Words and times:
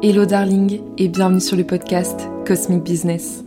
Hello 0.00 0.26
darling 0.26 0.80
et 0.96 1.08
bienvenue 1.08 1.40
sur 1.40 1.56
le 1.56 1.64
podcast 1.64 2.28
Cosmic 2.46 2.84
Business. 2.84 3.42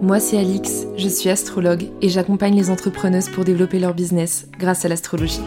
Moi 0.00 0.18
c'est 0.18 0.36
Alix, 0.36 0.88
je 0.96 1.06
suis 1.06 1.30
astrologue 1.30 1.84
et 2.00 2.08
j'accompagne 2.08 2.56
les 2.56 2.68
entrepreneuses 2.68 3.28
pour 3.28 3.44
développer 3.44 3.78
leur 3.78 3.94
business 3.94 4.48
grâce 4.58 4.84
à 4.84 4.88
l'astrologie. 4.88 5.40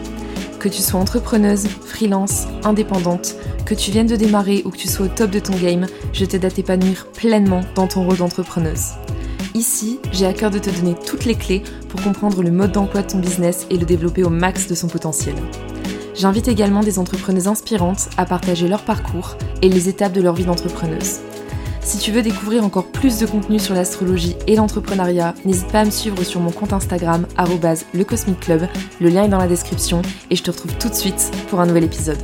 Que 0.58 0.70
tu 0.70 0.80
sois 0.80 0.98
entrepreneuse, 0.98 1.66
freelance, 1.66 2.46
indépendante, 2.64 3.34
que 3.66 3.74
tu 3.74 3.90
viennes 3.90 4.06
de 4.06 4.16
démarrer 4.16 4.62
ou 4.64 4.70
que 4.70 4.78
tu 4.78 4.88
sois 4.88 5.04
au 5.04 5.10
top 5.10 5.30
de 5.30 5.38
ton 5.38 5.54
game, 5.54 5.84
je 6.14 6.24
t'aide 6.24 6.46
à 6.46 6.50
t'épanouir 6.50 7.08
pleinement 7.08 7.60
dans 7.74 7.86
ton 7.86 8.06
rôle 8.06 8.16
d'entrepreneuse. 8.16 8.92
Ici, 9.54 10.00
j'ai 10.12 10.24
à 10.24 10.32
cœur 10.32 10.50
de 10.50 10.58
te 10.58 10.70
donner 10.70 10.94
toutes 10.94 11.26
les 11.26 11.34
clés 11.34 11.62
pour 11.90 12.00
comprendre 12.00 12.42
le 12.42 12.50
mode 12.50 12.72
d'emploi 12.72 13.02
de 13.02 13.08
ton 13.08 13.18
business 13.18 13.66
et 13.68 13.76
le 13.76 13.84
développer 13.84 14.24
au 14.24 14.30
max 14.30 14.66
de 14.66 14.74
son 14.74 14.88
potentiel. 14.88 15.34
J'invite 16.16 16.48
également 16.48 16.80
des 16.80 16.98
entrepreneuses 16.98 17.46
inspirantes 17.46 18.08
à 18.16 18.24
partager 18.24 18.68
leur 18.68 18.82
parcours 18.82 19.36
et 19.60 19.68
les 19.68 19.88
étapes 19.90 20.14
de 20.14 20.22
leur 20.22 20.34
vie 20.34 20.46
d'entrepreneuse. 20.46 21.20
Si 21.82 21.98
tu 21.98 22.10
veux 22.10 22.22
découvrir 22.22 22.64
encore 22.64 22.86
plus 22.86 23.18
de 23.18 23.26
contenu 23.26 23.60
sur 23.60 23.74
l'astrologie 23.74 24.34
et 24.46 24.56
l'entrepreneuriat, 24.56 25.34
n'hésite 25.44 25.68
pas 25.68 25.80
à 25.80 25.84
me 25.84 25.90
suivre 25.90 26.24
sur 26.24 26.40
mon 26.40 26.50
compte 26.50 26.72
Instagram 26.72 27.26
@lecosmicclub. 27.94 28.62
Le 29.00 29.08
lien 29.08 29.24
est 29.24 29.28
dans 29.28 29.38
la 29.38 29.46
description 29.46 30.02
et 30.30 30.36
je 30.36 30.42
te 30.42 30.50
retrouve 30.50 30.76
tout 30.78 30.88
de 30.88 30.94
suite 30.94 31.30
pour 31.48 31.60
un 31.60 31.66
nouvel 31.66 31.84
épisode. 31.84 32.18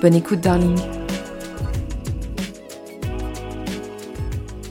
Bonne 0.00 0.14
écoute 0.14 0.40
darling. 0.40 0.78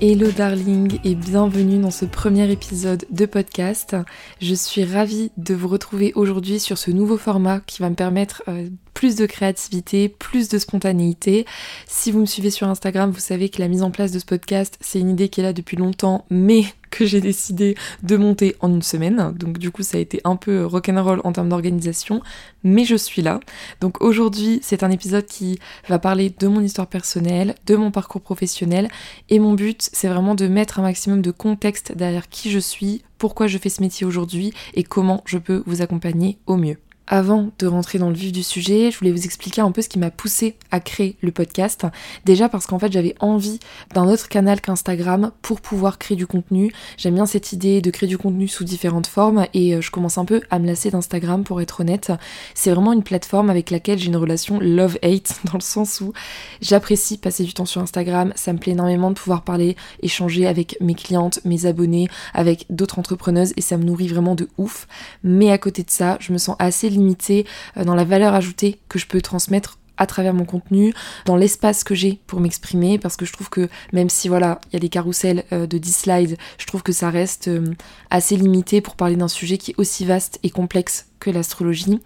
Hello 0.05 0.29
darling 0.31 0.99
et 1.05 1.15
bienvenue 1.15 1.79
dans 1.79 1.89
ce 1.89 2.03
premier 2.03 2.51
épisode 2.51 3.05
de 3.09 3.25
podcast. 3.25 3.95
Je 4.41 4.53
suis 4.53 4.83
ravie 4.83 5.31
de 5.37 5.53
vous 5.53 5.69
retrouver 5.69 6.11
aujourd'hui 6.15 6.59
sur 6.59 6.77
ce 6.77 6.91
nouveau 6.91 7.15
format 7.15 7.61
qui 7.61 7.81
va 7.81 7.89
me 7.89 7.95
permettre 7.95 8.43
euh, 8.49 8.67
plus 8.93 9.15
de 9.15 9.25
créativité, 9.25 10.09
plus 10.09 10.49
de 10.49 10.57
spontanéité. 10.57 11.45
Si 11.87 12.11
vous 12.11 12.19
me 12.19 12.25
suivez 12.25 12.49
sur 12.49 12.67
Instagram, 12.67 13.11
vous 13.11 13.21
savez 13.21 13.47
que 13.47 13.61
la 13.61 13.69
mise 13.69 13.81
en 13.81 13.91
place 13.91 14.11
de 14.11 14.19
ce 14.19 14.25
podcast, 14.25 14.77
c'est 14.81 14.99
une 14.99 15.09
idée 15.09 15.29
qui 15.29 15.39
est 15.39 15.43
là 15.43 15.53
depuis 15.53 15.77
longtemps, 15.77 16.25
mais 16.29 16.65
que 16.93 17.05
j'ai 17.07 17.21
décidé 17.21 17.75
de 18.03 18.17
monter 18.17 18.55
en 18.59 18.69
une 18.69 18.83
semaine. 18.83 19.33
Donc 19.37 19.57
du 19.57 19.71
coup, 19.71 19.81
ça 19.81 19.97
a 19.97 19.99
été 19.99 20.21
un 20.25 20.35
peu 20.35 20.63
rock'n'roll 20.63 21.21
en 21.23 21.31
termes 21.31 21.49
d'organisation, 21.49 22.21
mais 22.63 22.85
je 22.85 22.95
suis 22.95 23.23
là. 23.23 23.39
Donc 23.81 24.01
aujourd'hui, 24.03 24.59
c'est 24.61 24.83
un 24.83 24.91
épisode 24.91 25.25
qui 25.25 25.59
va 25.89 25.97
parler 25.97 26.31
de 26.37 26.47
mon 26.47 26.61
histoire 26.61 26.87
personnelle, 26.87 27.55
de 27.65 27.75
mon 27.75 27.89
parcours 27.89 28.21
professionnel, 28.21 28.89
et 29.29 29.39
mon 29.39 29.53
but, 29.53 29.89
c'est 29.91 30.07
vraiment 30.07 30.35
de 30.35 30.47
mettre 30.47 30.79
un 30.79 30.83
maximum 30.83 31.23
de 31.23 31.31
contexte 31.31 31.93
derrière 31.95 32.29
qui 32.29 32.51
je 32.51 32.59
suis, 32.59 33.01
pourquoi 33.17 33.47
je 33.47 33.57
fais 33.57 33.69
ce 33.69 33.81
métier 33.81 34.05
aujourd'hui 34.05 34.53
et 34.75 34.83
comment 34.83 35.23
je 35.25 35.39
peux 35.39 35.63
vous 35.65 35.81
accompagner 35.81 36.37
au 36.45 36.57
mieux. 36.57 36.77
Avant 37.07 37.49
de 37.59 37.67
rentrer 37.67 37.99
dans 37.99 38.07
le 38.07 38.15
vif 38.15 38.31
du 38.31 38.43
sujet, 38.43 38.89
je 38.89 38.97
voulais 38.97 39.11
vous 39.11 39.25
expliquer 39.25 39.59
un 39.59 39.71
peu 39.71 39.81
ce 39.81 39.89
qui 39.89 39.99
m'a 39.99 40.09
poussé 40.09 40.55
à 40.71 40.79
créer 40.79 41.17
le 41.21 41.33
podcast. 41.33 41.85
Déjà 42.23 42.47
parce 42.47 42.65
qu'en 42.65 42.79
fait 42.79 42.93
j'avais 42.93 43.13
envie 43.19 43.59
d'un 43.93 44.07
autre 44.07 44.29
canal 44.29 44.61
qu'Instagram 44.61 45.31
pour 45.41 45.59
pouvoir 45.59 45.97
créer 45.97 46.15
du 46.15 46.27
contenu. 46.27 46.71
J'aime 46.95 47.15
bien 47.15 47.25
cette 47.25 47.51
idée 47.51 47.81
de 47.81 47.91
créer 47.91 48.07
du 48.07 48.17
contenu 48.17 48.47
sous 48.47 48.63
différentes 48.63 49.07
formes 49.07 49.47
et 49.53 49.75
euh, 49.75 49.81
je 49.81 49.91
commence 49.91 50.17
un 50.17 50.23
peu 50.23 50.41
à 50.49 50.59
me 50.59 50.65
lasser 50.65 50.91
d'Instagram 50.91 51.43
pour 51.43 51.59
être 51.59 51.81
honnête. 51.81 52.13
C'est 52.53 52.71
vraiment 52.71 52.93
une 52.93 53.03
plateforme 53.03 53.49
avec 53.49 53.69
laquelle 53.69 53.99
j'ai 53.99 54.07
une 54.07 54.15
relation 54.15 54.59
love-hate 54.61 55.41
dans 55.51 55.57
le 55.57 55.63
sens 55.63 55.99
où 55.99 56.13
j'apprécie 56.61 57.17
passer 57.17 57.43
du 57.43 57.53
temps 57.53 57.65
sur 57.65 57.81
Instagram. 57.81 58.31
Ça 58.37 58.53
me 58.53 58.59
plaît 58.59 58.71
énormément 58.71 59.09
de 59.09 59.15
pouvoir 59.15 59.41
parler, 59.41 59.75
échanger 60.01 60.47
avec 60.47 60.77
mes 60.79 60.95
clientes, 60.95 61.41
mes 61.43 61.65
abonnés, 61.65 62.07
avec 62.33 62.65
d'autres 62.69 62.97
entrepreneuses 62.97 63.51
et 63.57 63.61
ça 63.61 63.75
me 63.75 63.83
nourrit 63.83 64.07
vraiment 64.07 64.35
de 64.35 64.47
ouf. 64.57 64.87
Mais 65.21 65.51
à 65.51 65.57
côté 65.57 65.83
de 65.83 65.91
ça, 65.91 66.17
je 66.21 66.31
me 66.31 66.37
sens 66.37 66.55
assez 66.59 66.92
limité 66.93 67.45
euh, 67.77 67.83
dans 67.83 67.95
la 67.95 68.03
valeur 68.03 68.33
ajoutée 68.33 68.79
que 68.89 68.99
je 68.99 69.07
peux 69.07 69.21
transmettre 69.21 69.79
à 69.97 70.07
travers 70.07 70.33
mon 70.33 70.45
contenu, 70.45 70.93
dans 71.25 71.35
l'espace 71.35 71.83
que 71.83 71.95
j'ai 71.95 72.19
pour 72.27 72.39
m'exprimer, 72.39 72.97
parce 72.97 73.15
que 73.15 73.25
je 73.25 73.33
trouve 73.33 73.49
que 73.49 73.69
même 73.91 74.09
si 74.09 74.27
voilà, 74.27 74.59
il 74.69 74.73
y 74.73 74.77
a 74.77 74.79
des 74.79 74.89
carousels 74.89 75.43
euh, 75.51 75.67
de 75.67 75.77
10 75.77 75.93
slides, 75.93 76.37
je 76.57 76.65
trouve 76.65 76.83
que 76.83 76.91
ça 76.91 77.09
reste 77.09 77.47
euh, 77.47 77.73
assez 78.09 78.35
limité 78.35 78.81
pour 78.81 78.95
parler 78.95 79.15
d'un 79.15 79.27
sujet 79.27 79.57
qui 79.57 79.71
est 79.71 79.75
aussi 79.77 80.05
vaste 80.05 80.39
et 80.43 80.49
complexe 80.49 81.07
que 81.19 81.29
l'astrologie. 81.29 81.99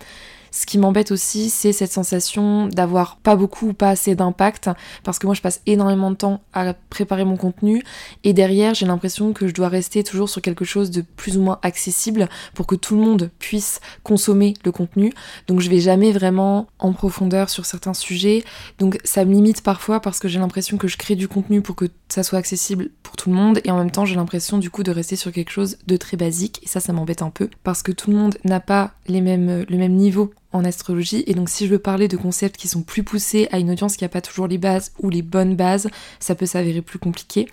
Ce 0.51 0.65
qui 0.65 0.77
m'embête 0.77 1.11
aussi, 1.11 1.49
c'est 1.49 1.73
cette 1.73 1.91
sensation 1.91 2.67
d'avoir 2.67 3.17
pas 3.17 3.35
beaucoup 3.35 3.69
ou 3.69 3.73
pas 3.73 3.89
assez 3.89 4.15
d'impact, 4.15 4.69
parce 5.03 5.19
que 5.19 5.25
moi 5.25 5.35
je 5.35 5.41
passe 5.41 5.61
énormément 5.65 6.11
de 6.11 6.15
temps 6.15 6.41
à 6.53 6.73
préparer 6.73 7.25
mon 7.25 7.37
contenu, 7.37 7.83
et 8.23 8.33
derrière 8.33 8.73
j'ai 8.73 8.85
l'impression 8.85 9.33
que 9.33 9.47
je 9.47 9.53
dois 9.53 9.67
rester 9.69 10.03
toujours 10.03 10.29
sur 10.29 10.41
quelque 10.41 10.65
chose 10.65 10.91
de 10.91 11.01
plus 11.01 11.37
ou 11.37 11.41
moins 11.41 11.59
accessible 11.61 12.29
pour 12.53 12.67
que 12.67 12.75
tout 12.75 12.95
le 12.95 13.01
monde 13.01 13.29
puisse 13.39 13.79
consommer 14.03 14.53
le 14.63 14.71
contenu. 14.71 15.13
Donc 15.47 15.59
je 15.59 15.69
vais 15.69 15.79
jamais 15.79 16.11
vraiment 16.11 16.67
en 16.79 16.93
profondeur 16.93 17.49
sur 17.49 17.65
certains 17.65 17.93
sujets, 17.93 18.43
donc 18.79 18.99
ça 19.03 19.25
me 19.25 19.33
limite 19.33 19.61
parfois 19.61 19.99
parce 19.99 20.19
que 20.19 20.27
j'ai 20.27 20.39
l'impression 20.39 20.77
que 20.77 20.87
je 20.87 20.97
crée 20.97 21.15
du 21.15 21.27
contenu 21.27 21.61
pour 21.61 21.75
que 21.75 21.85
ça 22.09 22.23
soit 22.23 22.39
accessible 22.39 22.89
pour 23.03 23.15
tout 23.15 23.29
le 23.29 23.35
monde, 23.35 23.59
et 23.63 23.71
en 23.71 23.77
même 23.77 23.91
temps 23.91 24.05
j'ai 24.05 24.15
l'impression 24.15 24.57
du 24.57 24.69
coup 24.69 24.83
de 24.83 24.91
rester 24.91 25.15
sur 25.15 25.31
quelque 25.31 25.51
chose 25.51 25.77
de 25.87 25.97
très 25.97 26.17
basique, 26.17 26.61
et 26.63 26.67
ça 26.67 26.79
ça 26.79 26.93
m'embête 26.93 27.21
un 27.21 27.29
peu, 27.29 27.49
parce 27.63 27.83
que 27.83 27.91
tout 27.91 28.11
le 28.11 28.17
monde 28.17 28.37
n'a 28.43 28.59
pas 28.59 28.91
les 29.07 29.21
mêmes, 29.21 29.65
le 29.67 29.77
même 29.77 29.93
niveau 29.93 30.31
en 30.53 30.63
astrologie. 30.65 31.23
Et 31.27 31.33
donc 31.33 31.49
si 31.49 31.65
je 31.65 31.71
veux 31.71 31.79
parler 31.79 32.07
de 32.07 32.17
concepts 32.17 32.57
qui 32.57 32.67
sont 32.67 32.81
plus 32.81 33.03
poussés 33.03 33.47
à 33.51 33.59
une 33.59 33.71
audience 33.71 33.97
qui 33.97 34.03
n'a 34.03 34.09
pas 34.09 34.21
toujours 34.21 34.47
les 34.47 34.57
bases 34.57 34.91
ou 34.99 35.09
les 35.09 35.21
bonnes 35.21 35.55
bases, 35.55 35.89
ça 36.19 36.35
peut 36.35 36.45
s'avérer 36.45 36.81
plus 36.81 36.99
compliqué. 36.99 37.47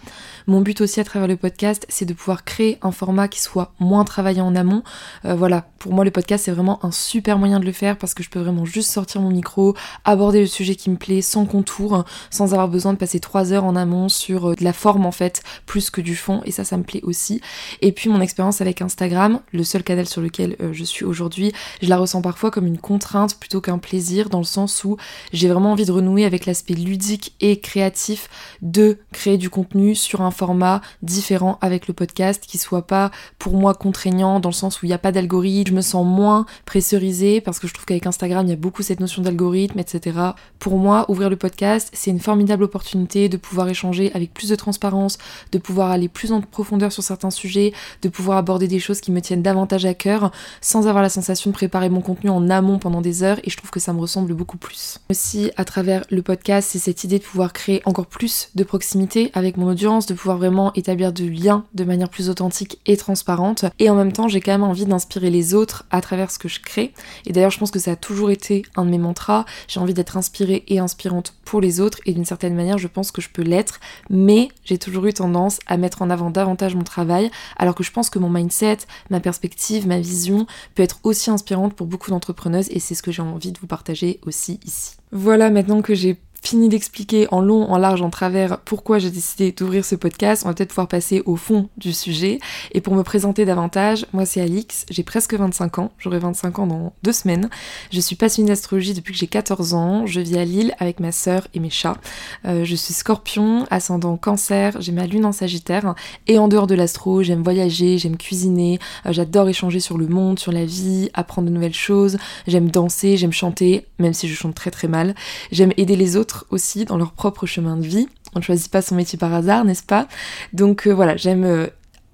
Mon 0.47 0.60
but 0.60 0.81
aussi 0.81 1.00
à 1.00 1.05
travers 1.05 1.28
le 1.28 1.37
podcast, 1.37 1.87
c'est 1.88 2.05
de 2.05 2.15
pouvoir 2.15 2.44
créer 2.44 2.78
un 2.82 2.93
format 2.93 3.28
qui 3.28 3.41
soit 3.41 3.72
moins 3.81 4.05
travaillé 4.05 4.41
en 4.41 4.55
amont. 4.55 4.82
Euh, 5.25 5.34
voilà, 5.34 5.66
pour 5.78 5.93
moi 5.93 6.05
le 6.05 6.10
podcast 6.10 6.44
c'est 6.44 6.53
vraiment 6.53 6.84
un 6.84 6.93
super 6.93 7.38
moyen 7.38 7.60
de 7.60 7.65
le 7.65 7.72
faire 7.72 7.99
parce 7.99 8.15
que 8.15 8.22
je 8.22 8.31
peux 8.31 8.41
vraiment 8.41 8.65
juste 8.65 8.91
sortir 8.91 9.21
mon 9.21 9.31
micro, 9.31 9.75
aborder 10.05 10.41
le 10.41 10.47
sujet 10.47 10.76
qui 10.76 10.91
me 10.91 10.97
plaît 10.97 11.22
sans 11.22 11.47
contour, 11.47 12.05
sans 12.31 12.53
avoir 12.53 12.69
besoin 12.69 12.93
de 12.93 12.99
passer 12.99 13.21
trois 13.21 13.53
heures 13.53 13.65
en 13.65 13.76
amont 13.76 14.09
sur 14.09 14.50
euh, 14.50 14.55
de 14.55 14.65
la 14.65 14.72
forme 14.72 15.06
en 15.06 15.12
fait, 15.12 15.43
plus 15.66 15.91
que 15.91 16.00
du 16.00 16.16
fond. 16.16 16.43
Et 16.44 16.53
ça, 16.53 16.65
ça 16.65 16.76
me 16.76 16.82
plaît 16.82 17.00
aussi. 17.03 17.41
Et 17.81 17.93
puis 17.93 18.09
mon 18.09 18.21
expérience 18.21 18.61
avec 18.61 18.82
Instagram, 18.82 19.41
le 19.53 19.65
seul 19.65 19.82
canal 19.82 20.06
sur 20.06 20.21
lequel 20.21 20.56
euh, 20.61 20.72
je 20.72 20.84
suis 20.84 21.05
aujourd'hui, 21.05 21.53
je 21.82 21.88
la 21.88 21.97
ressens 21.97 22.22
parfois 22.22 22.50
comme 22.50 22.66
une 22.66 22.78
contrainte 22.84 23.40
plutôt 23.40 23.62
qu'un 23.62 23.78
plaisir 23.78 24.28
dans 24.28 24.38
le 24.38 24.44
sens 24.44 24.84
où 24.84 24.98
j'ai 25.32 25.48
vraiment 25.48 25.72
envie 25.72 25.86
de 25.86 25.92
renouer 25.92 26.26
avec 26.26 26.44
l'aspect 26.44 26.74
ludique 26.74 27.34
et 27.40 27.58
créatif 27.58 28.28
de 28.60 28.98
créer 29.10 29.38
du 29.38 29.48
contenu 29.48 29.94
sur 29.94 30.20
un 30.20 30.30
format 30.30 30.82
différent 31.00 31.58
avec 31.62 31.88
le 31.88 31.94
podcast 31.94 32.44
qui 32.46 32.58
soit 32.58 32.86
pas 32.86 33.10
pour 33.38 33.54
moi 33.54 33.72
contraignant 33.72 34.38
dans 34.38 34.50
le 34.50 34.54
sens 34.54 34.82
où 34.82 34.86
il 34.86 34.90
n'y 34.90 34.94
a 34.94 34.98
pas 34.98 35.12
d'algorithme, 35.12 35.70
je 35.70 35.74
me 35.74 35.80
sens 35.80 36.06
moins 36.06 36.44
pressurisée 36.66 37.40
parce 37.40 37.58
que 37.58 37.66
je 37.66 37.72
trouve 37.72 37.86
qu'avec 37.86 38.06
Instagram 38.06 38.46
il 38.46 38.50
y 38.50 38.52
a 38.52 38.56
beaucoup 38.56 38.82
cette 38.82 39.00
notion 39.00 39.22
d'algorithme, 39.22 39.78
etc. 39.78 40.18
Pour 40.58 40.76
moi, 40.76 41.10
ouvrir 41.10 41.30
le 41.30 41.36
podcast, 41.36 41.88
c'est 41.94 42.10
une 42.10 42.20
formidable 42.20 42.64
opportunité 42.64 43.30
de 43.30 43.38
pouvoir 43.38 43.66
échanger 43.70 44.10
avec 44.12 44.34
plus 44.34 44.50
de 44.50 44.56
transparence, 44.56 45.16
de 45.52 45.58
pouvoir 45.58 45.90
aller 45.90 46.08
plus 46.08 46.32
en 46.32 46.42
profondeur 46.42 46.92
sur 46.92 47.02
certains 47.02 47.30
sujets, 47.30 47.72
de 48.02 48.10
pouvoir 48.10 48.36
aborder 48.36 48.68
des 48.68 48.78
choses 48.78 49.00
qui 49.00 49.10
me 49.10 49.22
tiennent 49.22 49.42
davantage 49.42 49.86
à 49.86 49.94
cœur 49.94 50.32
sans 50.60 50.86
avoir 50.86 51.02
la 51.02 51.08
sensation 51.08 51.50
de 51.50 51.54
préparer 51.54 51.88
mon 51.88 52.02
contenu 52.02 52.28
en 52.28 52.50
amont 52.50 52.73
pendant 52.78 53.00
des 53.00 53.22
heures 53.22 53.38
et 53.44 53.50
je 53.50 53.56
trouve 53.56 53.70
que 53.70 53.80
ça 53.80 53.92
me 53.92 54.00
ressemble 54.00 54.34
beaucoup 54.34 54.56
plus. 54.56 55.00
Aussi, 55.10 55.50
à 55.56 55.64
travers 55.64 56.04
le 56.10 56.22
podcast, 56.22 56.70
c'est 56.72 56.78
cette 56.78 57.04
idée 57.04 57.18
de 57.18 57.24
pouvoir 57.24 57.52
créer 57.52 57.82
encore 57.84 58.06
plus 58.06 58.48
de 58.54 58.64
proximité 58.64 59.30
avec 59.34 59.56
mon 59.56 59.68
audience, 59.68 60.06
de 60.06 60.14
pouvoir 60.14 60.38
vraiment 60.38 60.72
établir 60.74 61.12
du 61.12 61.30
lien 61.30 61.64
de 61.74 61.84
manière 61.84 62.08
plus 62.08 62.30
authentique 62.30 62.80
et 62.86 62.96
transparente. 62.96 63.64
Et 63.78 63.90
en 63.90 63.94
même 63.94 64.12
temps, 64.12 64.28
j'ai 64.28 64.40
quand 64.40 64.52
même 64.52 64.62
envie 64.62 64.86
d'inspirer 64.86 65.30
les 65.30 65.54
autres 65.54 65.84
à 65.90 66.00
travers 66.00 66.30
ce 66.30 66.38
que 66.38 66.48
je 66.48 66.60
crée. 66.60 66.92
Et 67.26 67.32
d'ailleurs, 67.32 67.50
je 67.50 67.58
pense 67.58 67.70
que 67.70 67.78
ça 67.78 67.92
a 67.92 67.96
toujours 67.96 68.30
été 68.30 68.64
un 68.76 68.84
de 68.84 68.90
mes 68.90 68.98
mantras. 68.98 69.44
J'ai 69.68 69.80
envie 69.80 69.94
d'être 69.94 70.16
inspirée 70.16 70.64
et 70.68 70.78
inspirante 70.78 71.34
pour 71.44 71.60
les 71.60 71.80
autres 71.80 71.98
et 72.06 72.12
d'une 72.12 72.24
certaine 72.24 72.54
manière, 72.54 72.78
je 72.78 72.88
pense 72.88 73.10
que 73.10 73.20
je 73.20 73.28
peux 73.28 73.42
l'être. 73.42 73.80
Mais 74.10 74.48
j'ai 74.64 74.78
toujours 74.78 75.06
eu 75.06 75.12
tendance 75.12 75.58
à 75.66 75.76
mettre 75.76 76.02
en 76.02 76.10
avant 76.10 76.30
davantage 76.30 76.74
mon 76.74 76.84
travail, 76.84 77.30
alors 77.56 77.74
que 77.74 77.84
je 77.84 77.92
pense 77.92 78.10
que 78.10 78.18
mon 78.18 78.30
mindset, 78.30 78.78
ma 79.10 79.20
perspective, 79.20 79.86
ma 79.86 79.98
vision 79.98 80.46
peut 80.74 80.82
être 80.82 80.98
aussi 81.02 81.30
inspirante 81.30 81.74
pour 81.74 81.86
beaucoup 81.86 82.10
d'entrepreneurs 82.10 82.63
et 82.70 82.80
c'est 82.80 82.94
ce 82.94 83.02
que 83.02 83.12
j'ai 83.12 83.22
envie 83.22 83.52
de 83.52 83.58
vous 83.58 83.66
partager 83.66 84.20
aussi 84.26 84.60
ici. 84.64 84.97
Voilà, 85.12 85.50
maintenant 85.50 85.82
que 85.82 85.94
j'ai 85.94 86.16
fini 86.47 86.69
d'expliquer 86.69 87.27
en 87.31 87.41
long, 87.41 87.71
en 87.71 87.78
large, 87.78 88.03
en 88.03 88.10
travers 88.10 88.58
pourquoi 88.58 88.99
j'ai 88.99 89.11
décidé 89.11 89.52
d'ouvrir 89.52 89.85
ce 89.85 89.94
podcast, 89.94 90.43
on 90.44 90.49
va 90.49 90.55
peut-être 90.55 90.69
pouvoir 90.69 90.88
passer 90.88 91.23
au 91.25 91.37
fond 91.37 91.70
du 91.79 91.93
sujet. 91.93 92.38
Et 92.73 92.82
pour 92.82 92.94
me 92.94 93.02
présenter 93.02 93.46
davantage, 93.46 94.06
moi 94.12 94.26
c'est 94.26 94.43
Alix, 94.43 94.85
j'ai 94.91 95.02
presque 95.02 95.35
25 95.35 95.79
ans, 95.79 95.93
j'aurai 95.99 96.19
25 96.19 96.58
ans 96.58 96.67
dans 96.67 96.93
deux 97.02 97.12
semaines. 97.12 97.49
Je 97.91 98.00
suis 98.00 98.14
passionnée 98.14 98.49
d'astrologie 98.49 98.93
depuis 98.93 99.14
que 99.14 99.19
j'ai 99.19 99.26
14 99.26 99.73
ans, 99.73 100.06
je 100.06 100.20
vis 100.20 100.37
à 100.37 100.44
Lille 100.44 100.75
avec 100.79 101.00
ma 101.00 101.12
sœur 101.12 101.49
et 101.55 101.61
mes 101.61 101.70
chats. 101.70 101.96
Euh, 102.44 102.64
je 102.64 102.76
suis 102.76 102.93
scorpion, 102.93 103.67
ascendant 103.70 104.17
cancer, 104.19 104.76
j'ai 104.81 104.93
ma 104.93 105.06
lune 105.06 105.25
en 105.25 105.32
sagittaire. 105.32 105.94
Et 106.26 106.38
en 106.38 106.49
dehors 106.49 106.67
de 106.67 106.75
l'astro, 106.75 107.23
j'aime 107.23 107.43
voyager, 107.43 107.97
j'aime 107.97 108.19
cuisiner, 108.19 108.79
euh, 109.06 109.12
j'adore 109.12 109.49
échanger 109.49 109.81
sur 109.81 109.97
le 109.97 110.08
monde, 110.08 110.38
sur 110.38 110.52
la 110.52 110.67
vie, 110.67 111.08
apprendre 111.14 111.49
de 111.49 111.55
nouvelles 111.55 111.75
choses, 111.75 112.19
j'aime 112.47 112.70
danser, 112.70 113.17
j'aime 113.17 113.32
chanter, 113.32 113.87
même 113.99 114.12
si 114.12 114.29
je 114.29 114.35
chante 114.35 114.55
très 114.55 114.70
très 114.70 114.88
mal. 114.88 115.14
J'aime 115.50 115.73
aider 115.79 115.97
les 115.97 116.17
autres 116.17 116.33
aussi 116.50 116.84
dans 116.84 116.96
leur 116.96 117.12
propre 117.12 117.46
chemin 117.46 117.76
de 117.76 117.86
vie. 117.86 118.08
On 118.34 118.38
ne 118.40 118.44
choisit 118.44 118.70
pas 118.70 118.82
son 118.82 118.94
métier 118.94 119.19
par 119.19 119.32
hasard, 119.32 119.64
n'est-ce 119.64 119.82
pas? 119.82 120.08
Donc 120.52 120.86
euh, 120.86 120.92
voilà, 120.92 121.16
j'aime 121.16 121.44
euh, 121.44 121.66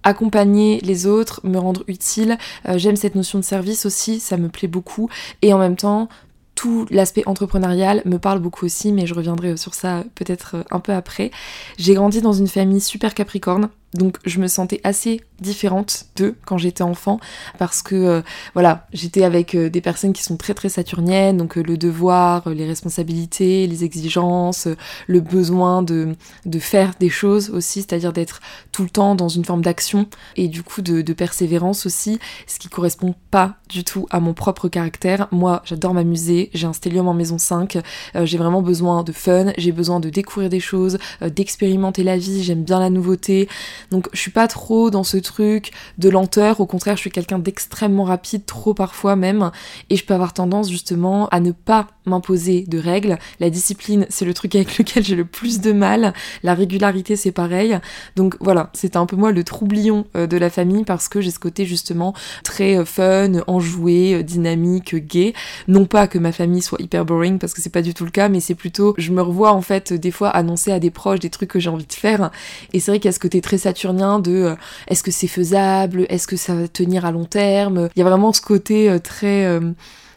accompagner 0.03 0.81
les 0.81 1.07
autres, 1.07 1.41
me 1.45 1.59
rendre 1.59 1.83
utile. 1.89 2.39
Euh, 2.69 2.79
j'aime 2.79 2.97
cette 2.97 3.15
notion 3.15 3.39
de 3.39 3.45
service 3.45 3.87
aussi, 3.87 4.21
ça 4.21 4.37
me 4.37 4.49
plaît 4.49 4.69
beaucoup. 4.69 5.09
Et 5.43 5.53
en 5.53 5.59
même 5.59 5.77
temps, 5.77 6.09
tout 6.55 6.87
l'aspect 6.91 7.23
entrepreneurial 7.27 8.03
me 8.05 8.19
parle 8.19 8.41
beaucoup 8.41 8.67
aussi, 8.67 8.93
mais 8.93 9.07
je 9.07 9.15
reviendrai 9.15 9.57
sur 9.57 9.75
ça 9.75 10.05
peut-être 10.15 10.65
un 10.71 10.81
peu 10.81 10.93
après. 10.93 11.31
J'ai 11.79 11.95
grandi 11.95 12.21
dans 12.21 12.35
une 12.35 12.49
famille 12.49 12.83
super 12.83 13.15
capricorne, 13.15 13.71
donc 13.95 14.19
je 14.25 14.39
me 14.39 14.47
sentais 14.47 14.81
assez 14.85 15.21
différente 15.41 16.07
d'eux 16.17 16.37
quand 16.45 16.59
j'étais 16.59 16.83
enfant 16.83 17.19
parce 17.59 17.83
que 17.83 17.95
euh, 17.95 18.23
voilà, 18.55 18.87
j'étais 18.93 19.25
avec 19.25 19.55
euh, 19.55 19.71
des 19.71 19.81
personnes 19.81 20.13
qui 20.13 20.23
sont 20.23 20.37
très 20.37 20.55
très 20.55 20.69
saturniennes, 20.69 21.39
donc 21.39 21.57
euh, 21.57 21.63
le 21.63 21.77
devoir, 21.77 22.49
les 22.51 22.67
responsabilités, 22.67 23.67
les 23.67 23.85
exigences, 23.85 24.69
le 25.07 25.21
besoin 25.21 25.83
de, 25.83 26.15
de 26.47 26.59
faire 26.59 26.93
des 27.01 27.09
choses 27.09 27.51
aussi, 27.51 27.81
c'est-à-dire 27.81 28.13
d'être 28.13 28.41
tout 28.71 28.83
le 28.83 28.91
temps 28.91 29.15
dans 29.15 29.29
une 29.29 29.45
forme 29.45 29.63
d'action 29.63 30.07
et 30.37 30.49
du 30.49 30.63
coup 30.63 30.83
de, 30.83 31.03
de, 31.03 31.13
persévérance 31.13 31.87
aussi, 31.87 32.19
ce 32.47 32.59
qui 32.59 32.69
correspond 32.69 33.15
pas 33.31 33.57
du 33.69 33.83
tout 33.85 34.07
à 34.11 34.21
mon 34.21 34.35
propre 34.35 34.69
caractère. 34.69 35.29
Moi, 35.33 35.63
j'adore 35.65 35.95
m'amuser, 35.95 36.51
j'ai 36.55 36.67
un 36.67 36.73
stellium 36.73 37.09
en 37.09 37.15
maison 37.15 37.39
5, 37.39 37.79
j'ai 38.23 38.39
vraiment 38.39 38.63
besoin 38.63 39.03
de 39.03 39.13
fun, 39.13 39.53
j'ai 39.59 39.73
besoin 39.73 40.01
de 40.01 40.09
découvrir 40.09 40.49
des 40.49 40.61
choses, 40.61 40.99
d'expérimenter 41.21 42.03
la 42.05 42.17
vie, 42.17 42.43
j'aime 42.43 42.63
bien 42.63 42.79
la 42.79 42.91
nouveauté. 42.91 43.49
Donc 43.91 44.09
je 44.13 44.21
suis 44.21 44.31
pas 44.31 44.49
trop 44.49 44.91
dans 44.91 45.05
ce 45.05 45.17
truc 45.17 45.73
de 45.99 46.09
lenteur, 46.09 46.61
au 46.61 46.67
contraire 46.67 46.97
je 46.97 47.01
suis 47.01 47.11
quelqu'un 47.11 47.39
d'extrêmement 47.39 48.05
rapide, 48.05 48.47
trop 48.47 48.75
parfois 48.75 49.17
même, 49.17 49.51
et 49.89 49.97
je 49.97 50.05
peux 50.05 50.15
avoir 50.15 50.33
tendance 50.33 50.71
justement 50.71 51.29
à 51.29 51.41
ne 51.41 51.53
pas 51.53 51.87
m'imposer 52.07 52.65
de 52.67 52.79
règles. 52.79 53.19
La 53.41 53.51
discipline 53.51 54.07
c'est 54.09 54.25
le 54.25 54.35
truc 54.35 54.55
avec 54.55 54.79
lequel 54.79 55.05
j'ai 55.05 55.17
le 55.17 55.25
plus 55.25 55.61
de 55.61 55.73
mal, 55.73 56.13
la 56.43 56.55
régularité 56.55 57.17
c'est 57.17 57.33
pareil. 57.33 57.79
Donc 58.17 58.37
voilà, 58.41 58.71
c'est 58.73 58.97
un 58.97 59.07
peu 59.07 59.17
moi 59.17 59.33
le 59.33 59.45
troublion 59.45 60.07
euh, 60.17 60.27
de 60.27 60.37
la 60.37 60.51
famille 60.51 60.85
parce 60.85 61.09
que 61.09 61.21
j'ai 61.21 61.31
ce 61.31 61.39
côté 61.39 61.67
justement 61.67 62.15
très 62.45 62.79
euh, 62.79 62.85
fun, 62.85 63.41
enjoué, 63.47 64.15
euh, 64.15 64.23
dynamique, 64.23 64.95
gay. 64.95 65.35
Non 65.69 65.87
pas 65.87 66.07
que 66.07 66.19
ma 66.19 66.33
famille 66.33 66.63
soit 66.63 66.81
hyper 66.81 67.05
boring 67.05 67.39
parce 67.39 67.55
que 67.55 67.61
c'est 67.61 67.71
pas 67.71 67.83
du 67.83 67.95
tout 67.95 68.05
le 68.05 68.11
cas, 68.11 68.29
mais 68.29 68.41
c'est 68.41 68.55
plutôt 68.55 68.95
je 68.99 69.13
me 69.13 69.23
revois 69.23 69.53
en 69.53 69.63
fait 69.63 69.93
des 69.93 70.11
fois 70.11 70.29
annoncer 70.29 70.73
à 70.73 70.81
des 70.81 70.91
proches 70.91 71.21
des 71.21 71.31
trucs 71.31 71.51
que 71.51 71.61
j'ai 71.61 71.71
envie 71.71 71.87
de 71.87 71.93
faire. 71.93 72.31
Et 72.73 72.81
c'est 72.81 72.91
vrai 72.91 72.99
qu'il 72.99 73.09
y 73.09 73.11
a 73.11 73.13
ce 73.13 73.21
côté 73.21 73.41
très 73.41 73.59
de 73.73 74.31
euh, 74.31 74.55
est-ce 74.89 75.03
que 75.03 75.11
c'est 75.11 75.27
faisable, 75.27 76.07
est-ce 76.09 76.27
que 76.27 76.37
ça 76.37 76.55
va 76.55 76.69
tenir 76.69 77.05
à 77.05 77.13
long 77.13 77.25
terme? 77.25 77.89
Il 77.97 78.01
y 78.01 78.03
a 78.03 78.09
vraiment 78.09 78.33
ce 78.33 78.41
côté 78.41 78.91
euh, 78.91 78.99
très 78.99 79.47
euh, 79.47 79.61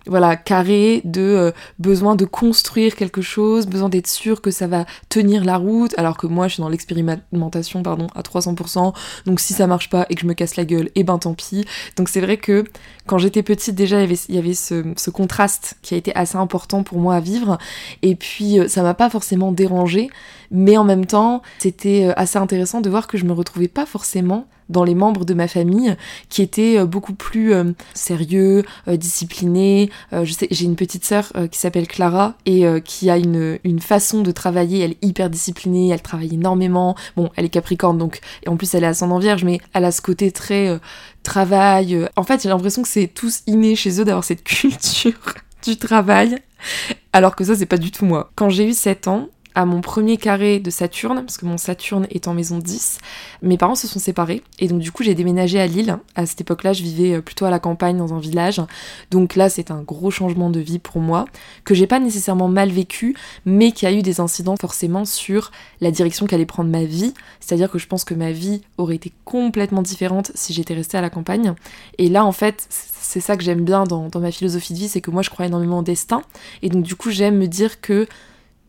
voilà, 0.08 0.36
carré 0.36 1.02
de 1.06 1.22
euh, 1.22 1.52
besoin 1.80 2.16
de 2.16 2.26
construire 2.26 2.96
quelque 2.96 3.22
chose, 3.22 3.68
besoin 3.68 3.90
d'être 3.90 4.08
sûr 4.08 4.42
que 4.42 4.52
ça 4.52 4.68
va 4.68 4.86
tenir 5.10 5.46
la 5.46 5.58
route, 5.58 5.94
alors 5.98 6.18
que 6.18 6.28
moi 6.28 6.48
je 6.48 6.56
suis 6.56 6.62
dans 6.62 6.70
l'expérimentation, 6.70 7.84
pardon, 7.84 8.08
à 8.16 8.22
300%, 8.22 8.94
donc 9.26 9.40
si 9.40 9.54
ça 9.54 9.68
marche 9.68 9.90
pas 9.90 10.06
et 10.10 10.16
que 10.16 10.22
je 10.22 10.28
me 10.28 10.34
casse 10.34 10.56
la 10.56 10.66
gueule, 10.66 10.88
et 10.88 11.02
eh 11.02 11.04
ben 11.04 11.18
tant 11.18 11.34
pis. 11.34 11.66
Donc 11.96 12.10
c'est 12.10 12.22
vrai 12.22 12.38
que 12.38 12.64
quand 13.06 13.18
j'étais 13.18 13.44
petite 13.44 13.76
déjà 13.76 13.98
il 13.98 14.02
y 14.02 14.04
avait, 14.04 14.20
y 14.30 14.38
avait 14.38 14.54
ce, 14.54 14.84
ce, 14.98 15.10
contraste 15.10 15.76
qui 15.82 15.94
a 15.94 15.98
été 15.98 16.16
assez 16.16 16.38
important 16.38 16.84
pour 16.84 17.00
moi 17.00 17.16
à 17.16 17.20
vivre, 17.20 17.58
et 18.02 18.16
puis 18.16 18.60
euh, 18.60 18.68
ça 18.68 18.84
m'a 18.84 18.94
pas 18.94 19.10
forcément 19.10 19.52
dérangé, 19.52 20.10
mais 20.52 20.78
en 20.78 20.84
même 20.84 21.06
temps 21.06 21.42
c'était 21.60 22.08
euh, 22.08 22.14
assez 22.18 22.38
intéressant 22.38 22.82
de 22.82 22.90
voir 22.90 23.08
que 23.08 23.18
je 23.18 23.26
me 23.26 23.34
retrouvais 23.34 23.68
pas 23.68 23.86
forcément 23.86 24.48
dans 24.74 24.84
les 24.84 24.96
membres 24.96 25.24
de 25.24 25.34
ma 25.34 25.48
famille 25.48 25.96
qui 26.28 26.42
étaient 26.42 26.78
euh, 26.78 26.86
beaucoup 26.86 27.14
plus 27.14 27.54
euh, 27.54 27.72
sérieux, 27.94 28.64
euh, 28.90 28.98
disciplinés. 28.98 29.90
j'ai 30.24 30.66
une 30.66 30.76
petite 30.76 31.06
sœur 31.06 31.32
qui 31.52 31.60
s'appelle 31.60 31.88
Clara 31.88 32.36
et 32.46 32.66
qui 32.84 33.10
a 33.10 33.18
une, 33.18 33.60
une 33.64 33.80
façon 33.80 34.22
de 34.22 34.32
travailler. 34.32 34.80
Elle 34.80 34.92
est 34.92 35.04
hyper 35.04 35.30
disciplinée, 35.30 35.90
elle 35.90 36.02
travaille 36.02 36.34
énormément. 36.34 36.96
Bon, 37.16 37.30
elle 37.36 37.46
est 37.46 37.50
Capricorne 37.50 37.98
donc 37.98 38.20
et 38.44 38.50
en 38.50 38.58
plus 38.58 38.74
elle 38.74 38.84
est 38.84 38.88
ascendant 38.88 39.20
Vierge, 39.20 39.44
mais 39.44 39.60
elle 39.74 39.86
a 39.86 39.92
ce 39.92 40.02
côté 40.02 40.32
très 40.32 40.80
travail. 41.22 42.08
En 42.16 42.24
fait, 42.24 42.42
j'ai 42.42 42.50
l'impression 42.50 42.82
que 42.82 42.88
c'est 42.88 43.08
tous 43.08 43.44
inné 43.48 43.76
chez 43.76 44.00
eux 44.02 44.06
d'avoir 44.06 44.24
cette 44.24 44.44
culture 44.44 45.14
du 45.64 45.78
travail. 45.78 46.38
Alors 47.14 47.36
que 47.36 47.44
ça, 47.44 47.56
c'est 47.56 47.66
pas 47.66 47.78
du 47.78 47.92
tout 47.92 48.06
moi. 48.06 48.32
Quand 48.36 48.50
j'ai 48.50 48.68
eu 48.68 48.74
7 48.74 49.08
ans, 49.08 49.30
à 49.56 49.66
mon 49.66 49.82
premier 49.82 50.18
carré 50.18 50.60
de 50.60 50.70
Saturne, 50.70 51.22
parce 51.22 51.38
que 51.38 51.46
mon 51.46 51.58
Saturne 51.58 52.08
est 52.10 52.28
en 52.28 52.34
maison 52.34 52.58
10. 52.58 52.98
Mes 53.42 53.58
parents 53.58 53.76
se 53.76 53.88
sont 53.88 54.00
séparés 54.00 54.42
et 54.60 54.68
donc 54.68 54.80
du 54.80 54.92
coup 54.92 55.04
j'ai 55.04 55.16
déménagé 55.16 55.60
à 55.60 55.68
Lille. 55.68 55.98
À 56.16 56.26
cette 56.26 56.42
époque-là, 56.42 56.74
je 56.74 56.84
vivais 56.84 57.16
euh, 57.16 57.22
plutôt 57.22 57.46
à 57.46 57.50
la 57.50 57.60
campagne 57.60 57.98
dans 57.98 58.14
un 58.14 58.20
village. 58.20 58.62
Donc 59.12 59.36
là, 59.36 59.50
c'est 59.50 59.72
un 59.72 59.82
gros 59.82 60.12
changement 60.12 60.50
de 60.50 60.60
vie 60.60 60.80
pour 60.80 61.02
moi 61.02 61.26
que 61.64 61.74
j'ai 61.76 61.88
pas 61.88 62.00
nécessairement 62.00 62.48
mal 62.48 62.70
vécu, 62.70 63.16
mais 63.46 63.72
qui 63.72 63.86
a 63.86 63.92
eu 63.92 64.02
des 64.02 64.20
incidents 64.20 64.58
forcément 64.58 65.06
sur 65.06 65.52
la 65.82 65.92
direction 65.92 66.26
qu'allait 66.26 66.46
prendre 66.46 66.70
ma 66.70 66.84
vie. 66.84 67.14
C'est-à-dire 67.40 67.70
que 67.70 67.78
je 67.78 67.88
pense 67.88 68.04
que 68.04 68.14
ma 68.14 68.32
vie 68.32 68.62
aurait 68.78 68.96
été 68.96 69.12
complètement 69.26 69.82
différente 69.82 70.32
si 70.36 70.54
j'étais 70.54 70.74
restée 70.74 70.98
à 70.98 71.02
la 71.02 71.10
campagne. 71.10 71.54
Et 71.98 72.10
là, 72.10 72.26
en 72.26 72.32
fait, 72.32 72.68
c'est 72.70 73.20
ça 73.20 73.38
que 73.38 73.44
j'aime 73.44 73.64
bien 73.64 73.84
dans, 73.84 74.08
dans 74.08 74.20
ma 74.20 74.32
philosophie 74.32 74.74
de 74.74 74.80
vie, 74.80 74.88
c'est 74.88 75.02
que 75.02 75.12
moi 75.12 75.22
je 75.22 75.30
crois 75.30 75.46
énormément 75.46 75.80
au 75.80 75.84
destin. 75.84 76.22
Et 76.62 76.70
donc 76.70 76.84
du 76.84 76.96
coup, 76.96 77.12
j'aime 77.12 77.38
me 77.38 77.48
dire 77.48 77.82
que 77.82 78.08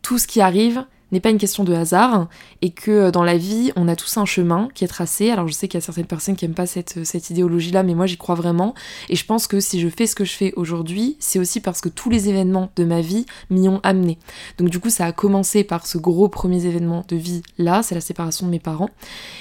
tout 0.05 0.19
ce 0.19 0.27
qui 0.27 0.39
arrive 0.39 0.85
n'est 1.11 1.19
pas 1.19 1.31
une 1.31 1.39
question 1.39 1.63
de 1.63 1.73
hasard 1.73 2.27
et 2.61 2.69
que 2.69 2.91
euh, 2.91 3.11
dans 3.11 3.23
la 3.23 3.37
vie, 3.37 3.71
on 3.75 3.87
a 3.87 3.95
tous 3.95 4.17
un 4.17 4.25
chemin 4.25 4.69
qui 4.75 4.83
est 4.83 4.87
tracé. 4.87 5.31
Alors 5.31 5.47
je 5.47 5.53
sais 5.53 5.67
qu'il 5.67 5.79
y 5.79 5.81
a 5.81 5.85
certaines 5.85 6.05
personnes 6.05 6.35
qui 6.35 6.45
n'aiment 6.45 6.53
pas 6.53 6.67
cette, 6.67 7.03
cette 7.03 7.31
idéologie-là, 7.31 7.81
mais 7.81 7.95
moi 7.95 8.05
j'y 8.05 8.15
crois 8.15 8.35
vraiment. 8.35 8.75
Et 9.09 9.15
je 9.15 9.25
pense 9.25 9.47
que 9.47 9.59
si 9.59 9.79
je 9.79 9.89
fais 9.89 10.05
ce 10.05 10.13
que 10.13 10.23
je 10.23 10.33
fais 10.33 10.53
aujourd'hui, 10.57 11.17
c'est 11.19 11.39
aussi 11.39 11.59
parce 11.59 11.81
que 11.81 11.89
tous 11.89 12.11
les 12.11 12.29
événements 12.29 12.69
de 12.75 12.85
ma 12.85 13.01
vie 13.01 13.25
m'y 13.49 13.67
ont 13.67 13.79
amené. 13.81 14.19
Donc 14.59 14.69
du 14.69 14.79
coup, 14.79 14.91
ça 14.91 15.05
a 15.05 15.11
commencé 15.11 15.63
par 15.63 15.87
ce 15.87 15.97
gros 15.97 16.29
premier 16.29 16.63
événement 16.67 17.03
de 17.07 17.15
vie 17.15 17.41
là, 17.57 17.81
c'est 17.81 17.95
la 17.95 18.01
séparation 18.01 18.45
de 18.45 18.51
mes 18.51 18.59
parents. 18.59 18.91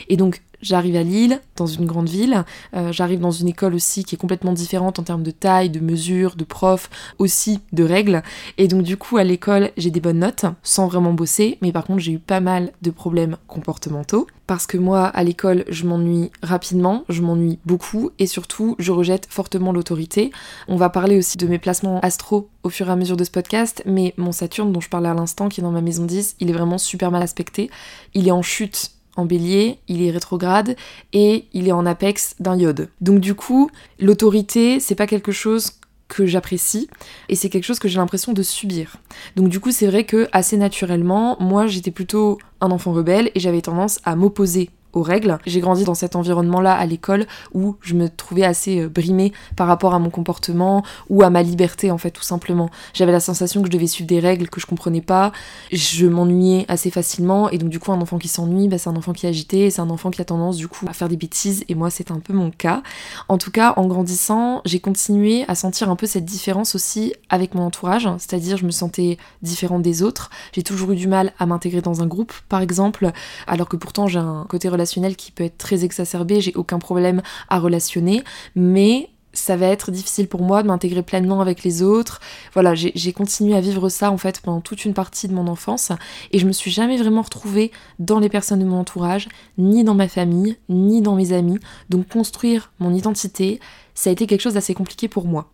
Et 0.08 0.16
donc 0.16 0.40
J'arrive 0.64 0.96
à 0.96 1.02
Lille, 1.02 1.42
dans 1.56 1.66
une 1.66 1.84
grande 1.84 2.08
ville. 2.08 2.42
Euh, 2.74 2.90
j'arrive 2.90 3.20
dans 3.20 3.30
une 3.30 3.48
école 3.48 3.74
aussi 3.74 4.02
qui 4.02 4.14
est 4.14 4.18
complètement 4.18 4.54
différente 4.54 4.98
en 4.98 5.02
termes 5.02 5.22
de 5.22 5.30
taille, 5.30 5.68
de 5.68 5.78
mesure, 5.78 6.36
de 6.36 6.44
profs, 6.44 6.88
aussi 7.18 7.60
de 7.74 7.84
règles. 7.84 8.22
Et 8.56 8.66
donc 8.66 8.82
du 8.82 8.96
coup, 8.96 9.18
à 9.18 9.24
l'école, 9.24 9.72
j'ai 9.76 9.90
des 9.90 10.00
bonnes 10.00 10.20
notes, 10.20 10.46
sans 10.62 10.86
vraiment 10.86 11.12
bosser. 11.12 11.58
Mais 11.60 11.70
par 11.70 11.84
contre, 11.84 12.00
j'ai 12.00 12.12
eu 12.12 12.18
pas 12.18 12.40
mal 12.40 12.72
de 12.80 12.90
problèmes 12.90 13.36
comportementaux. 13.46 14.26
Parce 14.46 14.66
que 14.66 14.78
moi, 14.78 15.06
à 15.06 15.22
l'école, 15.22 15.64
je 15.68 15.84
m'ennuie 15.86 16.30
rapidement, 16.42 17.04
je 17.10 17.20
m'ennuie 17.20 17.58
beaucoup. 17.66 18.10
Et 18.18 18.26
surtout, 18.26 18.74
je 18.78 18.90
rejette 18.90 19.26
fortement 19.28 19.70
l'autorité. 19.70 20.32
On 20.68 20.76
va 20.76 20.88
parler 20.88 21.18
aussi 21.18 21.36
de 21.36 21.46
mes 21.46 21.58
placements 21.58 22.00
astro 22.00 22.48
au 22.62 22.70
fur 22.70 22.88
et 22.88 22.92
à 22.92 22.96
mesure 22.96 23.16
de 23.18 23.24
ce 23.24 23.30
podcast. 23.30 23.82
Mais 23.84 24.14
mon 24.16 24.32
Saturne, 24.32 24.72
dont 24.72 24.80
je 24.80 24.88
parlais 24.88 25.10
à 25.10 25.14
l'instant, 25.14 25.50
qui 25.50 25.60
est 25.60 25.64
dans 25.64 25.70
ma 25.70 25.82
maison 25.82 26.04
10, 26.04 26.36
il 26.40 26.48
est 26.48 26.54
vraiment 26.54 26.78
super 26.78 27.10
mal 27.10 27.22
aspecté. 27.22 27.70
Il 28.14 28.28
est 28.28 28.32
en 28.32 28.42
chute 28.42 28.93
en 29.16 29.24
bélier, 29.24 29.78
il 29.88 30.02
est 30.02 30.10
rétrograde 30.10 30.76
et 31.12 31.46
il 31.52 31.68
est 31.68 31.72
en 31.72 31.86
apex 31.86 32.34
d'un 32.40 32.56
iode. 32.56 32.88
Donc 33.00 33.20
du 33.20 33.34
coup, 33.34 33.70
l'autorité, 33.98 34.80
c'est 34.80 34.94
pas 34.94 35.06
quelque 35.06 35.32
chose 35.32 35.72
que 36.08 36.26
j'apprécie 36.26 36.88
et 37.28 37.34
c'est 37.34 37.48
quelque 37.48 37.64
chose 37.64 37.78
que 37.78 37.88
j'ai 37.88 37.98
l'impression 37.98 38.32
de 38.32 38.42
subir. 38.42 38.96
Donc 39.36 39.48
du 39.48 39.60
coup, 39.60 39.70
c'est 39.70 39.86
vrai 39.86 40.04
que 40.04 40.28
assez 40.32 40.56
naturellement, 40.56 41.36
moi 41.40 41.66
j'étais 41.66 41.90
plutôt 41.90 42.38
un 42.60 42.70
enfant 42.70 42.92
rebelle 42.92 43.30
et 43.34 43.40
j'avais 43.40 43.62
tendance 43.62 44.00
à 44.04 44.16
m'opposer 44.16 44.70
aux 44.96 45.02
règles. 45.02 45.38
J'ai 45.46 45.60
grandi 45.60 45.84
dans 45.84 45.94
cet 45.94 46.16
environnement-là 46.16 46.74
à 46.74 46.86
l'école 46.86 47.26
où 47.52 47.76
je 47.80 47.94
me 47.94 48.08
trouvais 48.08 48.44
assez 48.44 48.80
euh, 48.80 48.88
brimée 48.88 49.32
par 49.56 49.66
rapport 49.66 49.94
à 49.94 49.98
mon 49.98 50.10
comportement 50.10 50.84
ou 51.10 51.22
à 51.22 51.30
ma 51.30 51.42
liberté 51.42 51.90
en 51.90 51.98
fait 51.98 52.10
tout 52.10 52.22
simplement. 52.22 52.70
J'avais 52.92 53.12
la 53.12 53.20
sensation 53.20 53.60
que 53.60 53.66
je 53.68 53.72
devais 53.72 53.86
suivre 53.86 54.08
des 54.08 54.20
règles 54.20 54.48
que 54.48 54.60
je 54.60 54.66
comprenais 54.66 55.00
pas. 55.00 55.32
Je 55.72 56.06
m'ennuyais 56.06 56.64
assez 56.68 56.90
facilement 56.90 57.50
et 57.50 57.58
donc 57.58 57.70
du 57.70 57.78
coup 57.78 57.92
un 57.92 58.00
enfant 58.00 58.18
qui 58.18 58.28
s'ennuie, 58.28 58.68
bah, 58.68 58.78
c'est 58.78 58.90
un 58.90 58.96
enfant 58.96 59.12
qui 59.12 59.26
est 59.26 59.28
agité, 59.28 59.70
c'est 59.70 59.80
un 59.80 59.90
enfant 59.90 60.10
qui 60.10 60.20
a 60.20 60.24
tendance 60.24 60.56
du 60.56 60.68
coup 60.68 60.86
à 60.88 60.92
faire 60.92 61.08
des 61.08 61.16
bêtises 61.16 61.64
et 61.68 61.74
moi 61.74 61.90
c'est 61.90 62.10
un 62.10 62.20
peu 62.20 62.32
mon 62.32 62.50
cas. 62.50 62.82
En 63.28 63.38
tout 63.38 63.50
cas 63.50 63.74
en 63.76 63.86
grandissant 63.86 64.62
j'ai 64.64 64.80
continué 64.80 65.44
à 65.48 65.54
sentir 65.54 65.90
un 65.90 65.96
peu 65.96 66.06
cette 66.06 66.24
différence 66.24 66.74
aussi 66.74 67.14
avec 67.28 67.54
mon 67.54 67.64
entourage, 67.64 68.08
c'est-à-dire 68.18 68.56
je 68.56 68.66
me 68.66 68.70
sentais 68.70 69.18
différente 69.42 69.82
des 69.82 70.02
autres. 70.02 70.30
J'ai 70.52 70.62
toujours 70.62 70.92
eu 70.92 70.96
du 70.96 71.08
mal 71.08 71.32
à 71.38 71.46
m'intégrer 71.46 71.80
dans 71.80 72.02
un 72.02 72.06
groupe 72.06 72.32
par 72.48 72.60
exemple, 72.60 73.10
alors 73.46 73.68
que 73.68 73.76
pourtant 73.76 74.06
j'ai 74.06 74.18
un 74.18 74.46
côté 74.48 74.68
qui 75.16 75.32
peut 75.32 75.44
être 75.44 75.58
très 75.58 75.84
exacerbé, 75.84 76.40
j'ai 76.40 76.54
aucun 76.54 76.78
problème 76.78 77.22
à 77.48 77.58
relationner, 77.58 78.22
mais 78.54 79.10
ça 79.34 79.56
va 79.56 79.66
être 79.66 79.90
difficile 79.90 80.28
pour 80.28 80.42
moi 80.42 80.62
de 80.62 80.68
m'intégrer 80.68 81.02
pleinement 81.02 81.40
avec 81.40 81.64
les 81.64 81.82
autres. 81.82 82.20
Voilà, 82.52 82.74
j'ai 82.74 83.12
continué 83.12 83.54
à 83.54 83.60
vivre 83.60 83.88
ça 83.88 84.10
en 84.10 84.16
fait 84.16 84.40
pendant 84.40 84.60
toute 84.60 84.84
une 84.84 84.94
partie 84.94 85.28
de 85.28 85.34
mon 85.34 85.46
enfance 85.48 85.92
et 86.30 86.38
je 86.38 86.46
me 86.46 86.52
suis 86.52 86.70
jamais 86.70 86.96
vraiment 86.96 87.22
retrouvée 87.22 87.72
dans 87.98 88.20
les 88.20 88.28
personnes 88.28 88.60
de 88.60 88.64
mon 88.64 88.78
entourage, 88.78 89.28
ni 89.58 89.84
dans 89.84 89.94
ma 89.94 90.08
famille, 90.08 90.56
ni 90.68 91.02
dans 91.02 91.16
mes 91.16 91.32
amis. 91.32 91.58
Donc 91.90 92.08
construire 92.08 92.72
mon 92.78 92.94
identité, 92.94 93.60
ça 93.94 94.10
a 94.10 94.12
été 94.12 94.26
quelque 94.26 94.40
chose 94.40 94.54
d'assez 94.54 94.74
compliqué 94.74 95.08
pour 95.08 95.26
moi. 95.26 95.50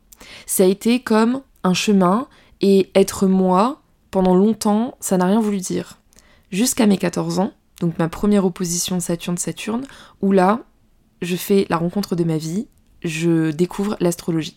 Ça 0.47 0.65
a 0.65 0.67
été 0.67 1.01
comme 1.01 1.41
un 1.65 1.75
chemin 1.75 2.29
et 2.61 2.91
être 2.95 3.27
moi 3.27 3.81
pendant 4.11 4.35
longtemps, 4.35 4.97
ça 5.01 5.17
n'a 5.17 5.27
rien 5.27 5.41
voulu 5.41 5.59
dire. 5.59 5.99
Jusqu'à 6.51 6.87
mes 6.87 6.99
14 6.99 7.39
ans, 7.39 7.53
donc 7.81 7.99
ma 7.99 8.09
première 8.09 8.45
opposition 8.45 9.01
Saturne-Saturne, 9.01 9.87
où 10.21 10.33
là, 10.33 10.61
je 11.23 11.37
fais 11.37 11.67
la 11.71 11.77
rencontre 11.77 12.15
de 12.15 12.25
ma 12.25 12.37
vie, 12.37 12.69
je 13.03 13.51
découvre 13.51 13.97
l'astrologie. 14.01 14.55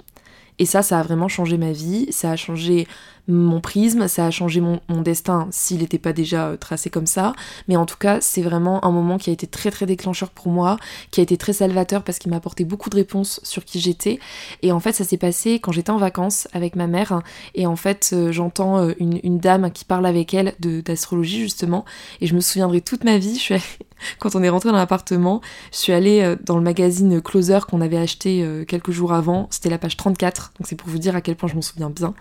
Et 0.60 0.66
ça, 0.66 0.84
ça 0.84 1.00
a 1.00 1.04
vraiment 1.04 1.28
changé 1.28 1.58
ma 1.58 1.72
vie, 1.72 2.12
ça 2.12 2.32
a 2.32 2.36
changé 2.36 2.88
mon 3.28 3.62
prisme, 3.62 4.08
ça 4.08 4.26
a 4.26 4.32
changé 4.32 4.60
mon, 4.60 4.80
destin 5.02 5.48
s'il 5.52 5.80
n'était 5.80 5.98
pas 5.98 6.14
déjà 6.14 6.48
euh, 6.48 6.58
tracé 6.58 6.90
comme 6.90 7.06
ça. 7.06 7.34
Mais 7.68 7.76
en 7.76 7.86
tout 7.86 7.98
cas, 7.98 8.20
c'est 8.22 8.42
vraiment 8.42 8.84
un 8.86 8.92
moment 8.92 9.18
qui 9.18 9.30
a 9.30 9.34
été 9.34 9.48
très 9.48 9.72
très 9.72 9.86
déclencheur 9.86 10.30
pour 10.30 10.50
moi, 10.50 10.78
qui 11.12 11.20
a 11.20 11.24
été 11.24 11.38
très 11.38 11.54
salvateur 11.54 12.04
parce 12.04 12.20
qu'il 12.20 12.32
m'a 12.32 12.38
apporté 12.38 12.66
beaucoup 12.66 12.90
de 12.90 12.96
réponses 12.96 13.40
sur 13.44 13.64
qui 13.66 13.80
j'étais. 13.80 14.20
Et 14.62 14.72
en 14.72 14.80
fait, 14.80 14.94
ça 14.94 15.04
s'est 15.04 15.18
passé 15.18 15.60
quand 15.60 15.72
j'étais 15.72 15.90
en 15.90 15.98
vacances 15.98 16.48
avec 16.54 16.76
ma 16.76 16.88
mère. 16.88 17.22
Et 17.56 17.66
en 17.66 17.76
fait, 17.76 18.12
euh, 18.14 18.32
j'entends 18.32 18.80
euh, 18.80 18.94
une, 19.00 19.40
dame 19.40 19.72
qui 19.72 19.84
parle 19.84 20.06
avec 20.06 20.34
elle 20.34 20.54
d'astrologie 20.60 21.42
justement. 21.42 21.86
Et 22.22 22.28
je 22.28 22.36
me 22.36 22.40
souviendrai 22.40 22.82
toute 22.82 23.04
ma 23.04 23.18
vie, 23.18 23.46
quand 24.20 24.36
on 24.36 24.44
est 24.44 24.50
rentré 24.50 24.70
dans 24.70 24.78
l'appartement, 24.78 25.42
je 25.72 25.78
suis 25.78 25.94
allée 25.94 26.36
dans 26.44 26.56
le 26.56 26.62
magazine 26.62 27.22
Closer 27.22 27.60
qu'on 27.68 27.82
avait 27.82 27.98
acheté 27.98 28.48
quelques 28.68 28.92
jours 28.92 29.14
avant. 29.14 29.48
C'était 29.50 29.70
la 29.70 29.78
page 29.78 29.98
34, 29.98 30.54
donc 30.60 30.68
c'est 30.68 30.76
pour 30.76 30.90
vous 30.90 30.98
dire 30.98 31.16
à 31.16 31.22
quel 31.22 31.36
point 31.36 31.50
je 31.50 31.56
m'en 31.56 31.62
souviens 31.62 31.90
bien. 31.90 32.14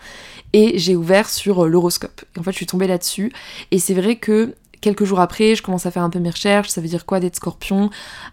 Et 0.53 0.79
j'ai 0.79 0.92
ouvert 0.97 1.29
sur 1.29 1.65
euh, 1.65 1.69
l'horoscope. 1.69 2.23
En 2.39 2.43
fait, 2.43 2.53
je 2.53 2.57
suis 2.57 2.67
tombée 2.67 2.87
là-dessus. 2.87 3.33
Et 3.71 3.79
c'est 3.79 3.95
vrai 3.95 4.17
que 4.17 4.55
quelques 4.81 5.05
jours 5.05 5.21
après, 5.21 5.55
je 5.55 5.63
commence 5.63 5.87
à 5.87 5.91
faire 5.91 6.03
un 6.03 6.11
peu 6.11 6.19
mes 6.19 6.31
recherches, 6.31 6.69
ça 6.69 6.81
veut 6.83 6.89
dire 6.89 7.07
quoi 7.07 7.21
d'être 7.21 7.37
scorpion? 7.37 7.89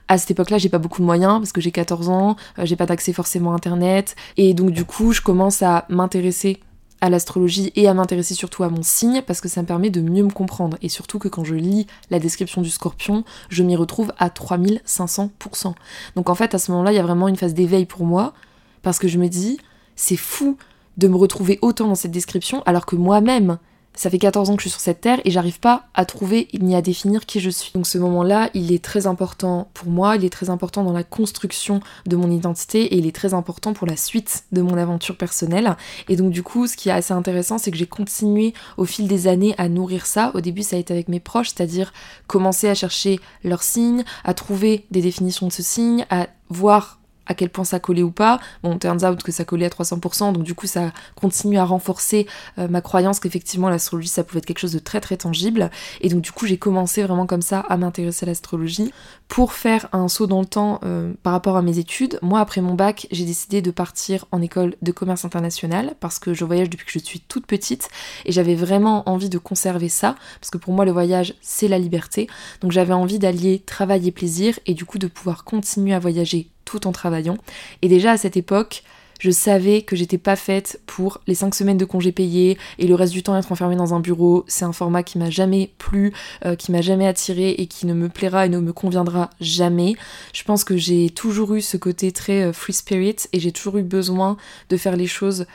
À 0.10 0.18
cette 0.18 0.32
époque-là, 0.32 0.58
j'ai 0.58 0.68
pas 0.68 0.80
beaucoup 0.80 1.02
de 1.02 1.06
moyens 1.06 1.40
parce 1.40 1.54
que 1.54 1.62
j'ai 1.62 1.72
14 1.72 2.10
ans, 2.10 2.36
euh, 2.58 2.66
j'ai 2.66 2.76
pas 2.76 2.86
d'accès 2.86 3.14
forcément 3.14 3.54
à 3.54 3.56
internet 3.56 4.16
et 4.36 4.54
donc 4.54 4.72
du 4.72 4.84
coup, 4.84 5.14
je 5.14 5.22
commence 5.22 5.62
à 5.62 5.86
m'intéresser 5.90 6.60
à 7.02 7.10
l'astrologie 7.10 7.72
et 7.76 7.88
à 7.88 7.94
m'intéresser 7.94 8.34
surtout 8.34 8.64
à 8.64 8.70
mon 8.70 8.84
signe 8.84 9.22
parce 9.26 9.40
que 9.40 9.48
ça 9.48 9.62
me 9.62 9.68
permet 9.68 9.90
de 9.90 10.02
mieux 10.02 10.24
me 10.24 10.32
comprendre 10.32 10.78
et 10.82 10.90
surtout 10.90 11.18
que 11.18 11.30
quand 11.30 11.46
je 11.46 11.56
lis 11.56 11.88
la 12.10 12.20
description 12.20 12.62
du 12.62 12.70
scorpion, 12.70 13.24
je 13.50 13.64
m'y 13.64 13.78
retrouve 13.78 14.12
à 14.18 14.28
3500%. 14.28 15.74
Donc 16.16 16.30
en 16.30 16.36
fait, 16.36 16.54
à 16.54 16.60
ce 16.60 16.72
moment-là, 16.72 16.92
il 16.92 16.96
y 16.96 17.00
a 17.00 17.04
vraiment 17.04 17.30
une 17.30 17.38
phase 17.38 17.54
d'éveil 17.54 17.86
pour 17.86 18.06
moi 18.06 18.34
parce 18.82 19.00
que 19.00 19.08
je 19.08 19.18
me 19.18 19.28
dis, 19.28 19.60
c'est 19.96 20.18
fou 20.18 20.58
de 21.00 21.08
me 21.08 21.16
retrouver 21.16 21.58
autant 21.62 21.88
dans 21.88 21.96
cette 21.96 22.12
description 22.12 22.62
alors 22.66 22.86
que 22.86 22.96
moi-même, 22.96 23.58
ça 23.96 24.10
fait 24.10 24.20
14 24.20 24.50
ans 24.50 24.56
que 24.56 24.62
je 24.62 24.70
suis 24.70 24.72
sur 24.72 24.80
cette 24.80 25.02
terre 25.02 25.20
et 25.26 25.32
j'arrive 25.32 25.60
pas 25.60 25.88
à 25.94 26.06
trouver 26.06 26.48
ni 26.60 26.76
à 26.76 26.82
définir 26.82 27.26
qui 27.26 27.40
je 27.40 27.50
suis. 27.50 27.72
Donc 27.74 27.88
ce 27.88 27.98
moment-là, 27.98 28.50
il 28.54 28.72
est 28.72 28.84
très 28.84 29.08
important 29.08 29.70
pour 29.74 29.90
moi, 29.90 30.16
il 30.16 30.24
est 30.24 30.30
très 30.30 30.50
important 30.50 30.84
dans 30.84 30.94
la 30.94 31.04
construction 31.04 31.82
de 32.06 32.16
mon 32.16 32.30
identité 32.30 32.84
et 32.84 32.98
il 32.98 33.08
est 33.08 33.16
très 33.16 33.34
important 33.34 33.74
pour 33.74 33.88
la 33.88 33.98
suite 33.98 34.44
de 34.52 34.62
mon 34.62 34.78
aventure 34.78 35.18
personnelle. 35.18 35.76
Et 36.08 36.16
donc 36.16 36.32
du 36.32 36.44
coup, 36.44 36.68
ce 36.68 36.78
qui 36.78 36.90
est 36.90 36.94
assez 36.94 37.14
intéressant, 37.14 37.58
c'est 37.58 37.72
que 37.72 37.78
j'ai 37.78 37.88
continué 37.88 38.54
au 38.78 38.86
fil 38.86 39.08
des 39.08 39.28
années 39.28 39.56
à 39.58 39.68
nourrir 39.68 40.06
ça. 40.06 40.32
Au 40.34 40.42
début, 40.42 40.64
ça 40.64 40.76
a 40.76 40.80
été 40.80 40.94
avec 40.94 41.08
mes 41.08 41.20
proches, 41.20 41.50
c'est-à-dire 41.50 41.92
commencer 42.28 42.70
à 42.70 42.76
chercher 42.76 43.20
leurs 43.44 43.64
signes, 43.64 44.04
à 44.24 44.34
trouver 44.34 44.86
des 44.92 45.02
définitions 45.02 45.48
de 45.48 45.52
ce 45.52 45.64
signe, 45.64 46.06
à 46.10 46.28
voir 46.50 46.99
à 47.30 47.36
quel 47.36 47.50
point 47.50 47.64
ça 47.64 47.80
collait 47.80 48.04
ou 48.04 48.12
pas. 48.12 48.40
Bon, 48.64 48.78
turns 48.78 49.06
out 49.06 49.24
que 49.24 49.32
ça 49.32 49.46
collait 49.46 49.68
à 49.68 49.70
300%, 49.70 50.34
donc 50.34 50.44
du 50.44 50.56
coup 50.56 50.68
ça 50.68 50.92
continue 51.16 51.58
à 51.58 51.64
renforcer 51.64 52.28
euh, 52.58 52.68
ma 52.68 52.82
croyance 52.82 53.20
qu'effectivement 53.20 53.70
l'astrologie 53.70 54.10
ça 54.10 54.24
pouvait 54.24 54.40
être 54.40 54.46
quelque 54.46 54.60
chose 54.60 54.74
de 54.74 54.80
très 54.80 55.00
très 55.00 55.16
tangible. 55.16 55.70
Et 56.02 56.10
donc 56.10 56.22
du 56.22 56.32
coup 56.32 56.46
j'ai 56.46 56.58
commencé 56.58 57.04
vraiment 57.04 57.28
comme 57.28 57.44
ça 57.44 57.62
à 57.70 57.78
m'intéresser 57.78 58.26
à 58.26 58.28
l'astrologie 58.28 58.92
pour 59.28 59.54
faire 59.54 59.88
un 59.94 60.08
saut 60.08 60.28
dans 60.28 60.42
le 60.42 60.48
temps 60.48 60.80
euh, 60.84 61.14
par 61.24 61.34
rapport 61.34 61.56
à 61.56 61.62
mes 61.62 61.78
études. 61.78 62.20
Moi 62.22 62.40
après 62.40 62.62
mon 62.62 62.74
bac 62.74 63.08
j'ai 63.12 63.26
décidé 63.26 63.62
de 63.62 63.72
partir 63.72 64.26
en 64.32 64.42
école 64.42 64.76
de 64.82 64.92
commerce 64.92 65.24
international 65.24 65.94
parce 66.00 66.18
que 66.18 66.34
je 66.34 66.44
voyage 66.44 66.70
depuis 66.70 66.86
que 66.86 66.92
je 66.92 67.00
suis 67.00 67.20
toute 67.20 67.46
petite 67.46 67.90
et 68.26 68.32
j'avais 68.32 68.56
vraiment 68.56 69.08
envie 69.08 69.30
de 69.30 69.38
conserver 69.38 69.90
ça 69.90 70.16
parce 70.42 70.50
que 70.50 70.58
pour 70.58 70.74
moi 70.74 70.84
le 70.84 70.92
voyage 70.92 71.36
c'est 71.42 71.68
la 71.68 71.78
liberté. 71.78 72.28
Donc 72.62 72.72
j'avais 72.72 72.94
envie 72.94 73.20
d'allier 73.20 73.60
travail 73.60 74.08
et 74.08 74.12
plaisir 74.12 74.60
et 74.66 74.74
du 74.74 74.86
coup 74.86 74.98
de 74.98 75.08
pouvoir 75.08 75.44
continuer 75.44 75.94
à 75.94 76.00
voyager 76.00 76.50
tout 76.70 76.88
en 76.88 76.92
travaillant. 76.92 77.38
Et 77.82 77.88
déjà 77.88 78.12
à 78.12 78.18
cette 78.18 78.38
époque, 78.38 78.84
je 79.20 79.32
savais 79.32 79.82
que 79.82 79.96
j'étais 79.96 80.18
pas 80.18 80.38
faite 80.38 80.80
pour 80.86 81.20
les 81.28 81.36
5 81.36 81.54
semaines 81.54 81.78
de 81.78 81.84
congés 81.84 82.14
payés 82.14 82.58
et 82.78 82.88
le 82.88 82.96
reste 82.96 83.12
du 83.12 83.22
temps 83.22 83.36
être 83.36 83.52
enfermée 83.52 83.76
dans 83.76 83.94
un 83.94 84.00
bureau. 84.00 84.46
C'est 84.48 84.64
un 84.64 84.72
format 84.72 85.04
qui 85.04 85.18
m'a 85.18 85.30
jamais 85.30 85.72
plu, 85.78 86.14
euh, 86.46 86.56
qui 86.56 86.72
m'a 86.72 86.82
jamais 86.82 87.06
attiré 87.06 87.50
et 87.50 87.68
qui 87.68 87.86
ne 87.86 87.94
me 87.94 88.08
plaira 88.08 88.46
et 88.46 88.50
ne 88.50 88.60
me 88.60 88.72
conviendra 88.72 89.30
jamais. 89.42 89.96
Je 90.34 90.44
pense 90.44 90.64
que 90.64 90.78
j'ai 90.78 91.10
toujours 91.10 91.54
eu 91.56 91.62
ce 91.62 91.76
côté 91.76 92.14
très 92.14 92.44
euh, 92.44 92.54
free 92.54 92.72
spirit 92.72 93.18
et 93.34 93.40
j'ai 93.42 93.52
toujours 93.52 93.78
eu 93.78 93.84
besoin 93.84 94.38
de 94.70 94.78
faire 94.78 94.96
les 94.96 95.08
choses 95.08 95.46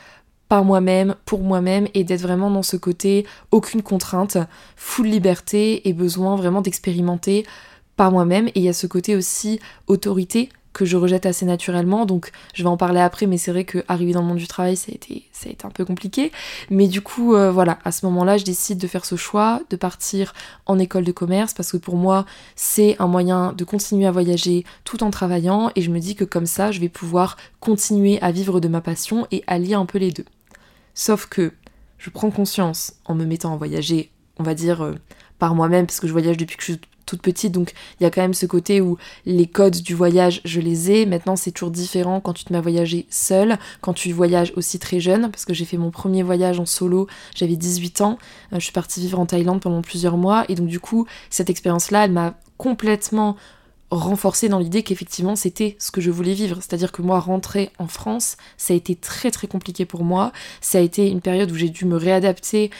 par 0.47 0.63
moi-même, 0.63 1.15
pour 1.25 1.41
moi-même 1.41 1.87
et 1.95 2.03
d'être 2.03 2.21
vraiment 2.21 2.51
dans 2.51 2.61
ce 2.61 2.77
côté 2.77 3.25
aucune 3.49 3.81
contrainte, 3.81 4.37
full 4.75 5.07
liberté 5.07 5.87
et 5.87 5.93
besoin 5.93 6.35
vraiment 6.35 6.61
d'expérimenter 6.61 7.47
par 7.95 8.11
moi-même. 8.11 8.47
Et 8.49 8.57
il 8.57 8.63
y 8.63 8.69
a 8.69 8.73
ce 8.73 8.85
côté 8.85 9.15
aussi 9.15 9.59
autorité 9.87 10.49
que 10.75 10.85
je 10.85 10.97
rejette 10.97 11.25
assez 11.25 11.45
naturellement. 11.45 12.05
Donc 12.05 12.31
je 12.53 12.61
vais 12.61 12.69
en 12.69 12.77
parler 12.77 12.99
après, 12.99 13.25
mais 13.25 13.37
c'est 13.37 13.51
vrai 13.51 13.63
que 13.63 13.83
arriver 13.87 14.11
dans 14.11 14.21
le 14.21 14.27
monde 14.27 14.37
du 14.37 14.47
travail, 14.47 14.75
ça 14.75 14.91
a 14.91 14.95
été, 14.95 15.23
ça 15.31 15.49
a 15.49 15.67
un 15.67 15.71
peu 15.71 15.85
compliqué. 15.85 16.31
Mais 16.69 16.87
du 16.87 17.01
coup, 17.01 17.33
euh, 17.33 17.51
voilà, 17.51 17.79
à 17.85 17.91
ce 17.91 18.05
moment-là, 18.05 18.37
je 18.37 18.43
décide 18.43 18.77
de 18.77 18.87
faire 18.87 19.05
ce 19.05 19.15
choix, 19.15 19.61
de 19.69 19.77
partir 19.77 20.33
en 20.65 20.77
école 20.77 21.05
de 21.05 21.13
commerce, 21.13 21.53
parce 21.53 21.71
que 21.71 21.77
pour 21.77 21.95
moi, 21.95 22.25
c'est 22.55 22.97
un 22.99 23.07
moyen 23.07 23.53
de 23.53 23.63
continuer 23.63 24.05
à 24.05 24.11
voyager 24.11 24.65
tout 24.83 25.01
en 25.01 25.11
travaillant, 25.11 25.71
et 25.75 25.81
je 25.81 25.89
me 25.89 25.99
dis 25.99 26.15
que 26.15 26.25
comme 26.25 26.45
ça, 26.45 26.71
je 26.71 26.81
vais 26.81 26.89
pouvoir 26.89 27.37
continuer 27.61 28.21
à 28.21 28.31
vivre 28.31 28.59
de 28.59 28.67
ma 28.67 28.81
passion 28.81 29.27
et 29.31 29.43
allier 29.47 29.75
un 29.75 29.85
peu 29.85 29.97
les 29.97 30.11
deux. 30.11 30.25
Sauf 30.93 31.25
que 31.25 31.53
je 31.97 32.09
prends 32.09 32.31
conscience 32.31 32.93
en 33.05 33.15
me 33.15 33.25
mettant 33.25 33.53
à 33.53 33.57
voyager, 33.57 34.11
on 34.37 34.43
va 34.43 34.53
dire, 34.53 34.81
euh, 34.81 34.95
par 35.39 35.55
moi-même, 35.55 35.85
parce 35.85 36.01
que 36.01 36.07
je 36.07 36.11
voyage 36.11 36.37
depuis 36.37 36.57
que 36.57 36.63
je 36.63 36.73
toute 37.05 37.21
petite, 37.21 37.51
donc 37.51 37.73
il 37.99 38.03
y 38.03 38.05
a 38.05 38.11
quand 38.11 38.21
même 38.21 38.33
ce 38.33 38.45
côté 38.45 38.81
où 38.81 38.97
les 39.25 39.47
codes 39.47 39.81
du 39.81 39.95
voyage, 39.95 40.41
je 40.45 40.59
les 40.59 40.91
ai. 40.91 41.05
Maintenant, 41.05 41.35
c'est 41.35 41.51
toujours 41.51 41.71
différent 41.71 42.19
quand 42.19 42.33
tu 42.33 42.45
te 42.45 42.53
mets 42.53 42.59
à 42.59 42.61
voyager 42.61 43.05
seul, 43.09 43.57
quand 43.81 43.93
tu 43.93 44.11
voyages 44.11 44.53
aussi 44.55 44.79
très 44.79 44.99
jeune, 44.99 45.29
parce 45.31 45.45
que 45.45 45.53
j'ai 45.53 45.65
fait 45.65 45.77
mon 45.77 45.91
premier 45.91 46.23
voyage 46.23 46.59
en 46.59 46.65
solo, 46.65 47.07
j'avais 47.35 47.55
18 47.55 48.01
ans, 48.01 48.17
euh, 48.53 48.59
je 48.59 48.63
suis 48.63 48.73
partie 48.73 49.01
vivre 49.01 49.19
en 49.19 49.25
Thaïlande 49.25 49.61
pendant 49.61 49.81
plusieurs 49.81 50.17
mois, 50.17 50.45
et 50.49 50.55
donc 50.55 50.67
du 50.67 50.79
coup, 50.79 51.05
cette 51.29 51.49
expérience-là, 51.49 52.05
elle 52.05 52.11
m'a 52.11 52.35
complètement 52.57 53.35
renforcée 53.91 54.49
dans 54.49 54.59
l'idée 54.59 54.83
qu'effectivement 54.83 55.35
c'était 55.35 55.75
ce 55.79 55.91
que 55.91 56.01
je 56.01 56.11
voulais 56.11 56.33
vivre. 56.33 56.57
C'est-à-dire 56.57 56.91
que 56.91 57.01
moi, 57.01 57.19
rentrer 57.19 57.71
en 57.79 57.87
France, 57.87 58.37
ça 58.57 58.73
a 58.73 58.77
été 58.77 58.95
très 58.95 59.31
très 59.31 59.47
compliqué 59.47 59.85
pour 59.85 60.03
moi. 60.03 60.31
Ça 60.61 60.79
a 60.79 60.81
été 60.81 61.09
une 61.09 61.21
période 61.21 61.51
où 61.51 61.55
j'ai 61.55 61.69
dû 61.69 61.85
me 61.85 61.95
réadapter 61.95 62.71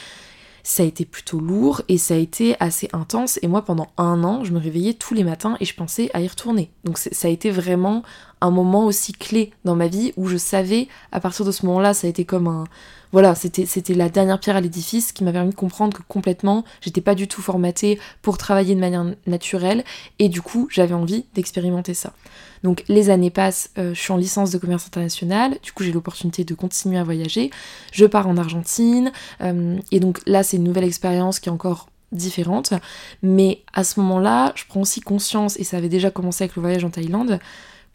ça 0.68 0.82
a 0.82 0.86
été 0.86 1.04
plutôt 1.04 1.38
lourd 1.38 1.82
et 1.86 1.96
ça 1.96 2.14
a 2.14 2.16
été 2.16 2.56
assez 2.58 2.88
intense. 2.92 3.38
Et 3.40 3.46
moi, 3.46 3.64
pendant 3.64 3.86
un 3.98 4.24
an, 4.24 4.42
je 4.42 4.50
me 4.52 4.58
réveillais 4.58 4.94
tous 4.94 5.14
les 5.14 5.22
matins 5.22 5.56
et 5.60 5.64
je 5.64 5.72
pensais 5.72 6.10
à 6.12 6.20
y 6.20 6.26
retourner. 6.26 6.72
Donc 6.82 6.98
ça 6.98 7.28
a 7.28 7.30
été 7.30 7.52
vraiment 7.52 8.02
un 8.40 8.50
moment 8.50 8.84
aussi 8.84 9.12
clé 9.12 9.52
dans 9.64 9.76
ma 9.76 9.86
vie 9.86 10.12
où 10.16 10.26
je 10.26 10.36
savais, 10.36 10.88
à 11.12 11.20
partir 11.20 11.44
de 11.44 11.52
ce 11.52 11.64
moment-là, 11.66 11.94
ça 11.94 12.08
a 12.08 12.10
été 12.10 12.24
comme 12.24 12.48
un, 12.48 12.64
voilà, 13.12 13.34
c'était, 13.34 13.66
la 13.94 14.08
dernière 14.08 14.40
pierre 14.40 14.56
à 14.56 14.60
l'édifice 14.60 15.12
qui 15.12 15.24
m'a 15.24 15.32
permis 15.32 15.50
de 15.50 15.54
comprendre 15.54 15.96
que 15.96 16.02
complètement, 16.06 16.64
j'étais 16.80 17.00
pas 17.00 17.14
du 17.14 17.28
tout 17.28 17.42
formatée 17.42 17.98
pour 18.22 18.38
travailler 18.38 18.74
de 18.74 18.80
manière 18.80 19.04
naturelle 19.26 19.84
et 20.18 20.28
du 20.28 20.42
coup, 20.42 20.68
j'avais 20.70 20.94
envie 20.94 21.24
d'expérimenter 21.34 21.94
ça. 21.94 22.12
Donc 22.62 22.84
les 22.88 23.10
années 23.10 23.30
passent, 23.30 23.70
euh, 23.78 23.94
je 23.94 24.00
suis 24.00 24.12
en 24.12 24.16
licence 24.16 24.50
de 24.50 24.58
commerce 24.58 24.86
international, 24.86 25.58
du 25.62 25.72
coup 25.72 25.84
j'ai 25.84 25.92
l'opportunité 25.92 26.42
de 26.42 26.54
continuer 26.54 26.98
à 26.98 27.04
voyager, 27.04 27.50
je 27.92 28.06
pars 28.06 28.26
en 28.26 28.36
Argentine, 28.36 29.12
euh, 29.42 29.76
et 29.92 30.00
donc 30.00 30.20
là 30.26 30.42
c'est 30.42 30.56
une 30.56 30.64
nouvelle 30.64 30.84
expérience 30.84 31.38
qui 31.38 31.48
est 31.48 31.52
encore 31.52 31.88
différente, 32.12 32.72
mais 33.22 33.62
à 33.72 33.84
ce 33.84 34.00
moment-là, 34.00 34.52
je 34.54 34.64
prends 34.68 34.80
aussi 34.80 35.00
conscience, 35.00 35.58
et 35.58 35.64
ça 35.64 35.76
avait 35.76 35.88
déjà 35.88 36.10
commencé 36.10 36.44
avec 36.44 36.56
le 36.56 36.62
voyage 36.62 36.84
en 36.84 36.90
Thaïlande, 36.90 37.38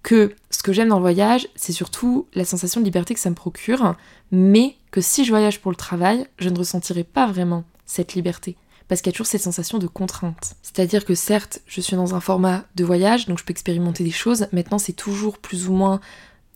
que 0.03 0.34
ce 0.50 0.63
que 0.63 0.74
j'aime 0.74 0.89
dans 0.89 0.98
le 0.98 1.01
voyage, 1.01 1.48
c'est 1.55 1.72
surtout 1.72 2.27
la 2.34 2.46
sensation 2.46 2.81
de 2.81 2.86
liberté 2.86 3.13
que 3.13 3.20
ça 3.20 3.29
me 3.29 3.36
procure, 3.36 3.96
mais 4.31 4.75
que 4.91 5.01
si 5.01 5.25
je 5.25 5.29
voyage 5.31 5.62
pour 5.62 5.72
le 5.72 5.77
travail, 5.77 6.27
je 6.39 6.50
ne 6.50 6.58
ressentirai 6.58 7.03
pas 7.03 7.27
vraiment 7.27 7.63
cette 7.86 8.13
liberté. 8.13 8.55
Parce 8.88 9.01
qu'il 9.01 9.12
y 9.12 9.13
a 9.13 9.15
toujours 9.15 9.27
cette 9.27 9.41
sensation 9.41 9.77
de 9.77 9.88
contrainte. 9.88 10.55
C'est-à-dire 10.62 11.05
que 11.05 11.15
certes, 11.15 11.62
je 11.65 11.79
suis 11.79 11.96
dans 11.96 12.13
un 12.13 12.20
format 12.20 12.65
de 12.75 12.84
voyage, 12.84 13.25
donc 13.25 13.39
je 13.39 13.46
peux 13.46 13.51
expérimenter 13.51 14.03
des 14.03 14.12
choses. 14.12 14.48
Maintenant, 14.51 14.79
c'est 14.79 14.91
toujours 14.93 15.38
plus 15.38 15.70
ou 15.70 15.74
moins 15.74 16.01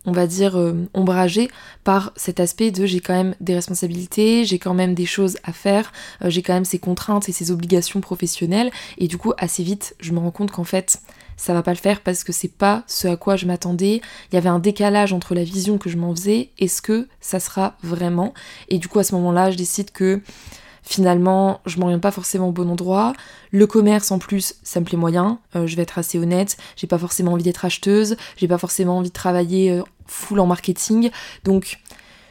on 0.06 0.12
va 0.12 0.28
dire, 0.28 0.58
euh, 0.58 0.88
ombragé 0.94 1.50
par 1.84 2.14
cet 2.16 2.40
aspect 2.40 2.72
de 2.72 2.86
j'ai 2.86 3.00
quand 3.00 3.14
même 3.14 3.36
des 3.42 3.56
responsabilités, 3.56 4.46
j'ai 4.46 4.60
quand 4.60 4.74
même 4.74 4.94
des 4.94 5.06
choses 5.06 5.38
à 5.44 5.52
faire, 5.52 5.92
euh, 6.24 6.30
j'ai 6.30 6.42
quand 6.42 6.54
même 6.54 6.66
ces 6.66 6.80
contraintes 6.80 7.28
et 7.30 7.32
ces 7.32 7.52
obligations 7.52 8.02
professionnelles, 8.02 8.72
et 8.98 9.08
du 9.08 9.18
coup, 9.18 9.34
assez 9.38 9.64
vite, 9.64 9.96
je 10.00 10.12
me 10.12 10.20
rends 10.20 10.32
compte 10.32 10.52
qu'en 10.52 10.64
fait, 10.64 11.00
ça 11.38 11.54
va 11.54 11.64
pas 11.64 11.72
le 11.72 11.78
faire 11.78 12.02
parce 12.02 12.24
que 12.24 12.32
c'est 12.32 12.48
pas 12.48 12.84
ce 12.88 13.08
à 13.08 13.18
quoi 13.18 13.36
je 13.36 13.46
m'attendais. 13.46 14.02
Il 14.32 14.36
y 14.36 14.38
avait 14.38 14.50
un 14.50 14.60
décalage 14.60 15.14
entre 15.14 15.36
la 15.36 15.44
vision 15.44 15.78
que 15.78 15.90
je 15.90 15.98
m'en 15.98 16.16
faisais 16.16 16.52
et 16.58 16.68
ce 16.68 16.82
que 16.82 17.08
ça 17.20 17.40
sera 17.40 17.76
vraiment. 17.84 18.34
Et 18.70 18.78
du 18.78 18.88
coup, 18.88 19.00
à 19.00 19.04
ce 19.04 19.16
moment-là, 19.16 19.52
je 19.52 19.58
décide 19.58 19.92
que 19.92 20.22
finalement, 20.84 21.62
je 21.66 21.80
m'oriente 21.80 22.02
pas 22.02 22.12
forcément 22.12 22.50
au 22.50 22.52
bon 22.52 22.70
endroit. 22.70 23.14
Le 23.52 23.68
commerce, 23.68 24.12
en 24.12 24.20
plus, 24.20 24.56
ça 24.64 24.80
me 24.80 24.86
plaît 24.86 24.98
moyen. 24.98 25.40
Euh, 25.56 25.68
je 25.68 25.76
vais 25.76 25.84
être 25.84 25.98
assez 25.98 26.20
honnête. 26.20 26.58
J'ai 26.76 26.88
pas 26.88 27.00
forcément 27.00 27.34
envie 27.34 27.44
d'être 27.44 27.66
acheteuse. 27.66 28.18
J'ai 28.38 28.48
pas 28.48 28.58
forcément 28.58 28.98
envie 28.98 29.10
de 29.10 29.14
travailler 29.14 29.82
full 30.08 30.40
en 30.40 30.46
marketing. 30.46 31.10
Donc 31.44 31.80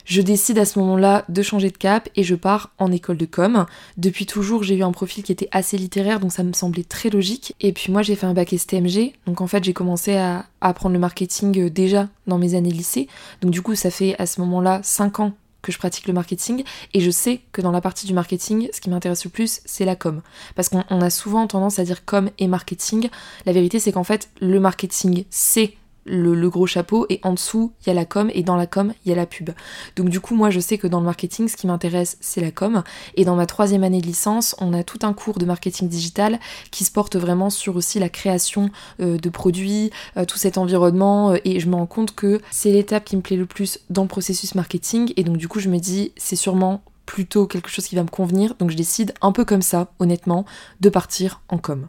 je 0.04 0.20
décide 0.20 0.58
à 0.58 0.64
ce 0.64 0.78
moment-là 0.78 1.24
de 1.28 1.42
changer 1.42 1.70
de 1.70 1.76
cap 1.76 2.08
et 2.16 2.22
je 2.22 2.34
pars 2.34 2.70
en 2.78 2.92
école 2.92 3.16
de 3.16 3.26
com. 3.26 3.66
Depuis 3.96 4.26
toujours, 4.26 4.62
j'ai 4.62 4.76
eu 4.76 4.82
un 4.82 4.92
profil 4.92 5.22
qui 5.22 5.32
était 5.32 5.48
assez 5.50 5.76
littéraire, 5.78 6.20
donc 6.20 6.32
ça 6.32 6.42
me 6.42 6.52
semblait 6.52 6.84
très 6.84 7.10
logique. 7.10 7.54
Et 7.60 7.72
puis 7.72 7.92
moi, 7.92 8.02
j'ai 8.02 8.16
fait 8.16 8.26
un 8.26 8.34
bac 8.34 8.54
STMG, 8.56 9.12
donc 9.26 9.40
en 9.40 9.46
fait, 9.46 9.64
j'ai 9.64 9.72
commencé 9.72 10.16
à, 10.16 10.46
apprendre 10.60 10.94
le 10.94 10.98
marketing 10.98 11.58
euh, 11.60 11.70
déjà 11.70 12.08
dans 12.26 12.38
mes 12.38 12.54
années 12.54 12.70
lycée. 12.70 13.06
Donc 13.42 13.50
du 13.50 13.60
coup, 13.60 13.74
ça 13.74 13.90
fait 13.90 14.16
à 14.18 14.26
ce 14.26 14.40
moment-là 14.40 14.80
5 14.82 15.20
ans 15.20 15.32
que 15.60 15.72
je 15.72 15.78
pratique 15.78 16.06
le 16.06 16.12
marketing 16.12 16.62
et 16.92 17.00
je 17.00 17.10
sais 17.10 17.40
que 17.52 17.60
dans 17.60 17.70
la 17.70 17.80
partie 17.80 18.06
du 18.06 18.14
marketing, 18.14 18.68
ce 18.72 18.80
qui 18.80 18.90
m'intéresse 18.90 19.24
le 19.24 19.30
plus, 19.30 19.60
c'est 19.64 19.84
la 19.84 19.96
com. 19.96 20.20
Parce 20.54 20.68
qu'on 20.68 20.82
a 21.00 21.10
souvent 21.10 21.46
tendance 21.46 21.78
à 21.78 21.84
dire 21.84 22.04
com 22.04 22.30
et 22.38 22.46
marketing. 22.46 23.08
La 23.46 23.52
vérité, 23.52 23.78
c'est 23.78 23.92
qu'en 23.92 24.04
fait, 24.04 24.28
le 24.40 24.60
marketing, 24.60 25.24
c'est 25.30 25.74
le, 26.04 26.48
gros 26.48 26.66
chapeau 26.66 27.06
et 27.08 27.20
en 27.22 27.32
dessous 27.32 27.72
il 27.82 27.88
y 27.88 27.90
a 27.90 27.94
la 27.94 28.04
com 28.04 28.30
et 28.34 28.42
dans 28.42 28.56
la 28.56 28.66
com 28.66 28.92
il 29.04 29.08
y 29.08 29.12
a 29.12 29.16
la 29.16 29.26
pub. 29.26 29.50
Donc 29.96 30.08
du 30.08 30.20
coup 30.20 30.34
moi 30.34 30.50
je 30.50 30.60
sais 30.60 30.78
que 30.78 30.86
dans 30.86 31.00
le 31.00 31.06
marketing 31.06 31.48
ce 31.48 31.56
qui 31.56 31.66
m'intéresse 31.66 32.16
c'est 32.20 32.40
la 32.40 32.50
com 32.50 32.82
et 33.16 33.24
dans 33.24 33.36
ma 33.36 33.46
troisième 33.46 33.84
année 33.84 34.00
de 34.00 34.06
licence 34.06 34.54
on 34.58 34.72
a 34.72 34.82
tout 34.82 34.98
un 35.02 35.12
cours 35.12 35.38
de 35.38 35.46
marketing 35.46 35.88
digital 35.88 36.38
qui 36.70 36.84
se 36.84 36.90
porte 36.90 37.16
vraiment 37.16 37.50
sur 37.50 37.76
aussi 37.76 37.98
la 37.98 38.08
création 38.08 38.70
euh, 39.00 39.16
de 39.18 39.28
produits, 39.28 39.90
euh, 40.16 40.24
tout 40.24 40.38
cet 40.38 40.58
environnement 40.58 41.32
euh, 41.32 41.36
et 41.44 41.60
je 41.60 41.68
me 41.68 41.74
rends 41.74 41.86
compte 41.86 42.14
que 42.14 42.40
c'est 42.50 42.70
l'étape 42.70 43.04
qui 43.04 43.16
me 43.16 43.22
plaît 43.22 43.36
le 43.36 43.46
plus 43.46 43.80
dans 43.90 44.02
le 44.02 44.08
processus 44.08 44.54
marketing 44.54 45.12
et 45.16 45.24
donc 45.24 45.36
du 45.36 45.48
coup 45.48 45.60
je 45.60 45.68
me 45.68 45.78
dis 45.78 46.12
c'est 46.16 46.36
sûrement 46.36 46.82
plutôt 47.06 47.46
quelque 47.46 47.68
chose 47.68 47.86
qui 47.86 47.96
va 47.96 48.02
me 48.02 48.08
convenir 48.08 48.54
donc 48.58 48.70
je 48.70 48.76
décide 48.76 49.14
un 49.20 49.32
peu 49.32 49.44
comme 49.44 49.62
ça 49.62 49.92
honnêtement 49.98 50.44
de 50.80 50.88
partir 50.88 51.42
en 51.48 51.58
com. 51.58 51.88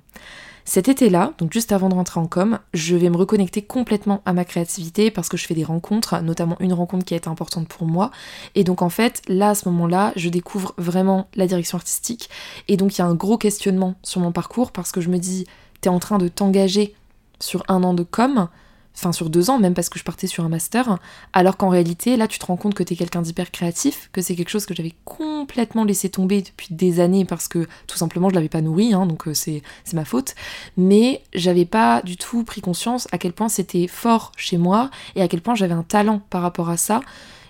Cet 0.68 0.90
été-là, 0.90 1.34
donc 1.38 1.54
juste 1.54 1.72
avant 1.72 1.90
de 1.90 1.94
rentrer 1.94 2.20
en 2.20 2.26
com, 2.26 2.58
je 2.74 2.96
vais 2.96 3.12
me 3.12 3.18
reconnecter 3.18 3.62
complètement 3.62 4.24
à 4.26 4.34
ma 4.34 4.46
créativité 4.46 5.12
parce 5.12 5.30
que 5.30 5.38
je 5.38 5.46
fais 5.46 5.54
des 5.54 5.64
rencontres, 5.64 6.20
notamment 6.22 6.58
une 6.60 6.74
rencontre 6.74 7.06
qui 7.06 7.14
a 7.14 7.18
été 7.18 7.30
importante 7.30 7.68
pour 7.68 7.86
moi. 7.86 8.10
Et 8.56 8.64
donc 8.64 8.82
en 8.82 8.90
fait, 8.90 9.22
là, 9.28 9.50
à 9.50 9.56
ce 9.56 9.70
moment-là, 9.70 10.12
je 10.16 10.28
découvre 10.28 10.74
vraiment 10.80 11.28
la 11.36 11.46
direction 11.46 11.78
artistique. 11.78 12.32
Et 12.68 12.78
donc 12.78 12.98
il 12.98 13.00
y 13.00 13.02
a 13.04 13.06
un 13.06 13.14
gros 13.14 13.38
questionnement 13.38 13.94
sur 14.02 14.22
mon 14.22 14.32
parcours 14.32 14.72
parce 14.72 14.92
que 14.92 15.02
je 15.02 15.10
me 15.10 15.20
dis, 15.20 15.46
t'es 15.82 15.90
en 15.90 16.00
train 16.00 16.18
de 16.18 16.28
t'engager 16.28 16.96
sur 17.40 17.64
un 17.68 17.84
an 17.84 17.94
de 17.94 18.04
com, 18.04 18.48
enfin 18.96 19.12
sur 19.12 19.30
deux 19.30 19.50
ans 19.50 19.60
même 19.60 19.74
parce 19.74 19.90
que 19.90 20.00
je 20.00 20.04
partais 20.04 20.28
sur 20.28 20.44
un 20.44 20.50
master, 20.50 20.98
alors 21.34 21.58
qu'en 21.58 21.70
réalité 21.70 22.18
là 22.18 22.28
tu 22.28 22.40
te 22.40 22.46
rends 22.46 22.58
compte 22.58 22.74
que 22.74 22.84
tu 22.84 22.94
es 22.94 22.96
quelqu'un 22.96 23.22
d'hyper 23.22 23.52
créatif, 23.52 24.10
que 24.14 24.22
c'est 24.22 24.36
quelque 24.36 24.50
chose 24.50 24.66
que 24.66 24.74
j'avais 24.74 24.94
complètement 25.04 25.84
laissé 25.84 26.10
tomber 26.10 26.42
depuis 26.42 26.68
des 26.72 27.00
années 27.00 27.26
parce 27.26 27.48
que 27.48 27.68
tout 27.88 27.98
simplement 27.98 28.30
je 28.30 28.36
l'avais 28.36 28.50
pas 28.50 28.62
nourri, 28.62 28.94
hein, 28.94 29.06
donc 29.06 29.28
euh, 29.28 29.34
c'est 29.34 29.62
ma 29.94 30.06
faute, 30.06 30.36
mais 30.78 31.22
j'avais 31.34 31.66
pas 31.66 32.02
du 32.02 32.18
tout 32.18 32.44
pris 32.44 32.62
conscience 32.62 33.08
à 33.12 33.18
quel 33.18 33.34
point 33.34 33.50
c'était 33.50 33.88
fort 33.88 34.32
chez 34.38 34.58
moi 34.58 34.90
et 35.16 35.22
à 35.22 35.28
quel 35.28 35.42
point 35.42 35.56
j'avais 35.56 35.74
un 35.74 35.84
talent 35.84 36.22
par 36.30 36.42
rapport 36.42 36.70
à 36.70 36.78
ça. 36.78 37.02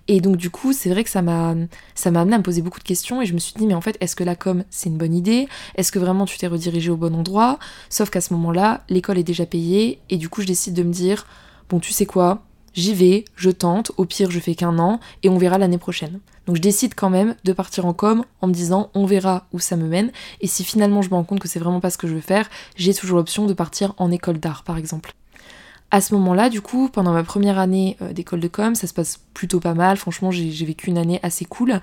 Et 0.08 0.22
donc 0.22 0.38
du 0.38 0.50
coup, 0.50 0.72
c'est 0.72 0.90
vrai 0.90 1.04
que 1.04 1.10
ça 1.10 1.22
m'a 1.22 1.56
ça 1.96 2.12
m'a 2.12 2.22
amené 2.22 2.36
à 2.36 2.38
me 2.38 2.44
poser 2.44 2.62
beaucoup 2.62 2.80
de 2.80 2.84
questions 2.84 3.22
et 3.22 3.26
je 3.26 3.34
me 3.34 3.40
suis 3.40 3.54
dit 3.56 3.66
mais 3.66 3.74
en 3.74 3.82
fait, 3.82 3.98
est-ce 4.02 4.16
que 4.16 4.24
la 4.24 4.36
com 4.36 4.64
c'est 4.70 4.90
une 4.90 4.98
bonne 4.98 5.16
idée? 5.16 5.48
Est-ce 5.76 5.92
que 5.92 6.00
vraiment 6.00 6.26
tu 6.26 6.38
t'es 6.38 6.48
redirigé 6.48 6.92
au 6.92 6.98
bon 6.98 7.16
endroit? 7.16 7.58
Sauf 7.90 8.10
qu'à 8.10 8.22
ce 8.22 8.34
moment-là, 8.34 8.84
l'école 8.90 9.18
est 9.18 9.24
déjà 9.24 9.46
payée 9.46 10.00
et 10.10 10.18
du 10.18 10.30
coup, 10.30 10.42
je 10.42 10.48
décide 10.48 10.76
de 10.76 10.84
me 10.84 10.92
dire 10.94 11.26
bon, 11.70 11.80
tu 11.80 11.92
sais 11.92 12.06
quoi? 12.06 12.44
J'y 12.76 12.94
vais, 12.94 13.24
je 13.38 13.50
tente, 13.50 13.94
au 13.96 14.06
pire 14.06 14.30
je 14.30 14.40
fais 14.40 14.54
qu'un 14.54 14.78
an 14.80 15.00
et 15.24 15.30
on 15.30 15.38
verra 15.38 15.58
l'année 15.58 15.78
prochaine. 15.78 16.20
Donc 16.46 16.58
je 16.58 16.62
décide 16.62 16.94
quand 16.94 17.10
même 17.10 17.36
de 17.44 17.54
partir 17.54 17.86
en 17.86 17.94
com 17.94 18.24
en 18.42 18.48
me 18.48 18.54
disant 18.54 18.92
on 18.94 19.06
verra 19.06 19.48
où 19.54 19.60
ça 19.60 19.78
me 19.78 19.88
mène 19.88 20.12
et 20.42 20.48
si 20.48 20.64
finalement 20.64 21.02
je 21.02 21.10
me 21.10 21.16
rends 21.16 21.24
compte 21.24 21.40
que 21.40 21.48
c'est 21.48 21.60
vraiment 21.60 21.80
pas 21.80 21.90
ce 21.90 21.98
que 21.98 22.08
je 22.08 22.14
veux 22.14 22.22
faire, 22.22 22.50
j'ai 22.76 22.94
toujours 22.94 23.18
l'option 23.18 23.46
de 23.46 23.54
partir 23.54 23.94
en 23.98 24.12
école 24.12 24.40
d'art 24.40 24.64
par 24.64 24.78
exemple. 24.78 25.14
À 25.92 26.02
ce 26.02 26.14
moment-là, 26.16 26.50
du 26.50 26.62
coup, 26.62 26.90
pendant 26.90 27.14
ma 27.14 27.24
première 27.24 27.60
année 27.60 27.96
euh, 28.02 28.12
d'école 28.12 28.40
de 28.40 28.48
com, 28.48 28.76
ça 28.76 28.88
se 28.88 28.94
passe 28.94 29.20
plutôt 29.34 29.60
pas 29.60 29.74
mal. 29.74 29.98
Franchement, 29.98 30.32
j'ai 30.32 30.66
vécu 30.66 30.90
une 30.90 30.98
année 30.98 31.20
assez 31.24 31.46
cool. 31.46 31.80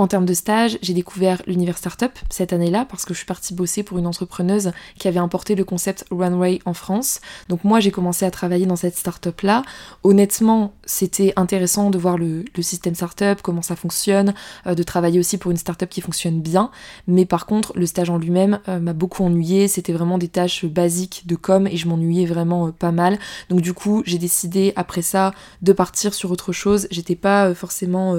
En 0.00 0.06
termes 0.06 0.24
de 0.24 0.32
stage, 0.32 0.78
j'ai 0.80 0.94
découvert 0.94 1.42
l'univers 1.46 1.76
startup 1.76 2.12
cette 2.30 2.54
année-là 2.54 2.86
parce 2.88 3.04
que 3.04 3.12
je 3.12 3.18
suis 3.18 3.26
partie 3.26 3.52
bosser 3.52 3.82
pour 3.82 3.98
une 3.98 4.06
entrepreneuse 4.06 4.72
qui 4.98 5.08
avait 5.08 5.18
importé 5.18 5.54
le 5.54 5.62
concept 5.62 6.06
Runway 6.10 6.60
en 6.64 6.72
France. 6.72 7.20
Donc 7.50 7.64
moi, 7.64 7.80
j'ai 7.80 7.90
commencé 7.90 8.24
à 8.24 8.30
travailler 8.30 8.64
dans 8.64 8.76
cette 8.76 8.96
startup-là. 8.96 9.62
Honnêtement, 10.02 10.72
c'était 10.86 11.34
intéressant 11.36 11.90
de 11.90 11.98
voir 11.98 12.16
le, 12.16 12.44
système 12.62 12.94
startup, 12.94 13.42
comment 13.42 13.60
ça 13.60 13.76
fonctionne, 13.76 14.32
euh, 14.66 14.74
de 14.74 14.82
travailler 14.82 15.20
aussi 15.20 15.36
pour 15.36 15.50
une 15.50 15.58
startup 15.58 15.90
qui 15.90 16.00
fonctionne 16.00 16.40
bien. 16.40 16.70
Mais 17.06 17.26
par 17.26 17.44
contre, 17.44 17.74
le 17.76 17.84
stage 17.84 18.08
en 18.08 18.16
lui-même 18.16 18.60
euh, 18.68 18.80
m'a 18.80 18.94
beaucoup 18.94 19.22
ennuyé. 19.22 19.68
C'était 19.68 19.92
vraiment 19.92 20.16
des 20.16 20.28
tâches 20.28 20.64
basiques 20.64 21.24
de 21.26 21.36
com 21.36 21.66
et 21.66 21.76
je 21.76 21.86
m'ennuyais 21.86 22.24
vraiment 22.24 22.68
euh, 22.68 22.70
pas 22.70 22.90
mal. 22.90 23.18
Donc 23.50 23.60
du 23.60 23.74
coup, 23.74 24.02
j'ai 24.06 24.16
décidé 24.16 24.72
après 24.76 25.02
ça 25.02 25.34
de 25.60 25.74
partir 25.74 26.14
sur 26.14 26.30
autre 26.30 26.52
chose. 26.52 26.88
J'étais 26.90 27.16
pas 27.16 27.54
forcément 27.54 28.16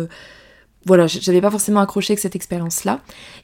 voilà, 0.86 1.08
j'avais 1.08 1.42
pas 1.42 1.52
forcément 1.52 1.80
accroché 1.80 2.14
avec 2.14 2.20
cette 2.20 2.36
expérience-là. 2.36 3.02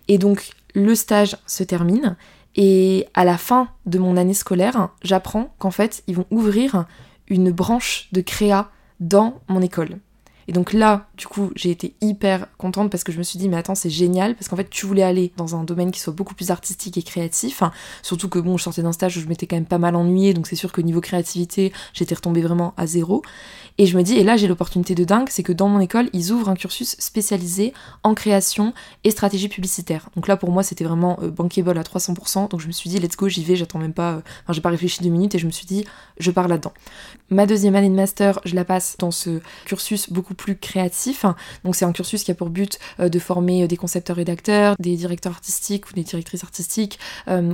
Et 0.08 0.18
donc, 0.18 0.50
le 0.74 0.96
stage 0.96 1.38
se 1.46 1.64
termine. 1.64 2.16
Et 2.56 3.08
à 3.14 3.24
la 3.24 3.38
fin 3.38 3.70
de 3.86 4.00
mon 4.00 4.18
année 4.18 4.34
scolaire, 4.34 4.90
j'apprends 5.04 5.54
qu'en 5.60 5.72
fait, 5.72 6.04
ils 6.08 6.16
vont 6.16 6.26
ouvrir 6.32 6.86
une 7.28 7.52
branche 7.52 8.08
de 8.12 8.22
créa 8.22 8.72
dans 9.00 9.42
mon 9.48 9.62
école. 9.62 10.00
Et 10.48 10.54
donc 10.54 10.74
là, 10.74 11.07
du 11.18 11.28
coup, 11.28 11.52
j'ai 11.56 11.72
été 11.72 11.96
hyper 12.02 12.48
contente 12.58 12.92
parce 12.92 13.04
que 13.04 13.12
je 13.12 13.18
me 13.18 13.24
suis 13.24 13.40
dit, 13.40 13.50
mais 13.50 13.58
attends, 13.58 13.76
c'est 13.76 13.90
génial, 13.90 14.36
parce 14.36 14.48
qu'en 14.48 14.56
fait, 14.56 14.70
tu 14.70 14.86
voulais 14.86 15.04
aller 15.04 15.32
dans 15.36 15.56
un 15.56 15.64
domaine 15.64 15.92
qui 15.92 16.00
soit 16.00 16.14
beaucoup 16.14 16.36
plus 16.36 16.52
artistique 16.52 16.98
et 16.98 17.04
créatif. 17.04 17.64
surtout 18.04 18.30
que 18.30 18.40
bon, 18.40 18.58
je 18.58 18.64
sortais 18.64 18.84
d'un 18.84 18.92
stage 18.92 19.18
où 19.18 19.22
je 19.22 19.28
m'étais 19.28 19.48
quand 19.48 19.56
même 19.56 19.66
pas 19.66 19.80
mal 19.80 19.96
ennuyée, 19.96 20.34
donc 20.34 20.48
c'est 20.48 20.56
sûr 20.56 20.72
que 20.72 20.82
niveau 20.82 21.02
créativité, 21.02 21.74
j'étais 21.94 22.16
retombée 22.16 22.42
vraiment 22.42 22.74
à 22.78 22.86
zéro. 22.86 23.24
Et 23.80 23.86
je 23.86 23.96
me 23.96 24.02
dis, 24.02 24.16
et 24.16 24.24
là 24.24 24.38
j'ai 24.38 24.48
l'opportunité 24.48 24.96
de 24.96 25.04
dingue, 25.04 25.28
c'est 25.30 25.44
que 25.44 25.54
dans 25.54 25.68
mon 25.68 25.80
école, 25.80 26.10
ils 26.12 26.32
ouvrent 26.32 26.50
un 26.50 26.56
cursus 26.56 26.96
spécialisé 26.98 27.74
en 28.02 28.16
création 28.16 28.74
et 29.04 29.12
stratégie 29.12 29.50
publicitaire. 29.50 30.10
Donc 30.16 30.28
là 30.28 30.36
pour 30.36 30.52
moi 30.52 30.64
c'était 30.64 30.84
vraiment 30.84 31.20
euh, 31.22 31.30
bankable 31.30 31.78
à 31.78 31.84
300%, 31.84 32.50
donc 32.50 32.60
je 32.60 32.68
me 32.68 32.72
suis 32.72 32.90
dit, 32.90 33.00
let's 33.00 33.16
go, 33.16 33.28
j'y 33.28 33.44
vais, 33.44 33.56
j'attends 33.56 33.78
même 33.78 33.94
pas, 33.94 34.14
euh, 34.14 34.22
enfin 34.44 34.54
j'ai 34.54 34.62
pas 34.62 34.70
réfléchi 34.70 35.04
deux 35.04 35.10
minutes 35.10 35.36
et 35.36 35.40
je 35.40 35.46
me 35.46 35.52
suis 35.52 35.68
dit, 35.68 35.86
je 36.20 36.32
pars 36.32 36.48
là-dedans. 36.48 36.74
Ma 37.30 37.46
deuxième 37.46 37.76
année 37.76 37.90
de 37.90 37.96
master, 37.96 38.40
je 38.46 38.56
la 38.56 38.66
passe 38.66 38.96
dans 38.98 39.12
ce 39.12 39.42
cursus 39.66 40.12
beaucoup 40.12 40.34
plus 40.34 40.58
créatif. 40.58 41.07
Donc 41.64 41.76
c'est 41.76 41.86
un 41.86 41.92
cursus 41.92 42.24
qui 42.24 42.32
a 42.32 42.36
pour 42.36 42.50
but 42.50 42.80
euh, 43.00 43.10
de 43.10 43.20
former 43.20 43.68
des 43.68 43.78
concepteurs 43.78 44.16
rédacteurs, 44.16 44.76
des 44.80 44.96
directeurs 44.96 45.34
artistiques 45.34 45.90
ou 45.90 45.94
des 45.94 46.04
directrices 46.04 46.44
artistiques, 46.44 47.00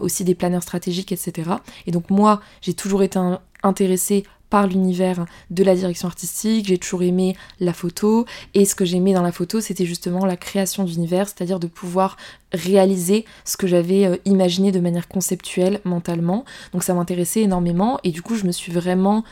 aussi 0.01 0.23
des 0.23 0.35
planeurs 0.35 0.63
stratégiques, 0.63 1.11
etc. 1.11 1.51
Et 1.87 1.91
donc 1.91 2.09
moi 2.09 2.41
j'ai 2.61 2.73
toujours 2.73 3.03
été 3.03 3.19
intéressée 3.63 4.23
par 4.53 4.67
l'univers 4.67 5.25
de 5.49 5.63
la 5.63 5.73
direction 5.73 6.07
artistique, 6.07 6.67
j'ai 6.67 6.77
toujours 6.77 7.01
aimé 7.01 7.35
la 7.59 7.73
photo, 7.73 8.27
et 8.53 8.65
ce 8.65 8.75
que 8.75 8.85
j'aimais 8.85 9.13
dans 9.13 9.23
la 9.23 9.31
photo, 9.31 9.61
c'était 9.61 9.87
justement 9.87 10.27
la 10.27 10.37
création 10.37 10.83
d'univers, 10.83 11.27
c'est-à-dire 11.27 11.59
de 11.59 11.65
pouvoir 11.65 12.17
réaliser 12.51 13.25
ce 13.45 13.57
que 13.57 13.65
j'avais 13.65 14.05
euh, 14.05 14.17
imaginé 14.25 14.71
de 14.71 14.79
manière 14.79 15.07
conceptuelle, 15.07 15.79
mentalement. 15.85 16.45
Donc 16.71 16.83
ça 16.83 16.93
m'intéressait 16.93 17.41
énormément, 17.41 17.99
et 18.03 18.11
du 18.11 18.21
coup 18.21 18.35
je 18.35 18.45
me 18.45 18.51
suis 18.51 18.71
vraiment 18.71 19.23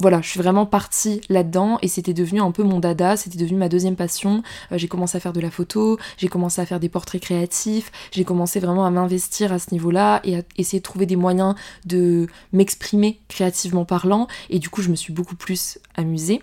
voilà, 0.00 0.20
je 0.20 0.28
suis 0.28 0.40
vraiment 0.40 0.66
partie 0.66 1.20
là-dedans 1.28 1.78
et 1.82 1.88
c'était 1.88 2.14
devenu 2.14 2.40
un 2.40 2.52
peu 2.52 2.62
mon 2.62 2.78
dada, 2.78 3.16
c'était 3.16 3.38
devenu 3.38 3.58
ma 3.58 3.68
deuxième 3.68 3.96
passion. 3.96 4.42
Euh, 4.72 4.78
j'ai 4.78 4.88
commencé 4.88 5.16
à 5.16 5.20
faire 5.20 5.32
de 5.32 5.40
la 5.40 5.50
photo, 5.50 5.98
j'ai 6.16 6.28
commencé 6.28 6.60
à 6.60 6.66
faire 6.66 6.80
des 6.80 6.88
portraits 6.88 7.20
créatifs, 7.20 7.90
j'ai 8.12 8.24
commencé 8.24 8.60
vraiment 8.60 8.86
à 8.86 8.90
m'investir 8.90 9.52
à 9.52 9.58
ce 9.58 9.72
niveau-là 9.72 10.20
et 10.24 10.36
à 10.36 10.42
essayer 10.56 10.78
de 10.78 10.84
trouver 10.84 11.06
des 11.06 11.16
moyens 11.16 11.54
de 11.84 12.26
m'exprimer 12.52 13.20
créativement 13.28 13.84
parlant 13.84 14.28
et 14.50 14.58
du 14.58 14.68
coup 14.68 14.82
je 14.82 14.90
me 14.90 14.96
suis 14.96 15.12
beaucoup 15.12 15.36
plus 15.36 15.78
amusée. 15.96 16.42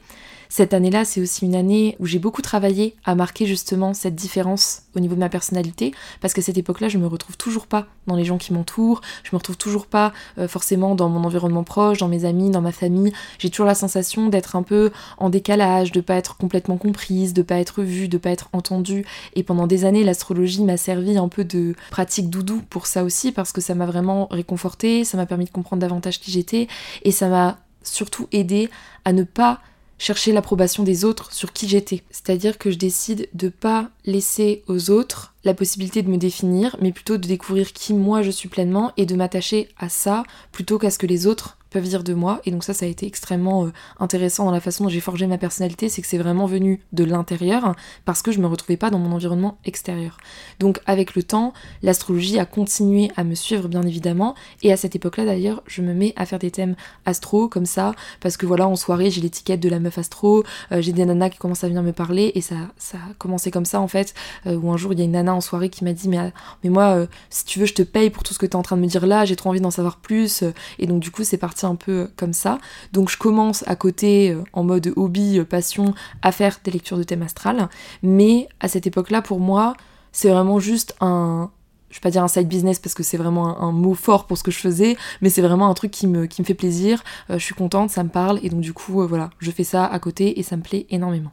Cette 0.49 0.73
année-là, 0.73 1.05
c'est 1.05 1.21
aussi 1.21 1.45
une 1.45 1.55
année 1.55 1.95
où 1.99 2.05
j'ai 2.05 2.19
beaucoup 2.19 2.41
travaillé 2.41 2.95
à 3.03 3.15
marquer 3.15 3.45
justement 3.45 3.93
cette 3.93 4.15
différence 4.15 4.83
au 4.95 4.99
niveau 4.99 5.15
de 5.15 5.19
ma 5.19 5.29
personnalité, 5.29 5.93
parce 6.21 6.33
qu'à 6.33 6.41
cette 6.41 6.57
époque-là, 6.57 6.87
je 6.87 6.97
me 6.97 7.07
retrouve 7.07 7.37
toujours 7.37 7.67
pas 7.67 7.87
dans 8.07 8.15
les 8.15 8.23
gens 8.23 8.37
qui 8.37 8.53
m'entourent, 8.53 9.01
je 9.23 9.29
me 9.33 9.37
retrouve 9.37 9.57
toujours 9.57 9.87
pas 9.87 10.13
euh, 10.37 10.47
forcément 10.47 10.95
dans 10.95 11.09
mon 11.09 11.23
environnement 11.23 11.63
proche, 11.63 11.97
dans 11.97 12.07
mes 12.07 12.25
amis, 12.25 12.49
dans 12.49 12.61
ma 12.61 12.71
famille. 12.71 13.11
J'ai 13.39 13.49
toujours 13.49 13.65
la 13.65 13.75
sensation 13.75 14.29
d'être 14.29 14.55
un 14.55 14.63
peu 14.63 14.91
en 15.17 15.29
décalage, 15.29 15.91
de 15.91 16.01
pas 16.01 16.15
être 16.15 16.37
complètement 16.37 16.77
comprise, 16.77 17.33
de 17.33 17.41
pas 17.41 17.57
être 17.57 17.81
vue, 17.81 18.07
de 18.07 18.17
pas 18.17 18.29
être 18.29 18.49
entendue. 18.53 19.05
Et 19.35 19.43
pendant 19.43 19.67
des 19.67 19.85
années, 19.85 20.03
l'astrologie 20.03 20.63
m'a 20.63 20.77
servi 20.77 21.17
un 21.17 21.27
peu 21.27 21.43
de 21.43 21.75
pratique 21.91 22.29
doudou 22.29 22.61
pour 22.69 22.87
ça 22.87 23.03
aussi, 23.03 23.31
parce 23.31 23.51
que 23.51 23.61
ça 23.61 23.75
m'a 23.75 23.85
vraiment 23.85 24.27
réconfortée, 24.31 25.03
ça 25.03 25.17
m'a 25.17 25.25
permis 25.25 25.45
de 25.45 25.51
comprendre 25.51 25.81
davantage 25.81 26.19
qui 26.19 26.31
j'étais, 26.31 26.67
et 27.03 27.11
ça 27.11 27.27
m'a 27.27 27.57
surtout 27.83 28.27
aidé 28.31 28.69
à 29.03 29.13
ne 29.13 29.23
pas 29.23 29.59
chercher 29.97 30.31
l'approbation 30.31 30.83
des 30.83 31.05
autres 31.05 31.31
sur 31.33 31.53
qui 31.53 31.67
j'étais. 31.67 32.03
C'est-à-dire 32.09 32.57
que 32.57 32.71
je 32.71 32.77
décide 32.77 33.29
de 33.33 33.49
pas 33.49 33.89
laisser 34.05 34.63
aux 34.67 34.89
autres 34.89 35.33
la 35.43 35.53
possibilité 35.53 36.01
de 36.01 36.09
me 36.09 36.17
définir, 36.17 36.75
mais 36.81 36.91
plutôt 36.91 37.17
de 37.17 37.27
découvrir 37.27 37.71
qui 37.73 37.93
moi 37.93 38.21
je 38.21 38.31
suis 38.31 38.49
pleinement 38.49 38.91
et 38.97 39.05
de 39.05 39.15
m'attacher 39.15 39.69
à 39.77 39.89
ça 39.89 40.23
plutôt 40.51 40.79
qu'à 40.79 40.91
ce 40.91 40.97
que 40.97 41.07
les 41.07 41.27
autres 41.27 41.57
peuvent 41.75 41.83
dire 41.83 42.03
de 42.03 42.13
moi. 42.13 42.39
Et 42.45 42.51
donc 42.51 42.63
ça, 42.63 42.73
ça 42.73 42.85
a 42.85 42.87
été 42.87 43.05
extrêmement 43.05 43.65
euh, 43.65 43.73
intéressant 43.99 44.45
dans 44.45 44.51
la 44.51 44.61
façon 44.61 44.85
dont 44.85 44.89
j'ai 44.89 45.01
forgé 45.01 45.27
ma 45.27 45.37
personnalité, 45.37 45.89
c'est 45.89 46.01
que 46.01 46.07
c'est 46.07 46.17
vraiment 46.17 46.45
venu 46.45 46.79
de 46.93 47.03
l'intérieur 47.03 47.75
parce 48.05 48.21
que 48.21 48.31
je 48.31 48.39
me 48.39 48.47
retrouvais 48.47 48.77
pas 48.77 48.89
dans 48.89 48.97
mon 48.97 49.11
environnement 49.11 49.57
extérieur. 49.65 50.15
Donc 50.61 50.79
avec 50.85 51.15
le 51.15 51.23
temps, 51.23 51.51
l'astrologie 51.83 52.39
a 52.39 52.45
continué 52.45 53.11
à 53.17 53.25
me 53.25 53.35
suivre 53.35 53.67
bien 53.67 53.81
évidemment. 53.81 54.35
Et 54.63 54.71
à 54.71 54.77
cette 54.77 54.95
époque-là 54.95 55.25
d'ailleurs, 55.25 55.63
je 55.67 55.81
me 55.81 55.93
mets 55.93 56.13
à 56.15 56.25
faire 56.25 56.39
des 56.39 56.49
thèmes 56.49 56.77
astro 57.05 57.49
comme 57.49 57.65
ça 57.65 57.93
parce 58.21 58.37
que 58.37 58.45
voilà, 58.45 58.69
en 58.69 58.77
soirée, 58.77 59.11
j'ai 59.11 59.19
l'étiquette 59.19 59.59
de 59.59 59.67
la 59.67 59.79
meuf 59.79 59.97
astro, 59.97 60.45
euh, 60.71 60.81
j'ai 60.81 60.93
des 60.93 61.03
nanas 61.03 61.31
qui 61.31 61.39
commencent 61.39 61.65
à 61.65 61.67
venir 61.67 61.83
me 61.83 61.91
parler 61.91 62.31
et 62.35 62.41
ça, 62.41 62.55
ça 62.77 62.99
a 62.99 63.13
commencé 63.15 63.51
comme 63.51 63.65
ça 63.65 63.81
en 63.81 63.89
fait. 63.89 64.13
Euh, 64.47 64.55
où 64.55 64.71
un 64.71 64.77
jour 64.77 64.93
il 64.93 64.99
y 64.99 65.01
a 65.01 65.05
une 65.05 65.11
nana 65.11 65.35
en 65.35 65.41
soirée 65.41 65.69
qui 65.69 65.83
m'a 65.83 65.91
dit 65.91 66.07
mais, 66.07 66.31
mais 66.63 66.69
moi, 66.69 67.05
si 67.29 67.43
tu 67.43 67.59
veux, 67.59 67.65
je 67.65 67.73
te 67.73 67.81
paye 67.81 68.09
pour 68.09 68.23
tout 68.23 68.33
ce 68.33 68.39
que 68.39 68.45
tu 68.45 68.53
es 68.53 68.55
en 68.55 68.61
train 68.61 68.77
de 68.77 68.81
me 68.81 68.87
dire 68.87 69.05
là, 69.05 69.25
j'ai 69.25 69.35
trop 69.35 69.49
envie 69.49 69.59
d'en 69.59 69.71
savoir 69.71 69.97
plus. 69.97 70.45
Et 70.79 70.87
donc 70.87 71.01
du 71.01 71.11
coup, 71.11 71.25
c'est 71.25 71.37
parti 71.37 71.55
parti 71.55 71.64
un 71.65 71.75
peu 71.75 72.09
comme 72.15 72.33
ça. 72.33 72.59
Donc 72.93 73.09
je 73.09 73.17
commence 73.17 73.63
à 73.67 73.75
côté, 73.75 74.35
en 74.53 74.63
mode 74.63 74.93
hobby, 74.95 75.41
passion, 75.49 75.93
à 76.21 76.31
faire 76.31 76.59
des 76.63 76.71
lectures 76.71 76.97
de 76.97 77.03
thème 77.03 77.21
astral. 77.21 77.69
Mais 78.03 78.47
à 78.59 78.67
cette 78.67 78.87
époque-là, 78.87 79.21
pour 79.21 79.39
moi, 79.39 79.75
c'est 80.11 80.29
vraiment 80.29 80.59
juste 80.59 80.95
un, 81.01 81.51
je 81.95 81.97
vais 81.97 82.01
pas 82.01 82.11
dire 82.11 82.23
un 82.23 82.27
side 82.27 82.49
business 82.49 82.79
parce 82.79 82.93
que 82.93 83.03
c'est 83.03 83.15
vraiment 83.15 83.61
un, 83.61 83.71
mot 83.71 83.93
fort 83.93 84.27
pour 84.27 84.37
ce 84.37 84.43
que 84.43 84.51
je 84.51 84.59
faisais, 84.59 84.97
mais 85.21 85.29
c'est 85.29 85.41
vraiment 85.41 85.69
un 85.69 85.73
truc 85.73 85.91
qui 85.91 86.07
me, 86.07 86.27
fait 86.27 86.53
plaisir, 86.53 87.03
euh, 87.29 87.37
je 87.37 87.43
suis 87.43 87.55
contente, 87.55 87.89
ça 87.89 88.03
me 88.03 88.09
parle, 88.09 88.39
et 88.43 88.49
donc 88.49 88.59
du 88.59 88.73
coup, 88.73 89.01
euh, 89.01 89.05
voilà, 89.05 89.29
je 89.39 89.49
fais 89.49 89.63
ça 89.63 89.85
à 89.85 89.97
côté 89.99 90.37
et 90.37 90.43
ça 90.43 90.57
me 90.57 90.61
plaît 90.61 90.87
énormément. 90.89 91.31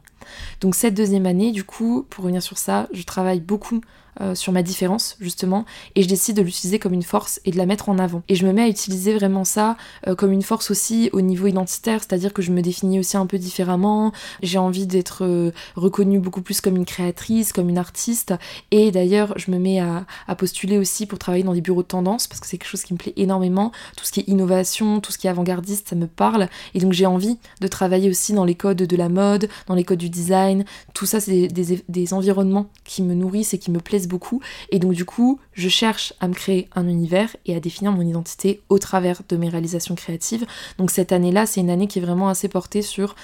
Donc 0.61 0.75
cette 0.75 0.93
deuxième 0.93 1.25
année, 1.25 1.51
du 1.51 1.65
coup, 1.65 2.05
pour 2.09 2.23
revenir 2.23 2.41
sur 2.41 2.57
ça, 2.57 2.87
je 2.93 3.03
travaille 3.03 3.41
beaucoup 3.41 3.81
euh, 4.21 4.35
sur 4.35 4.53
ma 4.53 4.61
différence 4.61 5.17
justement 5.19 5.65
et 5.95 6.03
je 6.03 6.07
décide 6.07 6.37
de 6.37 6.43
l'utiliser 6.43 6.77
comme 6.77 6.93
une 6.93 7.01
force 7.01 7.41
et 7.45 7.51
de 7.51 7.57
la 7.57 7.65
mettre 7.65 7.89
en 7.89 7.97
avant. 7.97 8.21
Et 8.29 8.35
je 8.35 8.45
me 8.45 8.53
mets 8.53 8.61
à 8.61 8.67
utiliser 8.67 9.15
vraiment 9.15 9.43
ça 9.43 9.75
euh, 10.07 10.13
comme 10.13 10.31
une 10.31 10.43
force 10.43 10.69
aussi 10.69 11.09
au 11.13 11.21
niveau 11.21 11.47
identitaire, 11.47 12.01
c'est-à-dire 12.01 12.31
que 12.31 12.43
je 12.43 12.51
me 12.51 12.61
définis 12.61 12.99
aussi 12.99 13.17
un 13.17 13.25
peu 13.25 13.39
différemment, 13.39 14.11
j'ai 14.43 14.59
envie 14.59 14.85
d'être 14.85 15.25
euh, 15.25 15.51
reconnue 15.75 16.19
beaucoup 16.19 16.43
plus 16.43 16.61
comme 16.61 16.75
une 16.75 16.85
créatrice, 16.85 17.53
comme 17.53 17.69
une 17.69 17.79
artiste. 17.79 18.35
Et 18.69 18.91
d'ailleurs 18.91 19.33
je 19.35 19.49
me 19.49 19.57
mets 19.57 19.79
à, 19.79 20.05
postuler 20.37 20.77
aussi 20.77 21.07
pour 21.07 21.17
travailler 21.17 21.43
dans 21.43 21.53
des 21.53 21.61
bureaux 21.61 21.81
de 21.81 21.87
tendance 21.87 22.27
parce 22.27 22.39
que 22.39 22.45
c'est 22.45 22.57
quelque 22.59 22.69
chose 22.69 22.83
qui 22.83 22.93
me 22.93 22.99
plaît 22.99 23.13
énormément, 23.15 23.71
tout 23.97 24.05
ce 24.05 24.11
qui 24.11 24.19
est 24.19 24.27
innovation, 24.27 24.99
tout 24.99 25.11
ce 25.11 25.17
qui 25.17 25.25
est 25.25 25.29
avant-gardiste, 25.31 25.89
ça 25.89 25.95
me 25.95 26.07
parle. 26.07 26.49
Et 26.75 26.79
donc 26.79 26.93
j'ai 26.93 27.07
envie 27.07 27.39
de 27.61 27.67
travailler 27.67 28.09
aussi 28.09 28.33
dans 28.33 28.45
les 28.45 28.55
codes 28.55 28.77
de 28.77 28.95
la 28.95 29.09
mode, 29.09 29.49
dans 29.65 29.75
les 29.75 29.83
codes 29.83 29.97
du 29.97 30.09
design, 30.09 30.65
tout 30.93 31.07
ça 31.07 31.19
c'est 31.19 31.47
des, 31.47 31.83
des 31.87 32.13
environnements 32.13 32.67
qui 32.83 33.01
me 33.01 33.15
nourrissent 33.15 33.53
et 33.53 33.57
qui 33.57 33.71
me 33.71 33.79
plaisent 33.79 34.02
beaucoup. 34.07 34.41
Et 34.71 34.79
donc 34.79 34.93
du 34.93 35.05
coup, 35.05 35.39
je 35.53 35.69
cherche 35.69 36.13
à 36.19 36.27
me 36.27 36.33
créer 36.33 36.67
un 36.75 36.87
univers 36.87 37.35
et 37.45 37.55
à 37.55 37.59
définir 37.59 37.91
mon 37.91 38.01
identité 38.01 38.61
au 38.69 38.79
travers 38.79 39.21
de 39.27 39.37
mes 39.37 39.49
réalisations 39.49 39.95
créatives. 39.95 40.45
Donc 40.77 40.91
cette 40.91 41.11
année-là, 41.11 41.45
c'est 41.45 41.61
une 41.61 41.69
année 41.69 41.87
qui 41.87 41.99
est 41.99 42.03
vraiment 42.03 42.29
assez 42.29 42.47
portée 42.47 42.81
sur 42.81 43.15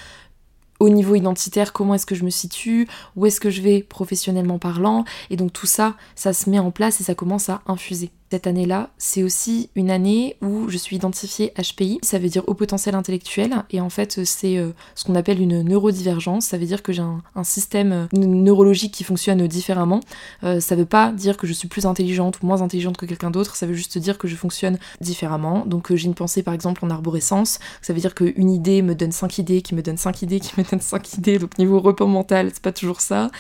au 0.79 0.89
niveau 0.89 1.15
identitaire, 1.15 1.73
comment 1.73 1.93
est-ce 1.95 2.05
que 2.05 2.15
je 2.15 2.23
me 2.23 2.29
situe, 2.29 2.87
où 3.15 3.25
est-ce 3.25 3.41
que 3.41 3.49
je 3.49 3.61
vais 3.61 3.83
professionnellement 3.83 4.59
parlant, 4.59 5.03
et 5.29 5.35
donc 5.35 5.51
tout 5.51 5.65
ça, 5.65 5.95
ça 6.15 6.31
se 6.31 6.49
met 6.49 6.59
en 6.59 6.71
place 6.71 7.01
et 7.01 7.03
ça 7.03 7.15
commence 7.15 7.49
à 7.49 7.61
infuser. 7.67 8.11
Cette 8.31 8.45
année-là, 8.45 8.91
c'est 8.99 9.23
aussi 9.23 9.71
une 9.73 9.89
année 9.89 10.35
où 10.43 10.69
je 10.69 10.77
suis 10.77 10.95
identifiée 10.95 11.51
HPI, 11.57 11.97
ça 12.03 12.19
veut 12.19 12.29
dire 12.29 12.43
au 12.45 12.53
potentiel 12.53 12.93
intellectuel, 12.93 13.63
et 13.71 13.81
en 13.81 13.89
fait 13.89 14.23
c'est 14.23 14.57
euh, 14.57 14.69
ce 14.93 15.03
qu'on 15.03 15.15
appelle 15.15 15.41
une 15.41 15.63
neurodivergence, 15.63 16.45
ça 16.45 16.59
veut 16.59 16.67
dire 16.67 16.83
que 16.83 16.93
j'ai 16.93 17.01
un, 17.01 17.23
système 17.43 17.91
euh, 17.91 18.05
neurologique 18.13 18.93
qui 18.93 19.03
fonctionne 19.03 19.47
différemment. 19.47 20.01
Euh, 20.43 20.59
ça 20.59 20.75
veut 20.75 20.85
pas 20.85 21.11
dire 21.11 21.37
que 21.37 21.47
je 21.47 21.53
suis 21.53 21.67
plus 21.67 21.87
intelligente 21.87 22.37
ou 22.43 22.45
moins 22.45 22.61
intelligente 22.61 22.97
que 22.97 23.07
quelqu'un 23.07 23.31
d'autre, 23.31 23.55
ça 23.55 23.65
veut 23.65 23.73
juste 23.73 23.97
dire 23.97 24.19
que 24.19 24.27
je 24.27 24.35
fonctionne 24.35 24.77
différemment. 25.01 25.65
Donc 25.65 25.95
j'ai 25.95 26.05
une 26.05 26.13
pensée 26.13 26.43
par 26.43 26.53
exemple 26.53 26.85
en 26.85 26.91
arborescence, 26.91 27.57
ça 27.81 27.93
veut 27.93 27.99
dire 27.99 28.13
qu'une 28.13 28.51
idée 28.51 28.83
me 28.83 28.93
donne 28.93 29.11
5 29.11 29.39
idées, 29.39 29.63
qui 29.63 29.73
me 29.73 29.81
donne 29.81 29.97
5 29.97 30.21
idées, 30.21 30.39
qui 30.39 30.51
me 30.55 30.69
donne 30.69 30.81
5 30.81 31.13
idées, 31.17 31.39
donc 31.39 31.57
niveau 31.57 31.79
repos 31.79 32.05
mental, 32.05 32.51
c'est 32.53 32.61
pas 32.61 32.73
toujours 32.73 33.01
ça. 33.01 33.31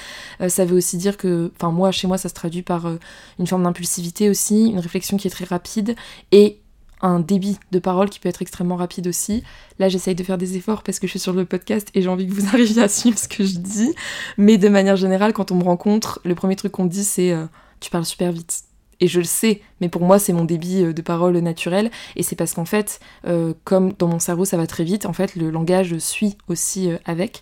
ça 0.47 0.65
veut 0.65 0.77
aussi 0.77 0.97
dire 0.97 1.15
que, 1.15 1.51
enfin 1.57 1.71
moi, 1.71 1.91
chez 1.91 2.07
moi, 2.07 2.17
ça 2.17 2.27
se 2.27 2.33
traduit 2.33 2.63
par 2.63 2.91
une 3.37 3.45
forme 3.45 3.63
d'impulsivité 3.63 4.29
aussi, 4.29 4.73
réflexion 4.79 5.17
qui 5.17 5.27
est 5.27 5.31
très 5.31 5.45
rapide 5.45 5.95
et 6.31 6.59
un 7.01 7.19
débit 7.19 7.57
de 7.71 7.79
parole 7.79 8.09
qui 8.09 8.19
peut 8.19 8.29
être 8.29 8.41
extrêmement 8.41 8.75
rapide 8.75 9.07
aussi. 9.07 9.43
Là, 9.77 9.89
j'essaye 9.89 10.15
de 10.15 10.23
faire 10.23 10.37
des 10.37 10.57
efforts 10.57 10.83
parce 10.83 10.99
que 10.99 11.07
je 11.07 11.11
suis 11.11 11.19
sur 11.19 11.33
le 11.33 11.45
podcast 11.45 11.89
et 11.93 12.01
j'ai 12.01 12.09
envie 12.09 12.27
que 12.27 12.33
vous 12.33 12.47
arriviez 12.53 12.81
à 12.81 12.89
suivre 12.89 13.17
ce 13.17 13.27
que 13.27 13.43
je 13.43 13.57
dis. 13.57 13.93
Mais 14.37 14.57
de 14.57 14.69
manière 14.69 14.95
générale, 14.95 15.33
quand 15.33 15.51
on 15.51 15.55
me 15.55 15.63
rencontre, 15.63 16.19
le 16.25 16.35
premier 16.35 16.55
truc 16.55 16.73
qu'on 16.73 16.85
dit, 16.85 17.03
c'est 17.03 17.31
euh, 17.31 17.45
tu 17.79 17.89
parles 17.89 18.05
super 18.05 18.31
vite. 18.31 18.63
Et 19.01 19.07
je 19.07 19.19
le 19.19 19.25
sais, 19.25 19.61
mais 19.79 19.87
pour 19.87 20.01
moi, 20.01 20.19
c'est 20.19 20.33
mon 20.33 20.43
débit 20.43 20.83
euh, 20.83 20.93
de 20.93 21.01
parole 21.01 21.37
naturel. 21.37 21.89
Et 22.17 22.23
c'est 22.23 22.35
parce 22.35 22.53
qu'en 22.53 22.65
fait, 22.65 22.99
euh, 23.25 23.53
comme 23.63 23.93
dans 23.93 24.09
mon 24.09 24.19
cerveau, 24.19 24.43
ça 24.43 24.57
va 24.57 24.67
très 24.67 24.83
vite, 24.83 25.05
en 25.05 25.13
fait, 25.13 25.35
le 25.35 25.49
langage 25.49 25.97
suit 25.99 26.37
aussi 26.49 26.89
avec. 27.05 27.41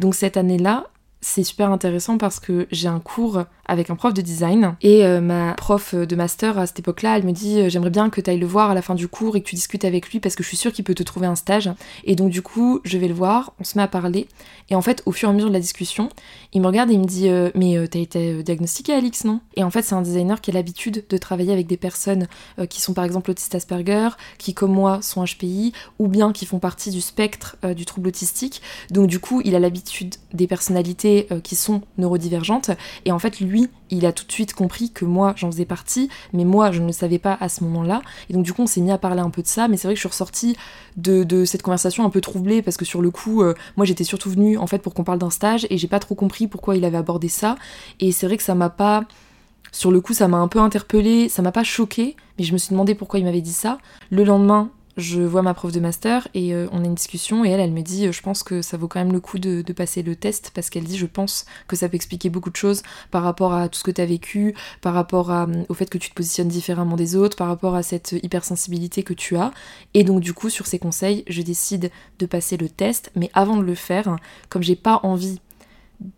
Donc 0.00 0.16
cette 0.16 0.36
année-là, 0.36 0.88
c'est 1.20 1.44
super 1.44 1.70
intéressant 1.70 2.18
parce 2.18 2.40
que 2.40 2.66
j'ai 2.70 2.88
un 2.88 3.00
cours 3.00 3.44
avec 3.64 3.90
un 3.90 3.96
prof 3.96 4.14
de 4.14 4.22
design 4.22 4.76
et 4.80 5.04
euh, 5.04 5.20
ma 5.20 5.54
prof 5.54 5.94
de 5.94 6.16
master 6.16 6.58
à 6.58 6.66
cette 6.66 6.78
époque-là, 6.78 7.16
elle 7.16 7.24
me 7.24 7.32
dit 7.32 7.60
euh, 7.60 7.68
j'aimerais 7.68 7.90
bien 7.90 8.10
que 8.10 8.20
tu 8.20 8.30
ailles 8.30 8.38
le 8.38 8.46
voir 8.46 8.70
à 8.70 8.74
la 8.74 8.82
fin 8.82 8.94
du 8.94 9.08
cours 9.08 9.34
et 9.34 9.42
que 9.42 9.48
tu 9.48 9.56
discutes 9.56 9.84
avec 9.84 10.10
lui 10.10 10.20
parce 10.20 10.36
que 10.36 10.42
je 10.42 10.48
suis 10.48 10.56
sûre 10.56 10.72
qu'il 10.72 10.84
peut 10.84 10.94
te 10.94 11.02
trouver 11.02 11.26
un 11.26 11.34
stage. 11.34 11.70
Et 12.04 12.14
donc 12.14 12.30
du 12.30 12.42
coup, 12.42 12.80
je 12.84 12.98
vais 12.98 13.08
le 13.08 13.14
voir, 13.14 13.54
on 13.58 13.64
se 13.64 13.76
met 13.76 13.82
à 13.82 13.88
parler 13.88 14.28
et 14.68 14.74
en 14.74 14.82
fait, 14.82 15.02
au 15.06 15.12
fur 15.12 15.28
et 15.28 15.32
à 15.32 15.34
mesure 15.34 15.48
de 15.48 15.54
la 15.54 15.60
discussion, 15.60 16.10
il 16.52 16.60
me 16.60 16.66
regarde 16.66 16.90
et 16.90 16.94
il 16.94 17.00
me 17.00 17.06
dit 17.06 17.28
euh, 17.28 17.50
mais 17.54 17.76
t'as 17.88 17.98
été 17.98 18.42
diagnostiqué 18.42 18.92
Alix, 18.92 19.24
non? 19.24 19.40
Et 19.56 19.64
en 19.64 19.70
fait, 19.70 19.82
c'est 19.82 19.94
un 19.94 20.02
designer 20.02 20.40
qui 20.40 20.50
a 20.50 20.54
l'habitude 20.54 21.04
de 21.08 21.16
travailler 21.16 21.52
avec 21.52 21.66
des 21.66 21.76
personnes 21.76 22.28
qui 22.68 22.80
sont 22.80 22.92
par 22.92 23.04
exemple 23.04 23.30
autistes 23.30 23.54
Asperger, 23.54 24.10
qui 24.38 24.54
comme 24.54 24.72
moi 24.72 25.00
sont 25.02 25.24
HPI 25.24 25.72
ou 25.98 26.08
bien 26.08 26.32
qui 26.32 26.46
font 26.46 26.58
partie 26.58 26.90
du 26.90 27.00
spectre 27.00 27.56
du 27.74 27.84
trouble 27.84 28.08
autistique. 28.08 28.62
Donc 28.90 29.06
du 29.08 29.18
coup, 29.18 29.40
il 29.44 29.54
a 29.54 29.58
l'habitude 29.58 30.14
des 30.32 30.46
personnalités 30.46 31.05
euh, 31.30 31.40
qui 31.40 31.56
sont 31.56 31.82
neurodivergentes. 31.98 32.70
Et 33.04 33.12
en 33.12 33.18
fait, 33.18 33.40
lui, 33.40 33.68
il 33.90 34.06
a 34.06 34.12
tout 34.12 34.24
de 34.26 34.32
suite 34.32 34.54
compris 34.54 34.90
que 34.90 35.04
moi, 35.04 35.34
j'en 35.36 35.50
faisais 35.50 35.64
partie, 35.64 36.08
mais 36.32 36.44
moi, 36.44 36.72
je 36.72 36.80
ne 36.80 36.86
le 36.86 36.92
savais 36.92 37.18
pas 37.18 37.36
à 37.40 37.48
ce 37.48 37.64
moment-là. 37.64 38.02
Et 38.28 38.32
donc, 38.32 38.44
du 38.44 38.52
coup, 38.52 38.62
on 38.62 38.66
s'est 38.66 38.80
mis 38.80 38.90
à 38.90 38.98
parler 38.98 39.20
un 39.20 39.30
peu 39.30 39.42
de 39.42 39.46
ça. 39.46 39.68
Mais 39.68 39.76
c'est 39.76 39.88
vrai 39.88 39.94
que 39.94 39.98
je 39.98 40.02
suis 40.02 40.08
ressortie 40.08 40.56
de, 40.96 41.44
cette 41.44 41.62
conversation 41.62 42.04
un 42.04 42.10
peu 42.10 42.20
troublée 42.20 42.62
parce 42.62 42.76
que 42.76 42.84
sur 42.84 43.02
le 43.02 43.10
coup, 43.10 43.42
euh, 43.42 43.54
moi, 43.76 43.86
j'étais 43.86 44.04
surtout 44.04 44.30
venue 44.30 44.58
en 44.58 44.66
fait 44.66 44.78
pour 44.78 44.94
qu'on 44.94 45.04
parle 45.04 45.18
d'un 45.18 45.30
stage 45.30 45.66
et 45.70 45.78
j'ai 45.78 45.88
pas 45.88 46.00
trop 46.00 46.14
compris 46.14 46.46
pourquoi 46.46 46.76
il 46.76 46.84
avait 46.84 46.98
abordé 46.98 47.28
ça. 47.28 47.56
Et 48.00 48.12
c'est 48.12 48.26
vrai 48.26 48.36
que 48.36 48.42
ça 48.42 48.54
m'a 48.54 48.70
pas 48.70 49.04
sur 49.72 49.90
le 49.90 50.00
coup, 50.00 50.14
ça 50.14 50.26
m'a 50.26 50.38
un 50.38 50.48
peu 50.48 50.60
interpellée, 50.60 51.28
ça 51.28 51.42
m'a 51.42 51.52
pas 51.52 51.64
choqué, 51.64 52.16
mais 52.38 52.44
je 52.44 52.52
me 52.54 52.58
suis 52.58 52.70
demandé 52.70 52.94
pourquoi 52.94 53.18
il 53.18 53.24
m'avait 53.26 53.42
dit 53.42 53.52
ça. 53.52 53.78
Le 54.10 54.24
lendemain, 54.24 54.70
je 54.96 55.20
vois 55.20 55.42
ma 55.42 55.54
prof 55.54 55.72
de 55.72 55.80
master 55.80 56.26
et 56.34 56.54
euh, 56.54 56.68
on 56.72 56.82
a 56.82 56.86
une 56.86 56.94
discussion 56.94 57.44
et 57.44 57.50
elle, 57.50 57.60
elle 57.60 57.72
me 57.72 57.82
dit 57.82 58.06
euh, 58.06 58.12
je 58.12 58.22
pense 58.22 58.42
que 58.42 58.62
ça 58.62 58.76
vaut 58.76 58.88
quand 58.88 58.98
même 58.98 59.12
le 59.12 59.20
coup 59.20 59.38
de, 59.38 59.62
passer 59.72 60.02
le 60.02 60.16
test 60.16 60.52
parce 60.54 60.70
qu'elle 60.70 60.84
dit 60.84 60.96
je 60.96 61.06
pense 61.06 61.44
que 61.68 61.76
ça 61.76 61.88
peut 61.88 61.96
expliquer 61.96 62.30
beaucoup 62.30 62.48
de 62.48 62.56
choses 62.56 62.82
par 63.10 63.22
rapport 63.22 63.52
à 63.52 63.68
tout 63.68 63.78
ce 63.78 63.84
que 63.84 63.90
tu 63.90 64.00
as 64.00 64.06
vécu, 64.06 64.54
par 64.80 64.94
rapport 64.94 65.30
à, 65.30 65.46
au 65.68 65.74
fait 65.74 65.90
que 65.90 65.98
tu 65.98 66.08
te 66.08 66.14
positionnes 66.14 66.48
différemment 66.48 66.96
des 66.96 67.14
autres, 67.14 67.36
par 67.36 67.48
rapport 67.48 67.74
à 67.74 67.82
cette 67.82 68.12
hypersensibilité 68.22 69.02
que 69.02 69.12
tu 69.12 69.36
as. 69.36 69.52
Et 69.92 70.02
donc 70.02 70.20
du 70.20 70.32
coup 70.32 70.48
sur 70.48 70.66
ces 70.66 70.78
conseils, 70.78 71.24
je 71.28 71.42
décide 71.42 71.90
de 72.18 72.26
passer 72.26 72.56
le 72.56 72.70
test, 72.70 73.10
mais 73.14 73.30
avant 73.34 73.56
de 73.56 73.62
le 73.62 73.74
faire, 73.74 74.16
comme 74.48 74.62
j'ai 74.62 74.76
pas 74.76 75.00
envie 75.02 75.40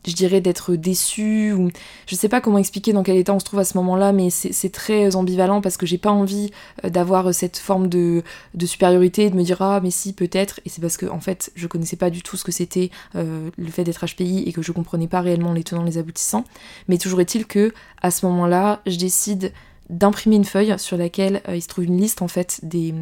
je 0.07 0.13
dirais 0.13 0.41
d'être 0.41 0.75
déçu 0.75 1.53
ou 1.53 1.71
je 2.07 2.15
sais 2.15 2.29
pas 2.29 2.41
comment 2.41 2.59
expliquer 2.59 2.93
dans 2.93 3.03
quel 3.03 3.17
état 3.17 3.33
on 3.33 3.39
se 3.39 3.45
trouve 3.45 3.61
à 3.61 3.65
ce 3.65 3.77
moment-là 3.79 4.13
mais 4.13 4.31
c'est 4.31 4.73
très 4.73 5.17
ambivalent 5.17 5.61
parce 5.61 5.77
que 5.77 5.87
j'ai 5.87 5.99
pas 5.99 6.11
envie 6.11 6.51
euh, 6.85 6.91
d'avoir 6.91 7.33
cette 7.35 7.59
forme 7.59 7.89
de, 7.89 8.23
de, 8.55 8.67
supériorité 8.67 9.31
de 9.31 9.37
me 9.37 9.43
dire 9.43 9.63
ah 9.63 9.81
mais 9.83 9.91
si 9.91 10.13
peut-être. 10.13 10.61
Et 10.65 10.69
c'est 10.69 10.81
parce 10.81 10.97
que 10.97 11.07
en 11.07 11.21
fait 11.21 11.53
je 11.55 11.67
connaissais 11.67 11.97
pas 11.97 12.11
du 12.11 12.23
tout 12.23 12.37
ce 12.37 12.45
que 12.45 12.53
c'était 12.53 12.91
euh, 13.17 13.51
le 13.57 13.71
fait 13.71 13.85
d'être 13.85 14.05
HPI 14.05 14.45
et 14.47 14.53
que 14.53 14.63
je 14.63 14.73
comprenais 14.73 15.09
pas 15.09 15.21
réellement 15.21 15.53
les 15.53 15.65
tenants 15.65 15.85
les 15.85 15.99
aboutissants. 15.99 16.45
Mais 16.89 16.99
toujours 16.99 17.21
est-il 17.21 17.47
que 17.47 17.73
à 18.03 18.11
ce 18.11 18.27
moment-là 18.27 18.81
je 18.87 18.97
décide 18.97 19.53
d'imprimer 19.91 20.37
une 20.37 20.45
feuille 20.45 20.79
sur 20.79 20.97
laquelle 20.97 21.43
euh, 21.49 21.57
il 21.57 21.63
se 21.63 21.69
trouve 21.69 21.85
une 21.85 22.01
liste 22.01 22.23
en 22.23 22.29
fait 22.29 22.61
des 22.63 22.95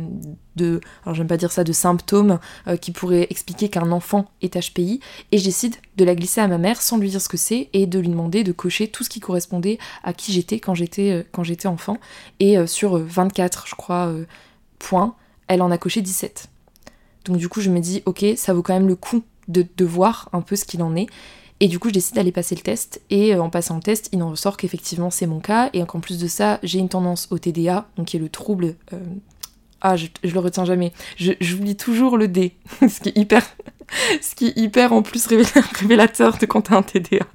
de 0.54 0.80
alors 1.04 1.14
j'aime 1.14 1.26
pas 1.26 1.36
dire 1.36 1.52
ça 1.52 1.64
de 1.64 1.72
symptômes 1.72 2.38
euh, 2.68 2.76
qui 2.76 2.92
pourraient 2.92 3.26
expliquer 3.28 3.68
qu'un 3.68 3.90
enfant 3.90 4.30
est 4.40 4.56
HPI 4.56 5.00
et 5.32 5.38
j'décide 5.38 5.76
de 5.96 6.04
la 6.04 6.14
glisser 6.14 6.40
à 6.40 6.48
ma 6.48 6.58
mère 6.58 6.80
sans 6.80 6.98
lui 6.98 7.10
dire 7.10 7.20
ce 7.20 7.28
que 7.28 7.36
c'est 7.36 7.68
et 7.72 7.86
de 7.86 7.98
lui 7.98 8.08
demander 8.08 8.44
de 8.44 8.52
cocher 8.52 8.88
tout 8.88 9.04
ce 9.04 9.10
qui 9.10 9.20
correspondait 9.20 9.78
à 10.04 10.12
qui 10.12 10.32
j'étais 10.32 10.60
quand 10.60 10.74
j'étais 10.74 11.10
euh, 11.10 11.22
quand 11.32 11.42
j'étais 11.42 11.68
enfant. 11.68 11.98
Et 12.40 12.56
sur 12.66 12.96
24 12.96 13.66
je 13.66 13.74
crois 13.74 14.12
points 14.78 15.14
elle 15.48 15.62
en 15.62 15.70
a 15.70 15.78
coché 15.78 16.02
17 16.02 16.48
donc 17.24 17.36
du 17.36 17.48
coup 17.48 17.60
je 17.60 17.70
me 17.70 17.80
dis 17.80 18.02
ok 18.06 18.24
ça 18.36 18.54
vaut 18.54 18.62
quand 18.62 18.74
même 18.74 18.88
le 18.88 18.96
coup 18.96 19.22
de, 19.48 19.66
de 19.76 19.84
voir 19.84 20.28
un 20.32 20.40
peu 20.40 20.56
ce 20.56 20.64
qu'il 20.64 20.82
en 20.82 20.96
est 20.96 21.06
et 21.60 21.68
du 21.68 21.78
coup, 21.78 21.88
je 21.88 21.94
décide 21.94 22.16
d'aller 22.16 22.32
passer 22.32 22.54
le 22.54 22.60
test. 22.60 23.00
Et 23.10 23.34
euh, 23.34 23.42
en 23.42 23.50
passant 23.50 23.76
le 23.76 23.82
test, 23.82 24.10
il 24.12 24.22
en 24.22 24.30
ressort 24.30 24.56
qu'effectivement 24.56 25.10
c'est 25.10 25.26
mon 25.26 25.40
cas. 25.40 25.70
Et 25.72 25.84
qu'en 25.86 26.00
plus 26.00 26.18
de 26.18 26.26
ça, 26.26 26.58
j'ai 26.62 26.78
une 26.78 26.88
tendance 26.88 27.28
au 27.30 27.38
TDA, 27.38 27.88
donc 27.96 28.08
qui 28.08 28.16
est 28.16 28.20
le 28.20 28.28
trouble. 28.28 28.74
Euh, 28.92 28.98
ah, 29.80 29.96
je, 29.96 30.06
le 30.22 30.38
retiens 30.38 30.64
jamais. 30.64 30.92
J'oublie 31.16 31.76
toujours 31.76 32.18
le 32.18 32.28
D, 32.28 32.54
ce 32.80 33.00
qui 33.00 33.10
est 33.10 33.18
hyper, 33.18 33.42
ce 34.20 34.34
qui 34.34 34.48
est 34.48 34.58
hyper 34.58 34.92
en 34.92 35.02
plus 35.02 35.26
révélateur 35.80 36.38
de 36.38 36.46
quand 36.46 36.62
t'as 36.62 36.76
un 36.76 36.82
TDA. 36.82 37.26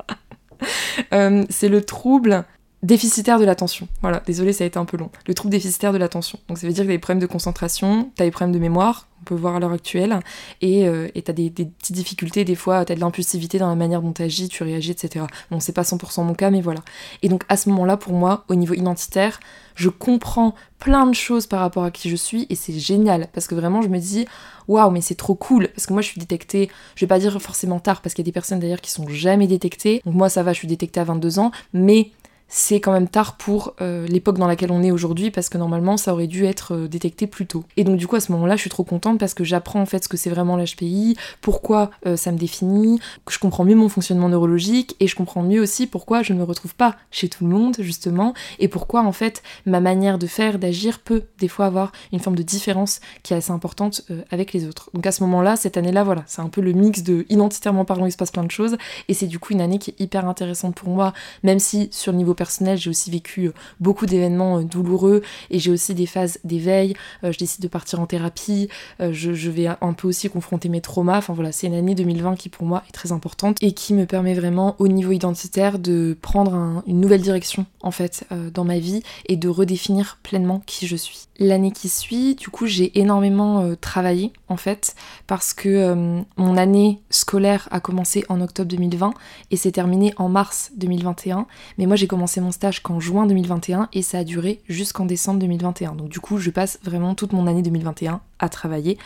Euh, 1.13 1.43
c'est 1.49 1.69
le 1.69 1.83
trouble 1.83 2.45
déficitaire 2.83 3.39
de 3.39 3.45
l'attention. 3.45 3.87
Voilà, 4.01 4.21
désolé, 4.25 4.53
ça 4.53 4.63
a 4.63 4.67
été 4.67 4.79
un 4.79 4.85
peu 4.85 4.97
long. 4.97 5.09
Le 5.27 5.33
trouble 5.33 5.51
déficitaire 5.51 5.93
de 5.93 5.97
l'attention. 5.97 6.39
Donc 6.47 6.57
ça 6.57 6.67
veut 6.67 6.73
dire 6.73 6.83
que 6.83 6.87
t'as 6.87 6.93
des 6.93 6.99
problèmes 6.99 7.21
de 7.21 7.27
concentration, 7.27 8.11
t'as 8.15 8.25
des 8.25 8.31
problèmes 8.31 8.53
de 8.53 8.59
mémoire, 8.59 9.07
on 9.21 9.23
peut 9.23 9.35
voir 9.35 9.55
à 9.55 9.59
l'heure 9.59 9.71
actuelle, 9.71 10.19
et 10.61 10.87
euh, 10.87 11.07
t'as 11.23 11.33
des, 11.33 11.51
petites 11.51 11.91
difficultés, 11.91 12.43
des 12.43 12.55
fois 12.55 12.83
t'as 12.85 12.95
de 12.95 12.99
l'impulsivité 12.99 13.59
dans 13.59 13.69
la 13.69 13.75
manière 13.75 14.01
dont 14.01 14.11
t'agis, 14.11 14.49
tu 14.49 14.63
réagis, 14.63 14.91
etc. 14.91 15.25
Bon, 15.51 15.59
c'est 15.59 15.73
pas 15.73 15.83
100% 15.83 16.23
mon 16.23 16.33
cas, 16.33 16.49
mais 16.49 16.61
voilà. 16.61 16.79
Et 17.21 17.29
donc 17.29 17.43
à 17.49 17.57
ce 17.57 17.69
moment-là, 17.69 17.97
pour 17.97 18.13
moi, 18.13 18.45
au 18.47 18.55
niveau 18.55 18.73
identitaire, 18.73 19.39
je 19.75 19.89
comprends 19.89 20.55
plein 20.79 21.05
de 21.05 21.13
choses 21.13 21.45
par 21.45 21.59
rapport 21.59 21.83
à 21.83 21.91
qui 21.91 22.09
je 22.09 22.15
suis, 22.15 22.47
et 22.49 22.55
c'est 22.55 22.73
génial, 22.73 23.27
parce 23.31 23.47
que 23.47 23.53
vraiment 23.53 23.83
je 23.83 23.89
me 23.89 23.99
dis, 23.99 24.25
waouh, 24.67 24.89
mais 24.89 25.01
c'est 25.01 25.15
trop 25.15 25.35
cool, 25.35 25.69
parce 25.69 25.85
que 25.85 25.93
moi 25.93 26.01
je 26.01 26.07
suis 26.07 26.19
détectée, 26.19 26.71
je 26.95 27.05
vais 27.05 27.09
pas 27.09 27.19
dire 27.19 27.39
forcément 27.39 27.79
tard, 27.79 28.01
parce 28.01 28.15
qu'il 28.15 28.23
y 28.23 28.27
a 28.27 28.29
des 28.29 28.33
personnes 28.33 28.59
d'ailleurs 28.59 28.81
qui 28.81 28.91
sont 28.91 29.07
jamais 29.07 29.45
détectées, 29.45 30.01
donc 30.05 30.15
moi 30.15 30.29
ça 30.29 30.41
va, 30.41 30.53
je 30.53 30.59
suis 30.59 30.67
détectée 30.67 30.99
à 30.99 31.03
22 31.03 31.37
ans, 31.37 31.51
mais 31.73 32.09
c'est 32.53 32.81
quand 32.81 32.91
même 32.91 33.07
tard 33.07 33.37
pour 33.37 33.73
euh, 33.79 34.05
l'époque 34.07 34.37
dans 34.37 34.45
laquelle 34.45 34.73
on 34.73 34.83
est 34.83 34.91
aujourd'hui 34.91 35.31
parce 35.31 35.47
que 35.47 35.57
normalement 35.57 35.95
ça 35.95 36.13
aurait 36.13 36.27
dû 36.27 36.45
être 36.45 36.75
euh, 36.75 36.87
détecté 36.89 37.25
plus 37.25 37.47
tôt. 37.47 37.63
Et 37.77 37.85
donc 37.85 37.95
du 37.95 38.07
coup 38.07 38.17
à 38.17 38.19
ce 38.19 38.29
moment-là 38.33 38.57
je 38.57 38.61
suis 38.61 38.69
trop 38.69 38.83
contente 38.83 39.17
parce 39.19 39.33
que 39.33 39.45
j'apprends 39.45 39.81
en 39.81 39.85
fait 39.85 40.03
ce 40.03 40.09
que 40.09 40.17
c'est 40.17 40.29
vraiment 40.29 40.57
l'HPI, 40.57 41.15
pourquoi 41.39 41.91
euh, 42.05 42.17
ça 42.17 42.29
me 42.33 42.37
définit, 42.37 42.99
que 43.25 43.33
je 43.33 43.39
comprends 43.39 43.63
mieux 43.63 43.75
mon 43.75 43.87
fonctionnement 43.87 44.27
neurologique 44.27 44.97
et 44.99 45.07
je 45.07 45.15
comprends 45.15 45.43
mieux 45.43 45.61
aussi 45.61 45.87
pourquoi 45.87 46.23
je 46.23 46.33
ne 46.33 46.39
me 46.39 46.43
retrouve 46.43 46.75
pas 46.75 46.97
chez 47.09 47.29
tout 47.29 47.45
le 47.45 47.51
monde 47.51 47.77
justement 47.79 48.33
et 48.59 48.67
pourquoi 48.67 49.01
en 49.03 49.13
fait 49.13 49.43
ma 49.65 49.79
manière 49.79 50.17
de 50.17 50.27
faire, 50.27 50.59
d'agir 50.59 50.99
peut 50.99 51.23
des 51.39 51.47
fois 51.47 51.67
avoir 51.67 51.93
une 52.11 52.19
forme 52.19 52.35
de 52.35 52.43
différence 52.43 52.99
qui 53.23 53.33
est 53.33 53.37
assez 53.37 53.51
importante 53.51 54.01
avec 54.29 54.51
les 54.51 54.67
autres. 54.67 54.89
Donc 54.93 55.05
à 55.07 55.13
ce 55.13 55.23
moment-là, 55.23 55.55
cette 55.55 55.77
année-là, 55.77 56.03
voilà, 56.03 56.23
c'est 56.27 56.41
un 56.41 56.49
peu 56.49 56.59
le 56.59 56.73
mix 56.73 57.01
de 57.03 57.25
identitairement 57.29 57.85
parlant 57.85 58.05
il 58.05 58.11
se 58.11 58.17
passe 58.17 58.31
plein 58.31 58.43
de 58.43 58.51
choses 58.51 58.75
et 59.07 59.13
c'est 59.13 59.27
du 59.27 59.39
coup 59.39 59.53
une 59.53 59.61
année 59.61 59.79
qui 59.79 59.91
est 59.91 60.01
hyper 60.01 60.27
intéressante 60.27 60.75
pour 60.75 60.89
moi, 60.89 61.13
même 61.43 61.59
si 61.59 61.87
sur 61.91 62.11
le 62.11 62.17
niveau 62.17 62.33
personnel, 62.41 62.75
j'ai 62.75 62.89
aussi 62.89 63.11
vécu 63.11 63.49
euh, 63.49 63.53
beaucoup 63.79 64.07
d'événements 64.07 64.57
euh, 64.57 64.63
douloureux 64.63 65.21
et 65.51 65.59
j'ai 65.59 65.69
aussi 65.69 65.93
des 65.93 66.07
phases 66.07 66.39
d'éveil. 66.43 66.95
Euh, 67.23 67.31
je 67.31 67.37
décide 67.37 67.61
de 67.61 67.67
partir 67.67 67.99
en 67.99 68.07
thérapie, 68.07 68.67
je, 68.99 69.51
vais 69.51 69.67
un 69.67 69.93
peu 69.93 70.07
aussi 70.07 70.27
confronter 70.27 70.67
mes 70.67 70.81
traumas. 70.81 71.19
Enfin 71.19 71.33
voilà, 71.33 71.51
c'est 71.51 71.67
une 71.67 71.75
année 71.75 71.93
2020 71.93 72.35
qui 72.37 72.49
pour 72.49 72.65
moi 72.65 72.81
est 72.89 72.93
très 72.93 73.11
importante 73.11 73.57
et 73.61 73.73
qui 73.73 73.93
me 73.93 74.07
permet 74.07 74.33
vraiment 74.33 74.75
au 74.79 74.87
niveau 74.87 75.11
identitaire 75.11 75.77
de 75.77 76.17
prendre 76.19 76.81
une 76.87 76.99
nouvelle 76.99 77.21
direction 77.21 77.65
en 77.81 77.91
fait 77.91 78.25
dans 78.53 78.63
ma 78.63 78.79
vie 78.79 79.03
et 79.27 79.35
de 79.35 79.49
redéfinir 79.49 80.17
pleinement 80.23 80.63
qui 80.65 80.87
je 80.87 80.95
suis. 80.95 81.27
L'année 81.37 81.71
qui 81.71 81.89
suit, 81.89 82.35
du 82.35 82.49
coup, 82.49 82.65
j'ai 82.65 82.97
énormément 82.99 83.75
travaillé 83.81 84.31
en 84.47 84.57
fait 84.57 84.95
parce 85.27 85.53
que 85.53 86.21
mon 86.37 86.57
année 86.57 87.01
scolaire 87.09 87.67
a 87.71 87.79
commencé 87.79 88.23
en 88.29 88.39
octobre 88.41 88.69
2020 88.69 89.13
et 89.51 89.57
s'est 89.57 89.71
terminée 89.71 90.13
en 90.17 90.29
mars 90.29 90.71
2021. 90.77 91.45
Mais 91.77 91.85
moi, 91.85 91.95
j'ai 91.95 92.07
commencé 92.07 92.30
mon 92.39 92.51
stage 92.51 92.81
qu'en 92.81 92.99
juin 92.99 93.25
2021 93.25 93.89
et 93.93 94.01
ça 94.01 94.19
a 94.19 94.23
duré 94.23 94.61
jusqu'en 94.69 95.05
décembre 95.05 95.39
2021. 95.39 95.95
Donc 95.95 96.09
du 96.09 96.19
coup, 96.19 96.37
je 96.37 96.49
passe 96.49 96.79
vraiment 96.83 97.15
toute 97.15 97.33
mon 97.33 97.47
année 97.47 97.61
2021 97.61 98.21
à 98.39 98.49
travailler. 98.49 98.97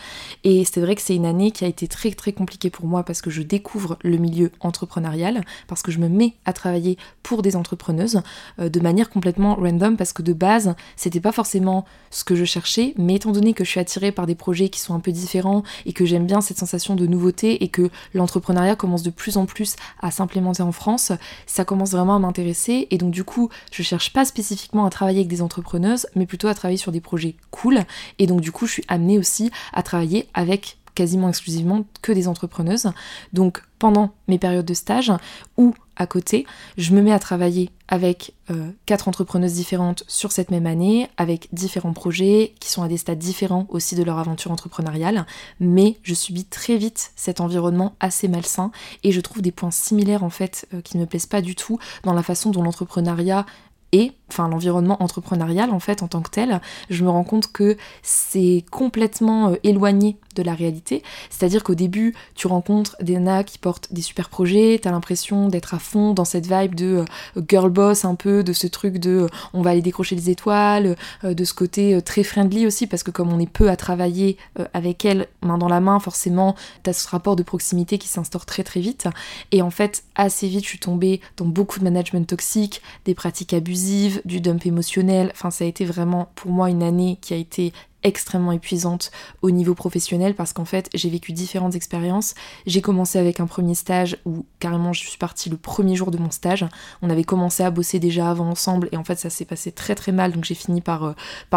Et 0.44 0.64
c'est 0.64 0.80
vrai 0.80 0.94
que 0.94 1.02
c'est 1.02 1.14
une 1.14 1.26
année 1.26 1.50
qui 1.50 1.64
a 1.64 1.68
été 1.68 1.88
très 1.88 2.10
très 2.10 2.32
compliquée 2.32 2.70
pour 2.70 2.86
moi 2.86 3.02
parce 3.02 3.20
que 3.20 3.30
je 3.30 3.42
découvre 3.42 3.98
le 4.02 4.16
milieu 4.16 4.50
entrepreneurial, 4.60 5.42
parce 5.68 5.82
que 5.82 5.92
je 5.92 5.98
me 5.98 6.08
mets 6.08 6.34
à 6.44 6.52
travailler 6.52 6.96
pour 7.22 7.42
des 7.42 7.56
entrepreneuses 7.56 8.22
euh, 8.58 8.68
de 8.68 8.80
manière 8.80 9.10
complètement 9.10 9.54
random 9.54 9.96
parce 9.96 10.12
que 10.12 10.22
de 10.22 10.32
base, 10.32 10.74
c'était 10.96 11.20
pas 11.20 11.32
forcément 11.32 11.84
ce 12.10 12.24
que 12.24 12.34
je 12.34 12.44
cherchais, 12.44 12.94
mais 12.96 13.16
étant 13.16 13.32
donné 13.32 13.52
que 13.52 13.64
je 13.64 13.70
suis 13.70 13.80
attirée 13.80 14.12
par 14.12 14.26
des 14.26 14.34
projets 14.34 14.68
qui 14.68 14.80
sont 14.80 14.94
un 14.94 15.00
peu 15.00 15.12
différents 15.12 15.62
et 15.84 15.92
que 15.92 16.04
j'aime 16.04 16.26
bien 16.26 16.40
cette 16.40 16.58
sensation 16.58 16.94
de 16.94 17.06
nouveauté 17.06 17.62
et 17.62 17.68
que 17.68 17.90
l'entrepreneuriat 18.14 18.76
commence 18.76 19.02
de 19.02 19.10
plus 19.10 19.36
en 19.36 19.46
plus 19.46 19.76
à 20.00 20.10
s'implémenter 20.10 20.62
en 20.62 20.72
France, 20.72 21.12
ça 21.46 21.64
commence 21.64 21.92
vraiment 21.92 22.16
à 22.16 22.18
m'intéresser 22.18 22.88
et 22.90 22.98
donc 22.98 23.12
du 23.16 23.24
coup, 23.24 23.48
je 23.72 23.82
cherche 23.82 24.12
pas 24.12 24.26
spécifiquement 24.26 24.84
à 24.84 24.90
travailler 24.90 25.20
avec 25.20 25.28
des 25.28 25.40
entrepreneuses, 25.40 26.06
mais 26.16 26.26
plutôt 26.26 26.48
à 26.48 26.54
travailler 26.54 26.76
sur 26.76 26.92
des 26.92 27.00
projets 27.00 27.34
cool. 27.50 27.80
Et 28.18 28.26
donc 28.26 28.42
du 28.42 28.52
coup, 28.52 28.66
je 28.66 28.72
suis 28.72 28.84
amenée 28.88 29.16
aussi 29.16 29.50
à 29.72 29.82
travailler 29.82 30.28
avec 30.34 30.76
quasiment 30.96 31.28
exclusivement 31.28 31.84
que 32.02 32.10
des 32.10 32.26
entrepreneuses. 32.26 32.88
Donc 33.32 33.62
pendant 33.78 34.10
mes 34.26 34.38
périodes 34.38 34.66
de 34.66 34.74
stage 34.74 35.12
ou 35.56 35.74
à 35.94 36.06
côté, 36.06 36.46
je 36.76 36.92
me 36.94 37.00
mets 37.00 37.12
à 37.12 37.18
travailler 37.18 37.70
avec 37.88 38.34
euh, 38.50 38.70
quatre 38.84 39.08
entrepreneuses 39.08 39.54
différentes 39.54 40.04
sur 40.08 40.32
cette 40.32 40.50
même 40.50 40.66
année, 40.66 41.08
avec 41.16 41.48
différents 41.52 41.92
projets 41.92 42.54
qui 42.60 42.70
sont 42.70 42.82
à 42.82 42.88
des 42.88 42.96
stades 42.96 43.18
différents 43.18 43.66
aussi 43.68 43.94
de 43.94 44.02
leur 44.02 44.18
aventure 44.18 44.50
entrepreneuriale, 44.50 45.26
mais 45.60 45.98
je 46.02 46.14
subis 46.14 46.44
très 46.44 46.76
vite 46.76 47.12
cet 47.16 47.40
environnement 47.40 47.94
assez 48.00 48.28
malsain 48.28 48.72
et 49.04 49.12
je 49.12 49.20
trouve 49.20 49.40
des 49.40 49.52
points 49.52 49.70
similaires 49.70 50.24
en 50.24 50.30
fait 50.30 50.66
euh, 50.74 50.80
qui 50.80 50.96
ne 50.96 51.02
me 51.02 51.06
plaisent 51.06 51.26
pas 51.26 51.42
du 51.42 51.54
tout 51.54 51.78
dans 52.02 52.12
la 52.12 52.22
façon 52.22 52.50
dont 52.50 52.62
l'entrepreneuriat 52.62 53.46
et 53.92 54.12
enfin 54.28 54.48
l'environnement 54.48 55.02
entrepreneurial 55.02 55.70
en 55.70 55.80
fait 55.80 56.02
en 56.02 56.08
tant 56.08 56.20
que 56.20 56.30
tel, 56.30 56.60
je 56.90 57.04
me 57.04 57.10
rends 57.10 57.24
compte 57.24 57.52
que 57.52 57.76
c'est 58.02 58.64
complètement 58.70 59.50
euh, 59.50 59.56
éloigné 59.62 60.18
de 60.36 60.42
la 60.42 60.54
réalité. 60.54 61.02
C'est-à-dire 61.30 61.64
qu'au 61.64 61.74
début, 61.74 62.14
tu 62.34 62.46
rencontres 62.46 62.96
des 63.00 63.14
nanas 63.14 63.44
qui 63.44 63.58
portent 63.58 63.92
des 63.92 64.02
super 64.02 64.28
projets, 64.28 64.78
t'as 64.80 64.90
l'impression 64.90 65.48
d'être 65.48 65.74
à 65.74 65.78
fond 65.78 66.14
dans 66.14 66.24
cette 66.24 66.46
vibe 66.46 66.74
de 66.74 67.04
euh, 67.36 67.42
girl 67.48 67.70
boss 67.70 68.04
un 68.04 68.14
peu, 68.14 68.44
de 68.44 68.52
ce 68.52 68.66
truc 68.66 68.98
de 68.98 69.22
euh, 69.22 69.26
on 69.52 69.62
va 69.62 69.70
aller 69.70 69.82
décrocher 69.82 70.14
les 70.14 70.30
étoiles, 70.30 70.96
de 71.24 71.44
ce 71.44 71.54
côté 71.54 72.00
très 72.02 72.22
friendly 72.22 72.66
aussi, 72.66 72.86
parce 72.86 73.02
que 73.02 73.10
comme 73.10 73.32
on 73.32 73.40
est 73.40 73.50
peu 73.50 73.70
à 73.70 73.76
travailler 73.76 74.36
avec 74.74 75.04
elle 75.04 75.26
main 75.42 75.58
dans 75.58 75.68
la 75.68 75.80
main, 75.80 75.98
forcément, 75.98 76.54
t'as 76.82 76.92
ce 76.92 77.08
rapport 77.08 77.36
de 77.36 77.42
proximité 77.42 77.98
qui 77.98 78.08
s'instaure 78.08 78.46
très 78.46 78.62
très 78.62 78.80
vite. 78.80 79.08
Et 79.52 79.62
en 79.62 79.70
fait, 79.70 80.04
assez 80.14 80.48
vite, 80.48 80.64
je 80.64 80.68
suis 80.68 80.78
tombée 80.78 81.20
dans 81.36 81.46
beaucoup 81.46 81.78
de 81.78 81.84
management 81.84 82.26
toxique, 82.26 82.82
des 83.04 83.14
pratiques 83.14 83.52
abusives, 83.52 84.20
du 84.24 84.40
dump 84.40 84.66
émotionnel. 84.66 85.30
Enfin, 85.32 85.50
ça 85.50 85.64
a 85.64 85.66
été 85.66 85.84
vraiment 85.84 86.28
pour 86.34 86.50
moi 86.50 86.70
une 86.70 86.82
année 86.82 87.18
qui 87.20 87.34
a 87.34 87.36
été 87.36 87.72
extrêmement 88.06 88.52
épuisante 88.52 89.10
au 89.42 89.50
niveau 89.50 89.74
professionnel 89.74 90.34
parce 90.34 90.52
qu'en 90.52 90.64
fait 90.64 90.88
j'ai 90.94 91.10
vécu 91.10 91.32
différentes 91.32 91.74
expériences. 91.74 92.34
J'ai 92.66 92.80
commencé 92.80 93.18
avec 93.18 93.40
un 93.40 93.46
premier 93.46 93.74
stage 93.74 94.16
où 94.24 94.46
carrément 94.60 94.92
je 94.92 95.06
suis 95.06 95.18
partie 95.18 95.50
le 95.50 95.56
premier 95.56 95.96
jour 95.96 96.10
de 96.10 96.18
mon 96.18 96.30
stage. 96.30 96.64
On 97.02 97.10
avait 97.10 97.24
commencé 97.24 97.64
à 97.64 97.70
bosser 97.70 97.98
déjà 97.98 98.30
avant 98.30 98.48
ensemble 98.48 98.88
et 98.92 98.96
en 98.96 99.04
fait 99.04 99.18
ça 99.18 99.28
s'est 99.28 99.44
passé 99.44 99.72
très 99.72 99.94
très 99.94 100.12
mal 100.12 100.32
donc 100.32 100.44
j'ai 100.44 100.54
fini 100.54 100.80
par, 100.80 101.04
euh, 101.04 101.12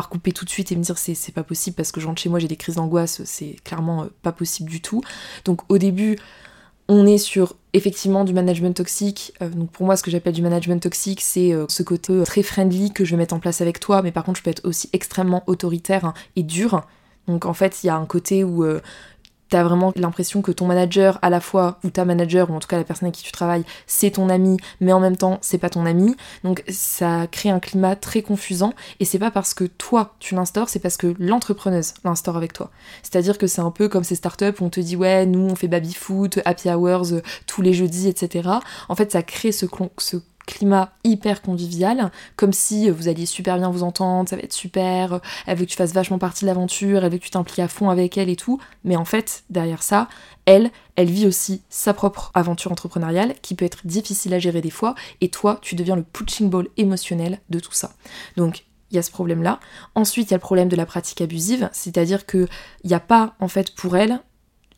couper 0.09 0.31
tout 0.31 0.43
de 0.43 0.49
suite 0.49 0.71
et 0.71 0.75
me 0.75 0.81
dire 0.81 0.97
c'est 0.97 1.33
pas 1.33 1.43
possible 1.43 1.75
parce 1.75 1.91
que 1.91 2.01
je 2.01 2.07
rentre 2.07 2.19
chez 2.19 2.29
moi 2.29 2.39
j'ai 2.39 2.47
des 2.47 2.55
crises 2.55 2.75
d'angoisse, 2.75 3.21
c'est 3.25 3.57
clairement 3.63 4.03
euh, 4.03 4.07
pas 4.23 4.31
possible 4.31 4.69
du 4.69 4.81
tout. 4.81 5.03
Donc 5.45 5.61
au 5.69 5.77
début 5.77 6.17
on 6.89 7.05
est 7.05 7.19
sur 7.19 7.55
effectivement 7.73 8.25
du 8.25 8.33
management 8.33 8.75
toxique. 8.75 9.33
Euh, 9.41 9.49
donc 9.49 9.71
pour 9.71 9.85
moi, 9.85 9.95
ce 9.95 10.03
que 10.03 10.11
j'appelle 10.11 10.33
du 10.33 10.41
management 10.41 10.81
toxique, 10.81 11.21
c'est 11.21 11.53
euh, 11.53 11.65
ce 11.69 11.83
côté 11.83 12.11
euh, 12.11 12.23
très 12.25 12.41
friendly 12.41 12.91
que 12.91 13.05
je 13.05 13.11
vais 13.11 13.17
mettre 13.17 13.35
en 13.35 13.39
place 13.39 13.61
avec 13.61 13.79
toi, 13.79 14.01
mais 14.01 14.11
par 14.11 14.25
contre, 14.25 14.39
je 14.39 14.43
peux 14.43 14.49
être 14.49 14.67
aussi 14.67 14.89
extrêmement 14.91 15.43
autoritaire 15.45 16.03
hein, 16.03 16.13
et 16.35 16.43
dur. 16.43 16.81
Donc 17.27 17.45
en 17.45 17.53
fait, 17.53 17.83
il 17.83 17.87
y 17.87 17.89
a 17.91 17.95
un 17.95 18.07
côté 18.07 18.43
où 18.43 18.65
t'as 19.49 19.63
vraiment 19.63 19.91
l'impression 19.95 20.41
que 20.41 20.51
ton 20.51 20.67
manager, 20.67 21.19
à 21.21 21.29
la 21.29 21.39
fois, 21.39 21.79
ou 21.83 21.89
ta 21.89 22.05
manager, 22.05 22.49
ou 22.49 22.53
en 22.53 22.59
tout 22.59 22.67
cas 22.67 22.77
la 22.77 22.83
personne 22.83 23.07
avec 23.07 23.15
qui 23.15 23.23
tu 23.23 23.31
travailles, 23.31 23.63
c'est 23.87 24.11
ton 24.11 24.29
ami, 24.29 24.57
mais 24.79 24.93
en 24.93 24.99
même 24.99 25.17
temps, 25.17 25.39
c'est 25.41 25.57
pas 25.57 25.69
ton 25.69 25.85
ami. 25.85 26.15
Donc 26.43 26.63
ça 26.69 27.27
crée 27.27 27.49
un 27.49 27.59
climat 27.59 27.95
très 27.95 28.21
confusant, 28.21 28.73
et 28.99 29.05
c'est 29.05 29.19
pas 29.19 29.31
parce 29.31 29.53
que 29.53 29.65
toi, 29.65 30.13
tu 30.19 30.35
l'instaures, 30.35 30.69
c'est 30.69 30.79
parce 30.79 30.97
que 30.97 31.15
l'entrepreneuse 31.19 31.93
l'instaure 32.03 32.37
avec 32.37 32.53
toi. 32.53 32.69
C'est-à-dire 33.03 33.37
que 33.37 33.47
c'est 33.47 33.61
un 33.61 33.71
peu 33.71 33.89
comme 33.89 34.03
ces 34.03 34.15
startups 34.15 34.53
où 34.59 34.65
on 34.65 34.69
te 34.69 34.79
dit, 34.79 34.95
ouais, 34.95 35.25
nous, 35.25 35.47
on 35.49 35.55
fait 35.55 35.67
baby 35.67 35.93
foot, 35.93 36.39
happy 36.45 36.69
hours, 36.69 37.13
euh, 37.13 37.21
tous 37.47 37.61
les 37.61 37.73
jeudis, 37.73 38.07
etc. 38.07 38.49
En 38.87 38.95
fait, 38.95 39.11
ça 39.11 39.23
crée 39.23 39.51
ce 39.51 39.65
climat 40.49 40.91
hyper 41.03 41.41
convivial, 41.41 42.11
comme 42.35 42.53
si 42.53 42.89
vous 42.89 43.07
alliez 43.07 43.27
super 43.27 43.57
bien 43.57 43.69
vous 43.69 43.83
entendre, 43.83 44.27
ça 44.27 44.35
va 44.35 44.41
être 44.41 44.53
super, 44.53 45.21
elle 45.45 45.57
veut 45.57 45.65
que 45.65 45.69
tu 45.69 45.77
fasses 45.77 45.93
vachement 45.93 46.17
partie 46.17 46.43
de 46.43 46.47
l'aventure, 46.47 47.03
elle 47.03 47.11
veut 47.11 47.19
que 47.19 47.23
tu 47.23 47.29
t'impliques 47.29 47.59
à 47.59 47.67
fond 47.67 47.89
avec 47.89 48.17
elle 48.17 48.29
et 48.29 48.35
tout, 48.35 48.59
mais 48.83 48.95
en 48.95 49.05
fait, 49.05 49.43
derrière 49.49 49.83
ça, 49.83 50.09
elle, 50.45 50.71
elle 50.95 51.09
vit 51.09 51.27
aussi 51.27 51.61
sa 51.69 51.93
propre 51.93 52.31
aventure 52.33 52.71
entrepreneuriale 52.71 53.35
qui 53.41 53.53
peut 53.53 53.65
être 53.65 53.85
difficile 53.85 54.33
à 54.33 54.39
gérer 54.39 54.61
des 54.61 54.71
fois, 54.71 54.95
et 55.21 55.29
toi, 55.29 55.59
tu 55.61 55.75
deviens 55.75 55.95
le 55.95 56.03
punching 56.03 56.49
ball 56.49 56.67
émotionnel 56.77 57.39
de 57.49 57.59
tout 57.59 57.73
ça. 57.73 57.91
Donc, 58.35 58.65
il 58.91 58.95
y 58.95 58.97
a 58.97 59.03
ce 59.03 59.11
problème-là. 59.11 59.59
Ensuite, 59.93 60.29
il 60.29 60.31
y 60.31 60.33
a 60.33 60.37
le 60.37 60.41
problème 60.41 60.67
de 60.67 60.75
la 60.75 60.87
pratique 60.87 61.21
abusive, 61.21 61.69
c'est-à-dire 61.73 62.25
qu'il 62.25 62.47
n'y 62.83 62.95
a 62.95 62.99
pas, 62.99 63.35
en 63.39 63.47
fait, 63.47 63.75
pour 63.75 63.95
elle, 63.95 64.19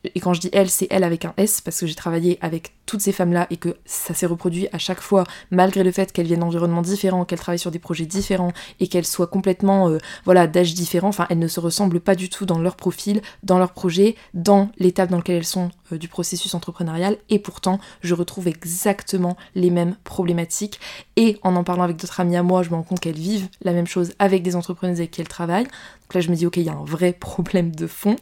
et 0.04 0.20
quand 0.20 0.34
je 0.34 0.40
dis 0.40 0.50
elle, 0.52 0.68
c'est 0.68 0.88
elle 0.90 1.04
avec 1.04 1.24
un 1.24 1.34
S, 1.36 1.60
parce 1.60 1.78
que 1.80 1.86
j'ai 1.86 1.94
travaillé 1.94 2.38
avec 2.40 2.72
toutes 2.86 3.00
ces 3.00 3.12
femmes-là 3.12 3.46
et 3.50 3.56
que 3.56 3.76
ça 3.84 4.14
s'est 4.14 4.26
reproduit 4.26 4.68
à 4.72 4.78
chaque 4.78 5.00
fois, 5.00 5.24
malgré 5.50 5.84
le 5.84 5.92
fait 5.92 6.12
qu'elles 6.12 6.26
viennent 6.26 6.40
d'environnements 6.40 6.82
différents, 6.82 7.24
qu'elles 7.24 7.38
travaillent 7.38 7.58
sur 7.58 7.70
des 7.70 7.78
projets 7.78 8.06
différents 8.06 8.52
et 8.80 8.88
qu'elles 8.88 9.06
soient 9.06 9.28
complètement 9.28 9.88
euh, 9.88 9.98
voilà, 10.24 10.46
d'âge 10.46 10.74
différent. 10.74 11.08
Enfin, 11.08 11.26
elles 11.30 11.38
ne 11.38 11.48
se 11.48 11.60
ressemblent 11.60 12.00
pas 12.00 12.14
du 12.14 12.28
tout 12.28 12.46
dans 12.46 12.58
leur 12.58 12.76
profil, 12.76 13.22
dans 13.42 13.58
leur 13.58 13.72
projet, 13.72 14.16
dans 14.34 14.70
l'étape 14.78 15.10
dans 15.10 15.18
laquelle 15.18 15.36
elles 15.36 15.44
sont 15.44 15.70
euh, 15.92 15.98
du 15.98 16.08
processus 16.08 16.54
entrepreneurial. 16.54 17.16
Et 17.30 17.38
pourtant, 17.38 17.78
je 18.02 18.14
retrouve 18.14 18.48
exactement 18.48 19.36
les 19.54 19.70
mêmes 19.70 19.96
problématiques. 20.04 20.80
Et 21.16 21.38
en 21.42 21.54
en 21.54 21.64
parlant 21.64 21.84
avec 21.84 21.96
d'autres 21.96 22.20
amis 22.20 22.36
à 22.36 22.42
moi, 22.42 22.62
je 22.62 22.70
me 22.70 22.74
rends 22.74 22.82
compte 22.82 23.00
qu'elles 23.00 23.14
vivent 23.14 23.48
la 23.62 23.72
même 23.72 23.86
chose 23.86 24.12
avec 24.18 24.42
des 24.42 24.56
entrepreneuses 24.56 24.98
avec 24.98 25.12
qui 25.12 25.20
elles 25.20 25.28
travaillent. 25.28 25.64
Donc 25.64 26.14
là, 26.14 26.20
je 26.20 26.30
me 26.30 26.36
dis, 26.36 26.46
ok, 26.46 26.56
il 26.56 26.64
y 26.64 26.68
a 26.68 26.72
un 26.72 26.84
vrai 26.84 27.12
problème 27.12 27.74
de 27.74 27.86
fond. 27.86 28.16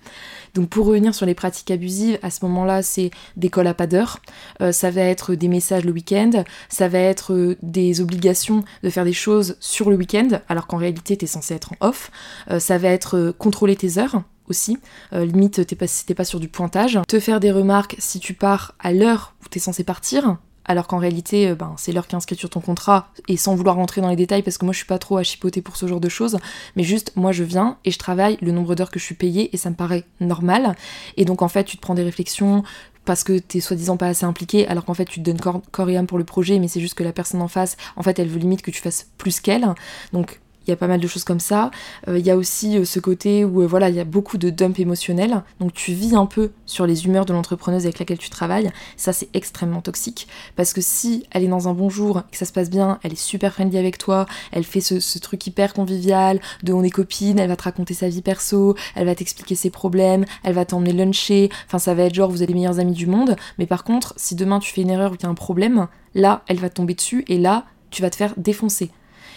Donc 0.55 0.69
pour 0.69 0.87
revenir 0.87 1.15
sur 1.15 1.27
les 1.27 1.35
pratiques 1.35 1.70
abusives, 1.71 2.19
à 2.23 2.31
ce 2.31 2.45
moment-là, 2.45 2.83
c'est 2.83 3.11
des 3.37 3.49
cols 3.49 3.67
à 3.67 3.75
pas 3.75 3.87
d'heure. 3.87 4.21
Euh, 4.61 4.73
ça 4.73 4.91
va 4.91 5.03
être 5.03 5.35
des 5.35 5.49
messages 5.49 5.85
le 5.85 5.93
week-end, 5.93 6.45
ça 6.69 6.89
va 6.89 6.99
être 6.99 7.33
euh, 7.33 7.57
des 7.63 8.01
obligations 8.01 8.65
de 8.83 8.91
faire 8.91 9.05
des 9.05 9.13
choses 9.13 9.57
sur 9.61 9.91
le 9.91 9.97
week-end, 9.97 10.29
alors 10.49 10.67
qu'en 10.67 10.77
réalité 10.77 11.17
t'es 11.17 11.27
censé 11.27 11.55
être 11.55 11.73
en 11.73 11.89
off. 11.89 12.11
Euh, 12.51 12.59
ça 12.59 12.79
va 12.79 12.89
être 12.89 13.35
contrôler 13.39 13.77
tes 13.77 13.99
heures 13.99 14.23
aussi. 14.49 14.79
limite, 15.13 15.65
t'es 15.65 15.77
pas, 15.77 15.87
pas 16.17 16.25
sur 16.25 16.41
du 16.41 16.49
pointage. 16.49 16.99
Te 17.07 17.21
faire 17.21 17.39
des 17.39 17.53
remarques 17.53 17.95
si 17.99 18.19
tu 18.19 18.35
pars 18.35 18.75
à 18.81 18.93
l'heure 18.93 19.35
où 19.45 19.49
t'es 19.49 19.61
censé 19.61 19.85
partir, 19.85 20.39
alors 20.65 20.87
qu'en 20.87 20.99
réalité, 20.99 21.49
euh, 21.49 21.55
ben, 21.55 21.75
c'est 21.77 21.93
l'heure 21.93 22.07
qui 22.07 22.15
est 22.15 22.17
inscrite 22.17 22.39
sur 22.39 22.51
ton 22.51 22.61
contrat, 22.61 23.09
et 23.29 23.37
sans 23.37 23.55
vouloir 23.55 23.77
rentrer 23.77 24.01
dans 24.01 24.09
les 24.09 24.17
détails, 24.17 24.43
parce 24.43 24.59
que 24.59 24.65
moi 24.65 24.73
je 24.73 24.79
suis 24.79 24.87
pas 24.87 24.99
trop 24.99 25.17
à 25.17 25.23
chipoter 25.23 25.63
pour 25.63 25.77
ce 25.77 25.87
genre 25.87 26.01
de 26.01 26.09
choses, 26.09 26.39
mais 26.77 26.83
juste 26.83 27.13
moi 27.17 27.33
je 27.33 27.45
viens 27.45 27.79
et 27.85 27.91
je 27.91 27.99
travaille 27.99 28.39
le 28.41 28.53
nombre 28.53 28.75
d'heures 28.75 28.91
que 28.91 28.99
je 28.99 29.05
suis 29.05 29.15
payée, 29.15 29.51
et 29.53 29.57
ça 29.57 29.71
me 29.71 29.75
paraît 29.75 30.05
normal. 30.21 30.75
Et 31.17 31.25
donc 31.25 31.43
en 31.43 31.49
fait, 31.49 31.65
tu 31.65 31.77
te 31.77 31.83
prends 31.83 31.95
des 31.95 32.05
réflexions 32.05 32.63
parce 33.05 33.25
que 33.25 33.39
t'es 33.39 33.61
soi-disant 33.61 33.97
pas 33.97 34.09
assez 34.09 34.25
impliqué, 34.25 34.69
alors 34.69 34.85
qu'en 34.85 34.95
fait 34.95 35.07
tu 35.07 35.21
te 35.21 35.25
donnes 35.25 35.41
corps, 35.41 35.63
corps 35.71 35.89
et 35.89 35.97
âme 35.97 36.07
pour 36.07 36.19
le 36.19 36.25
projet, 36.25 36.59
mais 36.59 36.69
c'est 36.69 36.81
juste 36.81 36.95
que 36.95 37.05
la 37.05 37.13
personne 37.13 37.43
en 37.43 37.49
face, 37.49 37.77
en 37.97 38.03
fait, 38.03 38.19
elle 38.19 38.29
veut 38.29 38.39
limite 38.39 38.63
que 38.63 38.71
tu 38.71 38.81
fasses 38.81 39.09
plus 39.19 39.41
qu'elle. 39.41 39.67
Donc 40.13 40.41
il 40.67 40.71
y 40.71 40.73
a 40.73 40.77
pas 40.77 40.87
mal 40.87 41.01
de 41.01 41.07
choses 41.07 41.25
comme 41.25 41.41
ça. 41.41 41.71
Euh, 42.09 42.19
il 42.19 42.27
y 42.27 42.31
a 42.31 42.37
aussi 42.37 42.79
euh, 42.79 42.85
ce 42.85 43.01
côté 43.01 43.45
où 43.45 43.63
euh, 43.63 43.67
voilà, 43.67 43.89
il 43.89 43.95
y 43.95 44.01
a 44.01 44.05
beaucoup 44.05 44.39
de 44.39 44.51
dump 44.51 44.79
émotionnel. 44.79 45.43
Donc 45.59 45.73
tu 45.73 45.93
vis 45.93 46.15
un 46.15 46.27
peu 46.27 46.51
sur 46.67 46.87
les 46.87 47.07
humeurs 47.07 47.25
de 47.25 47.33
l'entrepreneuse 47.33 47.85
avec 47.85 47.99
laquelle 47.99 48.19
tu 48.19 48.31
travailles. 48.31 48.71
Ça 48.97 49.13
c'est 49.13 49.29
extrêmement 49.35 49.81
toxique 49.81 50.29
parce 50.57 50.73
que 50.73 50.81
si 50.81 51.25
elle 51.31 51.45
est 51.45 51.49
dans 51.49 51.69
un 51.69 51.75
bon 51.75 51.89
jour, 51.89 52.23
que 52.31 52.37
ça 52.37 52.45
se 52.45 52.53
passe 52.53 52.71
bien, 52.71 52.99
elle 53.03 53.13
est 53.13 53.21
super 53.21 53.53
friendly 53.53 53.79
avec 53.79 53.99
toi, 53.99 54.27
elle 54.53 54.65
fait 54.65 54.81
ce, 54.81 55.19
truc 55.19 55.47
hyper 55.47 55.75
convivial 55.75 56.41
de 56.63 56.73
on 56.73 56.83
est 56.83 56.91
copines, 56.91 57.39
elle 57.39 57.49
va 57.49 57.57
te 57.57 57.65
raconter 57.65 57.95
sa 57.95 58.09
vie 58.09 58.23
perso, 58.23 58.75
elle 58.95 59.07
va 59.07 59.15
t'expliquer 59.15 59.55
ses 59.55 59.71
problèmes, 59.71 60.25
elle 60.45 60.55
va 60.55 60.65
t'emmener 60.65 60.93
luncher. 60.93 61.51
Enfin 61.67 61.79
ça 61.79 61.95
va 61.95 62.05
être 62.05 62.15
genre 62.15 62.31
vous 62.31 62.43
êtes 62.43 62.49
les 62.49 62.55
meilleurs 62.55 62.79
amis 62.79 62.93
du 62.93 63.07
monde. 63.07 63.37
Mais 63.59 63.67
par 63.67 63.85
contre 63.85 64.15
si 64.17 64.35
demain 64.35 64.59
tu 64.61 64.73
fais 64.73 64.83
une 64.83 64.91
erreur 64.91 65.13
ou 65.13 65.17
qu'il 65.17 65.25
y 65.25 65.27
a 65.27 65.31
un 65.31 65.35
problème, 65.35 65.89
là 66.15 66.43
elle 66.49 66.59
va 66.59 66.71
tomber 66.71 66.95
dessus 66.95 67.25
et 67.29 67.39
là 67.39 67.65
tu 67.91 68.03
vas 68.03 68.11
te 68.11 68.17
faire 68.17 68.35
défoncer. 68.37 68.91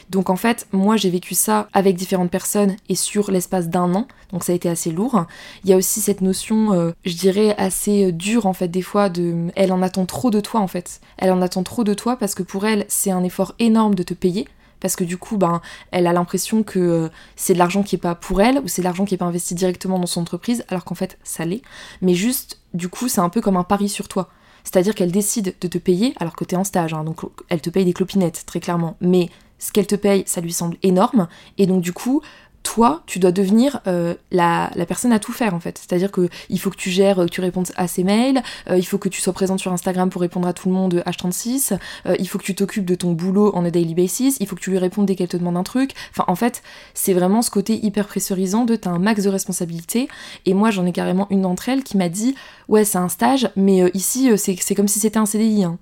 Donc 0.09 0.29
en 0.29 0.35
fait, 0.35 0.67
moi 0.71 0.97
j'ai 0.97 1.09
vécu 1.09 1.33
ça 1.35 1.67
avec 1.73 1.95
différentes 1.95 2.31
personnes 2.31 2.75
et 2.89 2.95
sur 2.95 3.31
l'espace 3.31 3.69
d'un 3.69 3.93
an, 3.95 4.07
donc 4.31 4.43
ça 4.43 4.51
a 4.51 4.55
été 4.55 4.69
assez 4.69 4.91
lourd. 4.91 5.25
Il 5.63 5.69
y 5.69 5.73
a 5.73 5.77
aussi 5.77 6.01
cette 6.01 6.21
notion, 6.21 6.73
euh, 6.73 6.91
je 7.05 7.13
dirais, 7.13 7.55
assez 7.57 8.05
euh, 8.05 8.11
dure 8.11 8.45
en 8.45 8.53
fait 8.53 8.67
des 8.67 8.81
fois 8.81 9.09
de... 9.09 9.49
Elle 9.55 9.71
en 9.71 9.81
attend 9.81 10.05
trop 10.05 10.29
de 10.29 10.39
toi 10.39 10.59
en 10.59 10.67
fait. 10.67 11.01
Elle 11.17 11.31
en 11.31 11.41
attend 11.41 11.63
trop 11.63 11.83
de 11.83 11.93
toi 11.93 12.17
parce 12.17 12.35
que 12.35 12.43
pour 12.43 12.65
elle 12.65 12.85
c'est 12.87 13.11
un 13.11 13.23
effort 13.23 13.53
énorme 13.59 13.95
de 13.95 14.03
te 14.03 14.13
payer 14.13 14.47
parce 14.83 14.97
que 14.97 15.05
du 15.05 15.17
coup, 15.17 15.37
ben, 15.37 15.61
elle 15.91 16.07
a 16.07 16.13
l'impression 16.13 16.61
que 16.61 16.77
euh, 16.77 17.09
c'est 17.37 17.53
de 17.53 17.57
l'argent 17.57 17.83
qui 17.83 17.95
est 17.95 17.99
pas 17.99 18.15
pour 18.15 18.41
elle, 18.41 18.59
ou 18.59 18.67
c'est 18.67 18.81
de 18.81 18.83
l'argent 18.83 19.05
qui 19.05 19.15
est 19.15 19.17
pas 19.17 19.23
investi 19.23 19.55
directement 19.55 19.97
dans 19.97 20.07
son 20.07 20.19
entreprise, 20.21 20.65
alors 20.67 20.83
qu'en 20.83 20.93
fait, 20.93 21.17
ça 21.23 21.45
l'est. 21.45 21.61
Mais 22.01 22.15
juste, 22.15 22.59
du 22.73 22.89
coup, 22.89 23.07
c'est 23.07 23.21
un 23.21 23.29
peu 23.29 23.39
comme 23.39 23.55
un 23.55 23.63
pari 23.63 23.87
sur 23.87 24.09
toi. 24.09 24.27
C'est-à-dire 24.65 24.93
qu'elle 24.93 25.11
décide 25.11 25.55
de 25.59 25.67
te 25.69 25.77
payer 25.77 26.13
alors 26.19 26.35
que 26.35 26.43
tu 26.43 26.55
es 26.55 26.57
en 26.57 26.65
stage, 26.65 26.93
hein, 26.93 27.05
donc 27.05 27.21
elle 27.49 27.61
te 27.61 27.69
paye 27.69 27.85
des 27.85 27.93
clopinettes, 27.93 28.43
très 28.45 28.59
clairement. 28.59 28.97
Mais 28.99 29.29
ce 29.63 29.71
qu'elle 29.71 29.87
te 29.87 29.95
paye, 29.95 30.23
ça 30.25 30.41
lui 30.41 30.51
semble 30.51 30.75
énorme. 30.83 31.27
Et 31.57 31.67
donc 31.67 31.81
du 31.81 31.93
coup, 31.93 32.21
toi, 32.63 33.03
tu 33.05 33.19
dois 33.19 33.31
devenir 33.31 33.81
euh, 33.87 34.15
la, 34.31 34.69
personne 34.87 35.13
à 35.13 35.19
tout 35.19 35.31
faire 35.31 35.53
en 35.53 35.59
fait. 35.59 35.77
C'est-à-dire 35.77 36.11
qu'il 36.11 36.59
faut 36.59 36.69
que 36.69 36.77
tu 36.77 36.89
gères, 36.89 37.17
que 37.17 37.29
tu 37.29 37.39
répondes 37.39 37.67
à 37.75 37.87
ses 37.87 38.03
mails, 38.03 38.41
euh, 38.69 38.77
il 38.77 38.83
faut 38.83 38.97
que 38.97 39.09
tu 39.09 39.21
sois 39.21 39.31
présente 39.31 39.59
sur 39.59 39.71
Instagram 39.71 40.09
pour 40.09 40.21
répondre 40.21 40.47
à 40.47 40.53
tout 40.53 40.67
le 40.67 40.73
monde 40.73 41.03
H36, 41.05 41.77
euh, 42.07 42.15
il 42.19 42.27
faut 42.27 42.37
que 42.37 42.43
tu 42.43 42.55
t'occupes 42.55 42.85
de 42.85 42.95
ton 42.95 43.11
boulot 43.13 43.55
en 43.55 43.63
a 43.63 43.69
daily 43.69 43.93
basis, 43.93 44.37
il 44.41 44.47
faut 44.47 44.55
que 44.55 44.61
tu 44.61 44.71
lui 44.71 44.79
répondes 44.79 45.05
dès 45.05 45.15
qu'elle 45.15 45.29
te 45.29 45.37
demande 45.37 45.57
un 45.57 45.63
truc. 45.63 45.91
Enfin, 46.11 46.25
en 46.27 46.35
fait, 46.35 46.61
c'est 46.93 47.13
vraiment 47.13 47.41
ce 47.41 47.51
côté 47.51 47.85
hyper 47.85 48.07
pressurisant 48.07 48.65
de 48.65 48.75
t'as 48.75 48.89
un 48.89 48.99
max 48.99 49.23
de 49.23 49.29
responsabilités. 49.29 50.07
Et 50.45 50.53
moi, 50.53 50.71
j'en 50.71 50.85
ai 50.85 50.91
carrément 50.91 51.27
une 51.29 51.41
d'entre 51.41 51.69
elles 51.69 51.83
qui 51.83 51.97
m'a 51.97 52.09
dit 52.09 52.35
Ouais, 52.67 52.85
c'est 52.85 52.97
un 52.97 53.09
stage, 53.09 53.49
mais 53.55 53.89
ici, 53.93 54.29
c'est 54.37 54.75
comme 54.75 54.87
si 54.87 54.99
c'était 54.99 55.19
un 55.19 55.25
CDI. 55.25 55.63
Hein. 55.65 55.77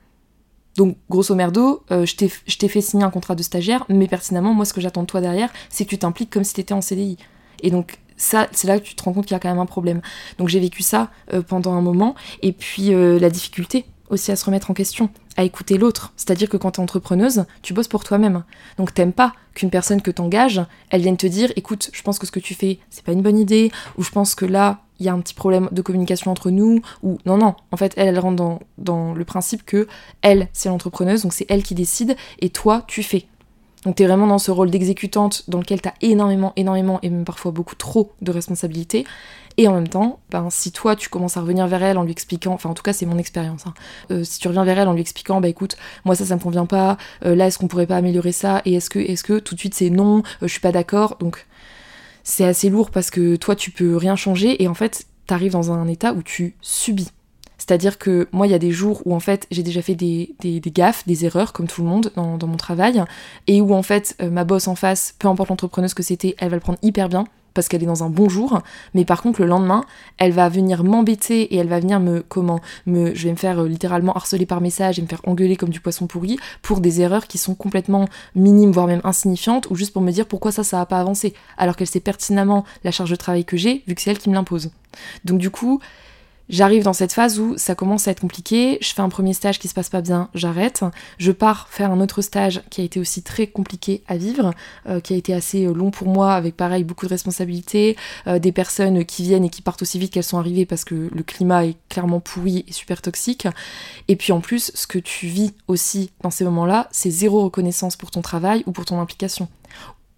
Donc, 0.77 0.97
grosso 1.09 1.35
merdo, 1.35 1.83
euh, 1.91 2.05
je 2.05 2.15
t'ai 2.57 2.67
fait 2.67 2.81
signer 2.81 3.03
un 3.03 3.09
contrat 3.09 3.35
de 3.35 3.43
stagiaire, 3.43 3.85
mais 3.89 4.07
pertinemment, 4.07 4.53
moi, 4.53 4.65
ce 4.65 4.73
que 4.73 4.81
j'attends 4.81 5.01
de 5.01 5.07
toi 5.07 5.21
derrière, 5.21 5.49
c'est 5.69 5.85
que 5.85 5.89
tu 5.89 5.97
t'impliques 5.97 6.29
comme 6.29 6.43
si 6.43 6.53
t'étais 6.53 6.73
en 6.73 6.81
CDI. 6.81 7.17
Et 7.61 7.71
donc, 7.71 7.99
ça, 8.17 8.47
c'est 8.51 8.67
là 8.67 8.79
que 8.79 8.85
tu 8.85 8.95
te 8.95 9.03
rends 9.03 9.13
compte 9.13 9.25
qu'il 9.25 9.33
y 9.33 9.37
a 9.37 9.39
quand 9.39 9.49
même 9.49 9.59
un 9.59 9.65
problème. 9.65 10.01
Donc, 10.37 10.47
j'ai 10.47 10.59
vécu 10.59 10.83
ça 10.83 11.11
euh, 11.33 11.41
pendant 11.41 11.73
un 11.73 11.81
moment, 11.81 12.15
et 12.41 12.53
puis 12.53 12.93
euh, 12.93 13.19
la 13.19 13.29
difficulté 13.29 13.85
aussi 14.09 14.31
à 14.31 14.35
se 14.35 14.45
remettre 14.45 14.69
en 14.69 14.73
question, 14.73 15.09
à 15.37 15.43
écouter 15.43 15.77
l'autre. 15.77 16.11
C'est-à-dire 16.17 16.49
que 16.49 16.57
quand 16.57 16.71
t'es 16.71 16.81
entrepreneuse, 16.81 17.45
tu 17.61 17.73
bosses 17.73 17.87
pour 17.87 18.03
toi-même. 18.03 18.43
Donc, 18.77 18.93
t'aimes 18.93 19.13
pas 19.13 19.33
qu'une 19.53 19.69
personne 19.69 20.01
que 20.01 20.11
t'engages, 20.11 20.61
elle 20.89 21.01
vienne 21.01 21.17
te 21.17 21.27
dire, 21.27 21.51
écoute, 21.55 21.89
je 21.93 22.01
pense 22.01 22.19
que 22.19 22.27
ce 22.27 22.31
que 22.31 22.39
tu 22.39 22.53
fais, 22.53 22.79
c'est 22.89 23.03
pas 23.03 23.13
une 23.13 23.21
bonne 23.21 23.37
idée, 23.37 23.71
ou 23.97 24.03
je 24.03 24.11
pense 24.11 24.35
que 24.35 24.45
là, 24.45 24.81
il 25.01 25.05
y 25.05 25.09
a 25.09 25.13
un 25.13 25.19
petit 25.19 25.33
problème 25.33 25.67
de 25.71 25.81
communication 25.81 26.29
entre 26.29 26.51
nous, 26.51 26.81
ou 27.01 27.17
non, 27.25 27.35
non, 27.35 27.55
en 27.71 27.77
fait, 27.77 27.93
elle, 27.97 28.09
elle 28.09 28.19
rentre 28.19 28.59
dans, 28.77 29.13
le 29.13 29.25
principe 29.25 29.65
que 29.65 29.87
elle, 30.21 30.47
c'est 30.53 30.69
l'entrepreneuse, 30.69 31.23
donc 31.23 31.33
c'est 31.33 31.47
elle 31.49 31.63
qui 31.63 31.73
décide, 31.73 32.15
et 32.39 32.49
toi, 32.49 32.83
tu 32.87 33.01
fais. 33.01 33.25
Donc 33.83 33.95
t'es 33.95 34.05
vraiment 34.05 34.27
dans 34.27 34.37
ce 34.37 34.51
rôle 34.51 34.69
d'exécutante 34.69 35.49
dans 35.49 35.57
lequel 35.57 35.81
t'as 35.81 35.93
énormément, 36.01 36.53
énormément, 36.55 36.99
et 37.01 37.09
même 37.09 37.25
parfois 37.25 37.51
beaucoup 37.51 37.73
trop 37.73 38.11
de 38.21 38.29
responsabilités. 38.29 39.07
Et 39.57 39.67
en 39.67 39.73
même 39.73 39.87
temps, 39.87 40.19
ben, 40.29 40.49
si 40.51 40.71
toi 40.71 40.95
tu 40.95 41.09
commences 41.09 41.35
à 41.35 41.41
revenir 41.41 41.65
vers 41.65 41.81
elle 41.81 41.97
en 41.97 42.03
lui 42.03 42.11
expliquant, 42.11 42.53
enfin 42.53 42.69
en 42.69 42.75
tout 42.75 42.83
cas 42.83 42.93
c'est 42.93 43.07
mon 43.07 43.17
expérience, 43.17 43.65
hein, 43.65 43.73
euh, 44.11 44.23
si 44.23 44.39
tu 44.39 44.47
reviens 44.47 44.63
vers 44.63 44.77
elle 44.77 44.87
en 44.87 44.93
lui 44.93 45.01
expliquant, 45.01 45.41
bah 45.41 45.49
écoute, 45.49 45.77
moi 46.05 46.13
ça 46.13 46.25
ça 46.25 46.35
me 46.35 46.39
convient 46.39 46.67
pas, 46.67 46.97
euh, 47.25 47.35
là 47.35 47.47
est-ce 47.47 47.57
qu'on 47.57 47.67
pourrait 47.67 47.87
pas 47.87 47.97
améliorer 47.97 48.31
ça, 48.31 48.61
et 48.65 48.75
est-ce 48.75 48.91
que, 48.91 48.99
est-ce 48.99 49.23
que 49.23 49.39
tout 49.39 49.55
de 49.55 49.59
suite 49.59 49.73
c'est 49.73 49.89
non, 49.89 50.19
euh, 50.19 50.21
je 50.43 50.47
suis 50.47 50.61
pas 50.61 50.71
d'accord, 50.71 51.17
donc 51.19 51.47
c'est 52.23 52.45
assez 52.45 52.69
lourd 52.69 52.91
parce 52.91 53.09
que 53.09 53.35
toi 53.35 53.55
tu 53.55 53.71
peux 53.71 53.95
rien 53.97 54.15
changer 54.15 54.61
et 54.61 54.67
en 54.67 54.73
fait 54.73 55.05
t'arrives 55.27 55.53
dans 55.53 55.71
un 55.71 55.87
état 55.87 56.13
où 56.13 56.23
tu 56.23 56.55
subis. 56.61 57.09
C'est-à-dire 57.57 57.99
que 57.99 58.27
moi, 58.31 58.47
il 58.47 58.49
y 58.49 58.55
a 58.55 58.59
des 58.59 58.71
jours 58.71 59.03
où 59.05 59.13
en 59.13 59.19
fait 59.19 59.45
j'ai 59.51 59.61
déjà 59.61 59.83
fait 59.83 59.93
des, 59.93 60.33
des, 60.39 60.59
gaffes, 60.71 61.05
des 61.05 61.25
erreurs, 61.25 61.53
comme 61.53 61.67
tout 61.67 61.83
le 61.83 61.87
monde, 61.87 62.11
dans, 62.15 62.47
mon 62.47 62.57
travail, 62.57 63.03
et 63.45 63.61
où 63.61 63.75
en 63.75 63.83
fait 63.83 64.15
euh, 64.19 64.31
ma 64.31 64.45
boss 64.45 64.67
en 64.67 64.73
face, 64.73 65.13
peu 65.19 65.27
importe 65.27 65.49
l'entrepreneuse 65.49 65.93
que 65.93 66.01
c'était, 66.01 66.35
elle 66.39 66.49
va 66.49 66.55
le 66.55 66.59
prendre 66.59 66.79
hyper 66.81 67.07
bien, 67.07 67.25
parce 67.53 67.67
qu'elle 67.67 67.83
est 67.83 67.87
dans 67.87 68.03
un 68.03 68.09
bon 68.09 68.29
jour, 68.29 68.61
mais 68.93 69.05
par 69.05 69.21
contre 69.21 69.41
le 69.41 69.47
lendemain, 69.47 69.83
elle 70.17 70.31
va 70.31 70.49
venir 70.49 70.83
m'embêter 70.83 71.53
et 71.53 71.57
elle 71.57 71.67
va 71.67 71.79
venir 71.79 71.99
me 71.99 72.23
comment 72.27 72.59
me 72.85 73.13
je 73.13 73.25
vais 73.25 73.31
me 73.31 73.37
faire 73.37 73.59
euh, 73.59 73.67
littéralement 73.67 74.13
harceler 74.13 74.45
par 74.45 74.61
message 74.61 74.99
et 74.99 75.01
me 75.01 75.07
faire 75.07 75.21
engueuler 75.25 75.55
comme 75.55 75.69
du 75.69 75.79
poisson 75.79 76.07
pourri 76.07 76.37
pour 76.61 76.79
des 76.79 77.01
erreurs 77.01 77.27
qui 77.27 77.37
sont 77.37 77.55
complètement 77.55 78.07
minimes 78.35 78.71
voire 78.71 78.87
même 78.87 79.01
insignifiantes 79.03 79.69
ou 79.69 79.75
juste 79.75 79.93
pour 79.93 80.01
me 80.01 80.11
dire 80.11 80.25
pourquoi 80.25 80.51
ça 80.51 80.63
ça 80.63 80.81
a 80.81 80.85
pas 80.85 80.99
avancé 80.99 81.33
alors 81.57 81.75
qu'elle 81.75 81.87
sait 81.87 81.99
pertinemment 81.99 82.65
la 82.83 82.91
charge 82.91 83.09
de 83.09 83.15
travail 83.15 83.45
que 83.45 83.57
j'ai 83.57 83.83
vu 83.87 83.95
que 83.95 84.01
c'est 84.01 84.11
elle 84.11 84.19
qui 84.19 84.29
me 84.29 84.35
l'impose. 84.35 84.71
Donc 85.25 85.39
du 85.39 85.49
coup, 85.49 85.79
J'arrive 86.49 86.83
dans 86.83 86.93
cette 86.93 87.13
phase 87.13 87.39
où 87.39 87.57
ça 87.57 87.75
commence 87.75 88.07
à 88.07 88.11
être 88.11 88.19
compliqué, 88.19 88.77
je 88.81 88.93
fais 88.93 89.01
un 89.01 89.09
premier 89.09 89.33
stage 89.33 89.59
qui 89.59 89.67
se 89.67 89.73
passe 89.73 89.89
pas 89.89 90.01
bien, 90.01 90.29
j'arrête, 90.33 90.83
je 91.17 91.31
pars 91.31 91.67
faire 91.69 91.91
un 91.91 92.01
autre 92.01 92.21
stage 92.21 92.61
qui 92.69 92.81
a 92.81 92.83
été 92.83 92.99
aussi 92.99 93.23
très 93.23 93.47
compliqué 93.47 94.03
à 94.07 94.17
vivre, 94.17 94.53
euh, 94.87 94.99
qui 94.99 95.13
a 95.13 95.17
été 95.17 95.33
assez 95.33 95.65
euh, 95.65 95.73
long 95.73 95.91
pour 95.91 96.07
moi, 96.07 96.33
avec 96.33 96.57
pareil 96.57 96.83
beaucoup 96.83 97.05
de 97.05 97.11
responsabilités, 97.11 97.95
euh, 98.27 98.39
des 98.39 98.51
personnes 98.51 99.05
qui 99.05 99.23
viennent 99.23 99.45
et 99.45 99.49
qui 99.49 99.61
partent 99.61 99.81
aussi 99.81 99.97
vite 99.97 100.11
qu'elles 100.11 100.23
sont 100.23 100.39
arrivées 100.39 100.65
parce 100.65 100.83
que 100.83 101.09
le 101.13 101.23
climat 101.23 101.65
est 101.65 101.77
clairement 101.89 102.19
pourri 102.19 102.65
et 102.67 102.73
super 102.73 103.01
toxique. 103.01 103.47
Et 104.07 104.15
puis 104.15 104.33
en 104.33 104.41
plus, 104.41 104.71
ce 104.75 104.87
que 104.87 104.99
tu 104.99 105.27
vis 105.27 105.53
aussi 105.67 106.11
dans 106.21 106.31
ces 106.31 106.43
moments-là, 106.43 106.89
c'est 106.91 107.11
zéro 107.11 107.43
reconnaissance 107.45 107.95
pour 107.95 108.11
ton 108.11 108.21
travail 108.21 108.63
ou 108.65 108.71
pour 108.71 108.85
ton 108.85 108.99
implication 108.99 109.47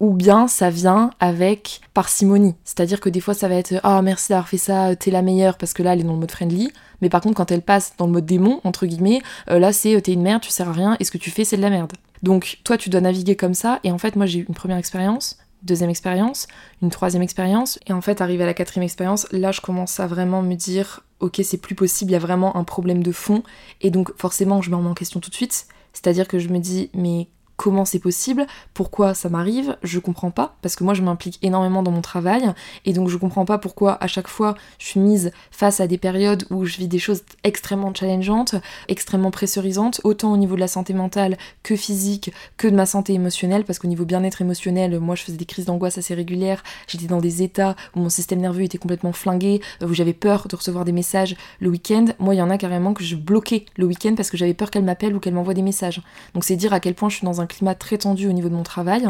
ou 0.04 0.12
bien 0.12 0.48
ça 0.48 0.68
vient 0.68 1.10
avec 1.18 1.80
parcimonie. 1.94 2.54
C'est-à-dire 2.62 3.00
que 3.00 3.08
des 3.08 3.20
fois 3.20 3.32
ça 3.32 3.48
va 3.48 3.54
être 3.54 3.74
Ah 3.82 4.02
merci 4.02 4.28
d'avoir 4.28 4.48
fait 4.48 4.58
ça, 4.58 4.94
t'es 4.96 5.10
la 5.10 5.22
meilleure 5.22 5.56
parce 5.56 5.72
que 5.72 5.82
là 5.82 5.94
elle 5.94 6.00
est 6.00 6.04
dans 6.04 6.12
le 6.12 6.18
mode 6.18 6.30
friendly. 6.30 6.70
Mais 7.00 7.08
par 7.08 7.22
contre 7.22 7.36
quand 7.36 7.50
elle 7.50 7.62
passe 7.62 7.94
dans 7.96 8.04
le 8.04 8.12
mode 8.12 8.26
démon, 8.26 8.60
entre 8.64 8.84
guillemets, 8.84 9.22
euh, 9.50 9.58
là 9.58 9.72
c'est 9.72 9.98
t'es 10.02 10.12
une 10.12 10.20
merde, 10.20 10.42
tu 10.42 10.50
sers 10.50 10.68
à 10.68 10.72
rien 10.72 10.96
et 11.00 11.04
ce 11.04 11.10
que 11.10 11.16
tu 11.16 11.30
fais 11.30 11.44
c'est 11.44 11.56
de 11.56 11.62
la 11.62 11.70
merde. 11.70 11.94
Donc 12.22 12.58
toi 12.64 12.76
tu 12.76 12.90
dois 12.90 13.00
naviguer 13.00 13.34
comme 13.34 13.54
ça 13.54 13.80
et 13.82 13.90
en 13.90 13.96
fait 13.96 14.14
moi 14.14 14.26
j'ai 14.26 14.40
eu 14.40 14.44
une 14.46 14.54
première 14.54 14.76
expérience, 14.76 15.38
deuxième 15.62 15.88
expérience, 15.88 16.48
une 16.82 16.90
troisième 16.90 17.22
expérience 17.22 17.78
et 17.86 17.94
en 17.94 18.02
fait 18.02 18.20
arrivé 18.20 18.42
à 18.42 18.46
la 18.46 18.54
quatrième 18.54 18.84
expérience, 18.84 19.26
là 19.32 19.52
je 19.52 19.62
commence 19.62 20.00
à 20.00 20.06
vraiment 20.06 20.42
me 20.42 20.54
dire 20.54 21.00
ok 21.20 21.40
c'est 21.42 21.56
plus 21.56 21.74
possible, 21.74 22.10
il 22.10 22.14
y 22.14 22.16
a 22.16 22.20
vraiment 22.20 22.58
un 22.58 22.64
problème 22.64 23.02
de 23.02 23.12
fond 23.12 23.42
et 23.80 23.90
donc 23.90 24.12
forcément 24.18 24.60
je 24.60 24.70
me 24.70 24.76
remets 24.76 24.90
en 24.90 24.94
question 24.94 25.20
tout 25.20 25.30
de 25.30 25.34
suite. 25.34 25.66
C'est-à-dire 25.94 26.28
que 26.28 26.38
je 26.38 26.48
me 26.48 26.58
dis 26.58 26.90
mais 26.92 27.28
comment 27.56 27.84
c'est 27.84 27.98
possible, 27.98 28.46
pourquoi 28.72 29.14
ça 29.14 29.28
m'arrive, 29.28 29.76
je 29.82 29.98
comprends 29.98 30.30
pas, 30.30 30.56
parce 30.62 30.76
que 30.76 30.84
moi 30.84 30.94
je 30.94 31.02
m'implique 31.02 31.38
énormément 31.42 31.82
dans 31.82 31.90
mon 31.90 32.00
travail, 32.00 32.52
et 32.84 32.92
donc 32.92 33.08
je 33.08 33.16
comprends 33.16 33.44
pas 33.44 33.58
pourquoi 33.58 34.02
à 34.02 34.06
chaque 34.06 34.28
fois 34.28 34.54
je 34.78 34.86
suis 34.86 35.00
mise 35.00 35.30
face 35.50 35.80
à 35.80 35.86
des 35.86 35.98
périodes 35.98 36.46
où 36.50 36.64
je 36.64 36.78
vis 36.78 36.88
des 36.88 36.98
choses 36.98 37.22
extrêmement 37.44 37.94
challengeantes, 37.94 38.56
extrêmement 38.88 39.30
pressurisantes, 39.30 40.00
autant 40.04 40.32
au 40.32 40.36
niveau 40.36 40.54
de 40.56 40.60
la 40.60 40.68
santé 40.68 40.94
mentale 40.94 41.36
que 41.62 41.76
physique, 41.76 42.32
que 42.56 42.68
de 42.68 42.74
ma 42.74 42.86
santé 42.86 43.14
émotionnelle, 43.14 43.64
parce 43.64 43.78
qu'au 43.78 43.88
niveau 43.88 44.04
bien-être 44.04 44.40
émotionnel, 44.40 44.98
moi 44.98 45.14
je 45.14 45.22
faisais 45.22 45.36
des 45.36 45.46
crises 45.46 45.66
d'angoisse 45.66 45.98
assez 45.98 46.14
régulières, 46.14 46.62
j'étais 46.88 47.06
dans 47.06 47.20
des 47.20 47.42
états 47.42 47.76
où 47.94 48.00
mon 48.00 48.08
système 48.08 48.40
nerveux 48.40 48.62
était 48.62 48.78
complètement 48.78 49.12
flingué, 49.12 49.60
où 49.82 49.94
j'avais 49.94 50.12
peur 50.12 50.48
de 50.48 50.56
recevoir 50.56 50.84
des 50.84 50.92
messages 50.92 51.36
le 51.60 51.68
week-end, 51.68 52.06
moi 52.18 52.34
il 52.34 52.38
y 52.38 52.42
en 52.42 52.50
a 52.50 52.58
carrément 52.58 52.94
que 52.94 53.04
je 53.04 53.16
bloquais 53.16 53.66
le 53.76 53.86
week-end 53.86 54.14
parce 54.16 54.30
que 54.30 54.36
j'avais 54.36 54.54
peur 54.54 54.70
qu'elle 54.70 54.84
m'appelle 54.84 55.14
ou 55.14 55.20
qu'elle 55.20 55.34
m'envoie 55.34 55.54
des 55.54 55.62
messages. 55.62 56.02
Donc 56.34 56.44
c'est 56.44 56.56
dire 56.56 56.72
à 56.72 56.80
quel 56.80 56.94
point 56.94 57.08
je 57.08 57.16
suis 57.16 57.24
dans 57.24 57.40
un 57.40 57.43
climat 57.46 57.74
très 57.74 57.98
tendu 57.98 58.28
au 58.28 58.32
niveau 58.32 58.48
de 58.48 58.54
mon 58.54 58.62
travail. 58.62 59.06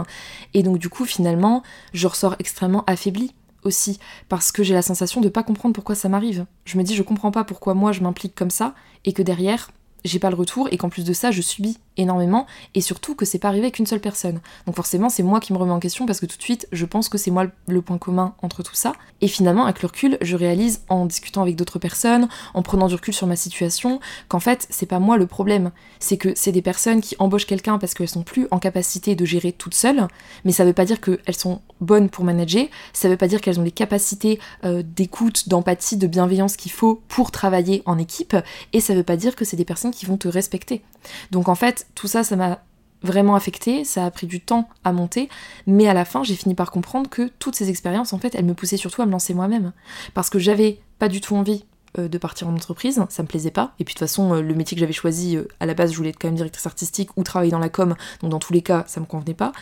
Et 0.53 0.63
donc 0.63 0.79
du 0.79 0.89
coup, 0.89 1.05
finalement, 1.05 1.63
je 1.93 2.07
ressors 2.07 2.37
extrêmement 2.39 2.85
affaiblie 2.87 3.33
aussi 3.65 3.99
parce 4.29 4.53
que 4.53 4.63
j'ai 4.63 4.75
la 4.75 4.83
sensation 4.83 5.21
de 5.21 5.29
pas 5.29 5.43
comprendre 5.43 5.75
pourquoi 5.75 5.95
ça 5.95 6.09
m'arrive. 6.09 6.47
Je 6.65 6.79
me 6.79 6.83
dis 6.83 6.95
je 6.95 7.03
comprends 7.03 7.31
pas 7.31 7.45
pourquoi 7.45 7.75
moi 7.75 7.93
je 7.93 8.01
m'implique 8.01 8.35
comme 8.35 8.51
ça 8.51 8.75
et 9.05 9.13
que 9.13 9.23
derrière 9.23 9.71
j'ai 10.05 10.19
pas 10.19 10.31
le 10.31 10.37
retour 10.37 10.69
et 10.71 10.77
qu'en 10.77 10.91
plus 10.91 11.05
de 11.05 11.13
ça 11.13 11.31
je 11.31 11.41
subis 11.41 11.79
énormément 11.97 12.47
et 12.75 12.81
surtout 12.81 13.15
que 13.15 13.25
c'est 13.25 13.39
pas 13.39 13.49
arrivé 13.49 13.71
qu'une 13.71 13.87
seule 13.87 14.01
personne. 14.01 14.41
Donc 14.67 14.77
forcément, 14.77 15.09
c'est 15.09 15.23
moi 15.23 15.41
qui 15.41 15.53
me 15.53 15.59
remets 15.59 15.73
en 15.73 15.81
question 15.81 16.07
parce 16.07 16.21
que 16.21 16.27
tout 16.27 16.37
de 16.37 16.43
suite, 16.43 16.69
je 16.73 16.85
pense 16.85 17.09
que 17.09 17.19
c'est 17.19 17.31
moi 17.31 17.47
le 17.67 17.83
point 17.83 17.99
commun 17.99 18.35
entre 18.43 18.63
tout 18.63 18.75
ça. 18.75 18.93
Et 19.21 19.29
finalement, 19.29 19.65
avec 19.65 19.83
le 19.83 19.87
recul, 19.87 20.19
je 20.21 20.37
réalise 20.37 20.83
en 20.89 21.07
discutant 21.07 21.43
avec 21.43 21.57
d'autres 21.57 21.79
personnes, 21.79 22.29
en 22.53 22.63
prenant 22.63 22.89
du 22.89 22.95
recul 22.95 23.15
sur 23.15 23.27
ma 23.27 23.37
situation, 23.37 24.01
qu'en 24.29 24.41
fait, 24.41 24.67
c'est 24.71 24.87
pas 24.87 24.99
moi 24.99 25.17
le 25.17 25.27
problème. 25.27 25.71
C'est 25.99 26.17
que 26.17 26.33
c'est 26.35 26.53
des 26.53 26.63
personnes 26.63 27.01
qui 27.01 27.17
embauchent 27.19 27.47
quelqu'un 27.47 27.79
parce 27.79 27.95
qu'elles 27.95 28.09
sont 28.09 28.23
plus 28.23 28.47
en 28.51 28.59
capacité 28.59 29.15
de 29.15 29.25
gérer 29.25 29.53
toutes 29.53 29.75
seules, 29.75 30.07
mais 30.45 30.53
ça 30.53 30.65
veut 30.65 30.73
pas 30.73 30.85
dire 30.85 31.01
qu'elles 31.01 31.37
sont 31.37 31.61
bonnes 31.81 32.09
pour 32.09 32.25
manager, 32.25 32.67
ça 32.93 33.09
veut 33.09 33.17
pas 33.17 33.29
dire 33.29 33.41
qu'elles 33.41 33.61
ont 33.61 33.65
les 33.65 33.71
capacités 33.71 34.39
euh, 34.65 34.83
d'écoute, 34.85 35.49
d'empathie, 35.49 35.97
de 35.97 36.07
bienveillance 36.07 36.57
qu'il 36.57 36.73
faut 36.73 37.03
pour 37.09 37.31
travailler 37.31 37.83
en 37.87 37.99
équipe, 37.99 38.37
et 38.73 38.81
ça 38.81 38.95
veut 38.95 39.03
pas 39.03 39.17
dire 39.17 39.37
que 39.37 39.45
c'est 39.45 39.57
des 39.57 39.65
personnes 39.65 39.91
qui 39.91 40.07
vont 40.07 40.17
te 40.17 40.29
respecter. 40.29 40.83
Donc 41.31 41.49
en 41.49 41.55
fait, 41.55 41.84
tout 41.95 42.09
ça, 42.09 42.25
ça 42.25 42.37
m'a 42.37 42.61
vraiment 43.03 43.35
affecté, 43.35 43.85
ça 43.85 44.07
a 44.07 44.11
pris 44.11 44.27
du 44.27 44.41
temps 44.41 44.69
à 44.83 44.93
monter, 44.93 45.29
mais 45.67 45.87
à 45.89 45.95
la 45.95 46.05
fin 46.05 46.25
j'ai 46.25 46.35
fini 46.35 46.55
par 46.55 46.71
comprendre 46.71 47.11
que 47.11 47.31
toutes 47.39 47.55
ces 47.55 47.69
expériences 47.69 48.13
en 48.13 48.19
fait 48.19 48.35
elles 48.35 48.47
me 48.47 48.55
poussaient 48.55 48.79
surtout 48.79 49.03
à 49.03 49.07
me 49.07 49.13
lancer 49.13 49.35
moi-même. 49.35 49.73
Parce 50.15 50.31
que 50.31 50.39
j'avais 50.39 50.81
pas 50.99 51.09
du 51.09 51.21
tout 51.21 51.37
envie 51.37 51.65
euh, 51.99 52.09
de 52.09 52.19
partir 52.19 52.49
en 52.49 52.55
entreprise, 52.55 53.01
ça 53.09 53.23
me 53.23 53.29
plaisait 53.29 53.53
pas. 53.53 53.75
Et 53.79 53.85
puis 53.85 53.95
de 53.95 53.99
toute 53.99 54.09
façon, 54.09 54.35
euh, 54.35 54.41
le 54.41 54.55
métier 54.55 54.75
que 54.75 54.81
j'avais 54.81 54.93
choisi, 54.93 55.37
euh, 55.37 55.47
à 55.61 55.67
la 55.67 55.75
base, 55.75 55.93
je 55.93 55.97
voulais 55.97 56.11
être 56.11 56.19
quand 56.19 56.27
même 56.27 56.35
directrice 56.35 56.67
artistique 56.67 57.11
ou 57.17 57.23
travailler 57.23 57.53
dans 57.53 57.61
la 57.61 57.69
com, 57.69 57.95
donc 58.21 58.31
dans 58.31 58.41
tous 58.41 58.53
les 58.53 58.63
cas, 58.63 58.85
ça 58.89 59.01
me 59.01 59.07
convenait 59.07 59.35
pas. 59.35 59.53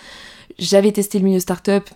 J'avais 0.58 0.92
testé 0.92 1.18
le 1.18 1.24
milieu 1.24 1.40
startup, 1.40 1.90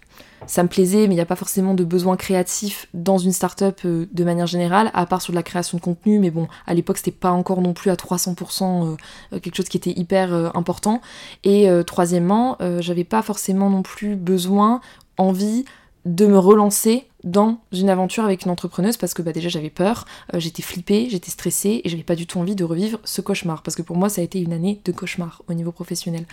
ça 0.46 0.62
me 0.62 0.68
plaisait, 0.68 1.06
mais 1.06 1.14
il 1.14 1.16
n'y 1.16 1.20
a 1.20 1.26
pas 1.26 1.36
forcément 1.36 1.74
de 1.74 1.84
besoin 1.84 2.16
créatif 2.16 2.88
dans 2.94 3.18
une 3.18 3.32
startup 3.32 3.66
up 3.66 3.80
de 3.84 4.24
manière 4.24 4.46
générale, 4.46 4.90
à 4.94 5.06
part 5.06 5.22
sur 5.22 5.32
de 5.32 5.36
la 5.36 5.42
création 5.42 5.78
de 5.78 5.82
contenu, 5.82 6.18
mais 6.18 6.30
bon, 6.30 6.46
à 6.66 6.74
l'époque, 6.74 6.98
c'était 6.98 7.10
pas 7.10 7.30
encore 7.30 7.62
non 7.62 7.72
plus 7.72 7.90
à 7.90 7.94
300% 7.94 8.96
quelque 9.40 9.56
chose 9.56 9.68
qui 9.68 9.76
était 9.76 9.98
hyper 9.98 10.32
important. 10.54 11.00
Et 11.42 11.68
troisièmement, 11.86 12.58
j'avais 12.80 13.04
pas 13.04 13.22
forcément 13.22 13.70
non 13.70 13.82
plus 13.82 14.14
besoin, 14.14 14.80
envie 15.18 15.64
de 16.04 16.26
me 16.26 16.38
relancer 16.38 17.06
dans 17.24 17.58
une 17.72 17.90
aventure 17.90 18.24
avec 18.24 18.44
une 18.44 18.52
entrepreneuse 18.52 18.96
parce 18.96 19.12
que 19.12 19.22
bah 19.22 19.32
déjà 19.32 19.48
j'avais 19.48 19.70
peur, 19.70 20.06
euh, 20.32 20.38
j'étais 20.38 20.62
flippée, 20.62 21.08
j'étais 21.10 21.32
stressée 21.32 21.80
et 21.82 21.88
j'avais 21.88 22.04
pas 22.04 22.14
du 22.14 22.28
tout 22.28 22.38
envie 22.38 22.54
de 22.54 22.62
revivre 22.62 23.00
ce 23.02 23.20
cauchemar 23.20 23.62
parce 23.62 23.74
que 23.74 23.82
pour 23.82 23.96
moi 23.96 24.08
ça 24.08 24.20
a 24.20 24.24
été 24.24 24.40
une 24.40 24.52
année 24.52 24.80
de 24.84 24.92
cauchemar 24.92 25.42
au 25.48 25.54
niveau 25.54 25.72
professionnel 25.72 26.24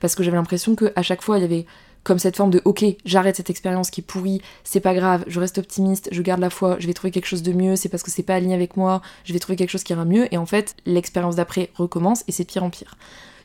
parce 0.00 0.16
que 0.16 0.24
j'avais 0.24 0.36
l'impression 0.36 0.74
que 0.74 0.92
à 0.96 1.02
chaque 1.02 1.22
fois 1.22 1.38
il 1.38 1.42
y 1.42 1.44
avait 1.44 1.66
comme 2.02 2.18
cette 2.18 2.36
forme 2.36 2.50
de 2.50 2.62
ok 2.64 2.84
j'arrête 3.04 3.36
cette 3.36 3.50
expérience 3.50 3.90
qui 3.90 4.00
est 4.00 4.04
pourrie, 4.04 4.42
c'est 4.64 4.80
pas 4.80 4.94
grave, 4.94 5.24
je 5.26 5.40
reste 5.40 5.58
optimiste, 5.58 6.08
je 6.12 6.22
garde 6.22 6.40
la 6.40 6.50
foi, 6.50 6.76
je 6.78 6.86
vais 6.86 6.94
trouver 6.94 7.10
quelque 7.10 7.26
chose 7.26 7.42
de 7.42 7.52
mieux, 7.52 7.76
c'est 7.76 7.88
parce 7.88 8.02
que 8.02 8.10
c'est 8.10 8.22
pas 8.22 8.34
aligné 8.34 8.54
avec 8.54 8.76
moi, 8.76 9.02
je 9.24 9.32
vais 9.32 9.38
trouver 9.38 9.56
quelque 9.56 9.70
chose 9.70 9.84
qui 9.84 9.92
ira 9.92 10.04
mieux 10.04 10.32
et 10.32 10.38
en 10.38 10.46
fait 10.46 10.76
l'expérience 10.86 11.36
d'après 11.36 11.70
recommence 11.74 12.24
et 12.28 12.32
c'est 12.32 12.44
pire 12.44 12.64
en 12.64 12.70
pire. 12.70 12.96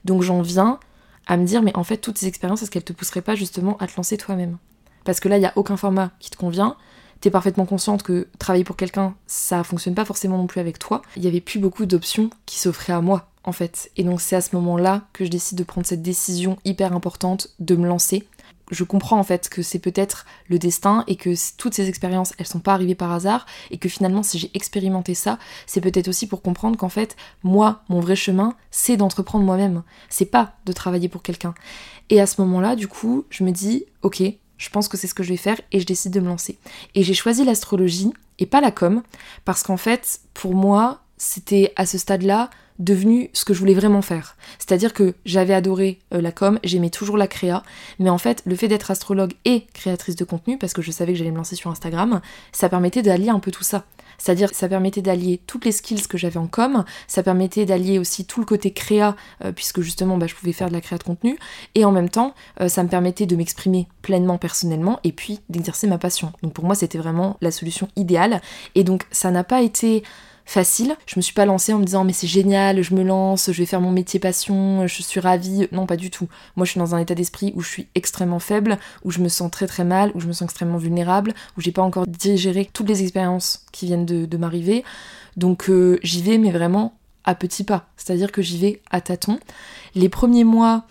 Donc 0.06 0.22
j'en 0.22 0.42
viens 0.42 0.80
à 1.28 1.38
me 1.38 1.46
dire 1.46 1.62
mais 1.62 1.76
en 1.76 1.84
fait 1.84 1.98
toutes 1.98 2.18
ces 2.18 2.28
expériences 2.28 2.62
est-ce 2.64 2.72
qu'elles 2.72 2.84
te 2.84 2.94
pousseraient 2.94 3.22
pas 3.22 3.36
justement 3.36 3.78
à 3.78 3.88
te 3.88 3.94
lancer 3.98 4.18
toi-même? 4.18 4.58
Parce 5.06 5.22
que 5.22 5.30
là, 5.30 5.38
il 5.38 5.40
n'y 5.40 5.46
a 5.46 5.54
aucun 5.56 5.78
format 5.78 6.12
qui 6.20 6.30
te 6.30 6.36
convient. 6.36 6.76
T'es 7.22 7.30
parfaitement 7.32 7.66
consciente 7.66 8.04
que 8.04 8.28
travailler 8.40 8.66
pour 8.66 8.76
quelqu'un, 8.76 9.16
ça 9.26 9.64
fonctionne 9.64 9.96
pas 9.96 10.04
forcément 10.04 10.38
non 10.38 10.48
plus 10.48 10.60
avec 10.60 10.78
toi. 10.80 11.02
Il 11.16 11.24
y 11.24 11.28
avait 11.28 11.40
plus 11.40 11.60
beaucoup 11.60 11.86
d'options 11.86 12.30
qui 12.46 12.60
s'offraient 12.60 12.92
à 12.92 13.02
moi, 13.02 13.30
en 13.46 13.54
fait. 13.54 13.90
Et 13.96 14.04
donc 14.04 14.20
c'est 14.20 14.36
à 14.36 14.42
ce 14.42 14.54
moment-là 14.56 15.04
que 15.14 15.24
je 15.24 15.30
décide 15.30 15.58
de 15.58 15.64
prendre 15.64 15.88
cette 15.88 16.02
décision 16.02 16.58
hyper 16.66 16.92
importante 16.94 17.50
de 17.60 17.76
me 17.76 17.88
lancer. 17.88 18.28
Je 18.72 18.84
comprends 18.84 19.20
en 19.20 19.24
fait 19.24 19.50
que 19.50 19.62
c'est 19.62 19.80
peut-être 19.80 20.26
le 20.50 20.58
destin 20.58 21.04
et 21.08 21.16
que 21.16 21.30
toutes 21.58 21.74
ces 21.74 21.88
expériences, 21.88 22.34
elles 22.38 22.48
sont 22.48 22.60
pas 22.60 22.74
arrivées 22.74 22.96
par 22.96 23.12
hasard 23.12 23.46
et 23.72 23.78
que 23.78 23.90
finalement 23.90 24.24
si 24.24 24.40
j'ai 24.40 24.52
expérimenté 24.54 25.14
ça, 25.14 25.38
c'est 25.68 25.82
peut-être 25.82 26.08
aussi 26.08 26.28
pour 26.28 26.42
comprendre 26.42 26.78
qu'en 26.78 26.90
fait, 26.90 27.16
moi, 27.44 27.84
mon 27.90 28.00
vrai 28.00 28.16
chemin, 28.16 28.56
c'est 28.72 28.98
d'entreprendre 28.98 29.46
moi-même. 29.46 29.84
C'est 30.10 30.26
pas 30.26 30.54
de 30.66 30.74
travailler 30.74 31.10
pour 31.10 31.22
quelqu'un. 31.22 31.54
Et 32.10 32.20
à 32.20 32.28
ce 32.28 32.42
moment-là, 32.42 32.76
du 32.76 32.88
coup, 32.88 33.26
je 33.30 33.44
me 33.44 33.52
dis, 33.52 33.86
ok, 34.02 34.22
je 34.58 34.70
pense 34.70 34.88
que 34.88 34.98
c'est 34.98 35.08
ce 35.08 35.14
que 35.14 35.24
je 35.24 35.30
vais 35.30 35.38
faire 35.38 35.60
et 35.72 35.80
je 35.80 35.86
décide 35.86 36.14
de 36.14 36.20
me 36.20 36.28
lancer. 36.28 36.58
Et 36.96 37.04
j'ai 37.04 37.14
choisi 37.14 37.44
l'astrologie 37.44 38.14
et 38.40 38.46
pas 38.46 38.62
la 38.62 38.72
com 38.72 39.04
parce 39.44 39.64
qu'en 39.64 39.78
fait, 39.78 40.22
pour 40.34 40.56
moi, 40.56 41.02
c'était 41.18 41.74
à 41.76 41.86
ce 41.86 41.98
stade-là 41.98 42.50
devenu 42.80 43.30
ce 43.34 43.46
que 43.46 43.54
je 43.54 43.60
voulais 43.60 43.74
vraiment 43.74 44.02
faire. 44.02 44.36
C'est-à-dire 44.60 44.94
que 44.94 45.14
j'avais 45.26 45.54
adoré 45.54 46.00
euh, 46.14 46.22
la 46.22 46.32
com, 46.32 46.60
j'aimais 46.64 46.90
toujours 46.90 47.18
la 47.18 47.28
créa, 47.28 47.64
mais 48.00 48.10
en 48.10 48.18
fait, 48.18 48.42
le 48.46 48.56
fait 48.56 48.68
d'être 48.68 48.92
astrologue 48.92 49.34
et 49.46 49.66
créatrice 49.74 50.16
de 50.16 50.26
contenu, 50.26 50.58
parce 50.58 50.74
que 50.74 50.82
je 50.82 50.92
savais 50.92 51.14
que 51.14 51.20
j'allais 51.20 51.32
me 51.32 51.38
lancer 51.38 51.56
sur 51.56 51.72
Instagram, 51.72 52.22
ça 52.52 52.70
permettait 52.70 53.02
d'allier 53.02 53.30
un 53.30 53.40
peu 53.40 53.52
tout 53.52 53.64
ça. 53.64 53.86
C'est-à-dire 54.18 54.50
ça 54.54 54.70
permettait 54.70 55.02
d'allier 55.02 55.42
toutes 55.46 55.66
les 55.66 55.72
skills 55.72 56.08
que 56.08 56.18
j'avais 56.18 56.38
en 56.38 56.48
com, 56.48 56.86
ça 57.08 57.24
permettait 57.24 57.66
d'allier 57.66 58.00
aussi 58.00 58.26
tout 58.26 58.40
le 58.40 58.46
côté 58.46 58.72
créa, 58.72 59.16
euh, 59.44 59.52
puisque 59.52 59.82
justement 59.82 60.18
bah, 60.18 60.28
je 60.28 60.36
pouvais 60.36 60.54
faire 60.54 60.70
de 60.70 60.74
la 60.74 60.82
créa 60.82 60.98
de 60.98 61.04
contenu, 61.04 61.38
et 61.76 61.86
en 61.86 61.92
même 61.92 62.10
temps 62.10 62.34
euh, 62.62 62.68
ça 62.68 62.84
me 62.84 62.90
permettait 62.90 63.26
de 63.26 63.36
m'exprimer 63.36 63.88
pleinement 64.02 64.38
personnellement 64.38 65.00
et 65.04 65.12
puis 65.12 65.40
d'exercer 65.50 65.88
ma 65.88 65.98
passion. 65.98 66.32
Donc 66.44 66.54
pour 66.54 66.66
moi 66.66 66.76
c'était 66.76 66.98
vraiment 66.98 67.38
la 67.42 67.52
solution 67.52 67.90
idéale, 67.96 68.42
et 68.76 68.84
donc 68.84 69.06
ça 69.12 69.32
n'a 69.32 69.44
pas 69.44 69.62
été 69.62 70.04
facile. 70.46 70.96
Je 71.06 71.16
me 71.18 71.22
suis 71.22 71.34
pas 71.34 71.46
lancée 71.46 71.74
en 71.74 71.80
me 71.80 71.86
disant 71.86 72.04
mais 72.04 72.14
c'est 72.14 72.28
génial, 72.28 72.82
je 72.82 72.94
me 72.94 73.04
lance, 73.04 73.52
je 73.52 73.58
vais 73.58 73.66
faire 73.66 73.82
mon 73.82 73.92
métier 73.92 74.20
passion, 74.20 74.88
je 74.88 75.02
suis 75.02 75.20
ravie. 75.20 75.68
Non, 75.72 75.86
pas 75.86 75.98
du 75.98 76.10
tout. 76.10 76.28
Moi, 76.56 76.66
je 76.66 76.72
suis 76.72 76.80
dans 76.80 76.96
un 76.96 77.00
état 77.00 77.16
d'esprit 77.16 77.52
où 77.56 77.62
je 77.62 77.68
suis 77.70 77.88
extrêmement 77.96 78.40
faible, 78.40 78.78
où 79.04 79.12
je 79.12 79.20
me 79.20 79.28
sens 79.28 79.52
très 79.52 79.68
très 79.68 79.84
mal, 79.84 80.12
où 80.14 80.20
je 80.20 80.28
me 80.28 80.34
sens 80.34 80.44
extrêmement 80.44 80.78
vulnérable, 80.78 81.34
où 81.58 81.62
j'ai 81.62 81.72
pas 81.72 81.82
encore 81.82 82.06
digéré 82.08 82.70
toutes 82.72 82.88
les 82.88 83.02
expériences 83.02 83.66
qui 83.72 83.88
viennent 83.88 84.06
de, 84.06 84.38
m'arriver. 84.38 84.84
Donc 85.38 85.70
euh, 85.70 86.00
j'y 86.04 86.22
vais, 86.22 86.38
mais 86.38 86.52
vraiment 86.52 86.94
à 87.24 87.36
petits 87.36 87.64
pas. 87.64 87.88
C'est-à-dire 87.98 88.32
que 88.32 88.42
j'y 88.42 88.58
vais 88.58 88.82
à 88.92 89.02
tâtons. 89.02 89.40
Les 89.96 90.10
premiers 90.10 90.44
mois, 90.44 90.86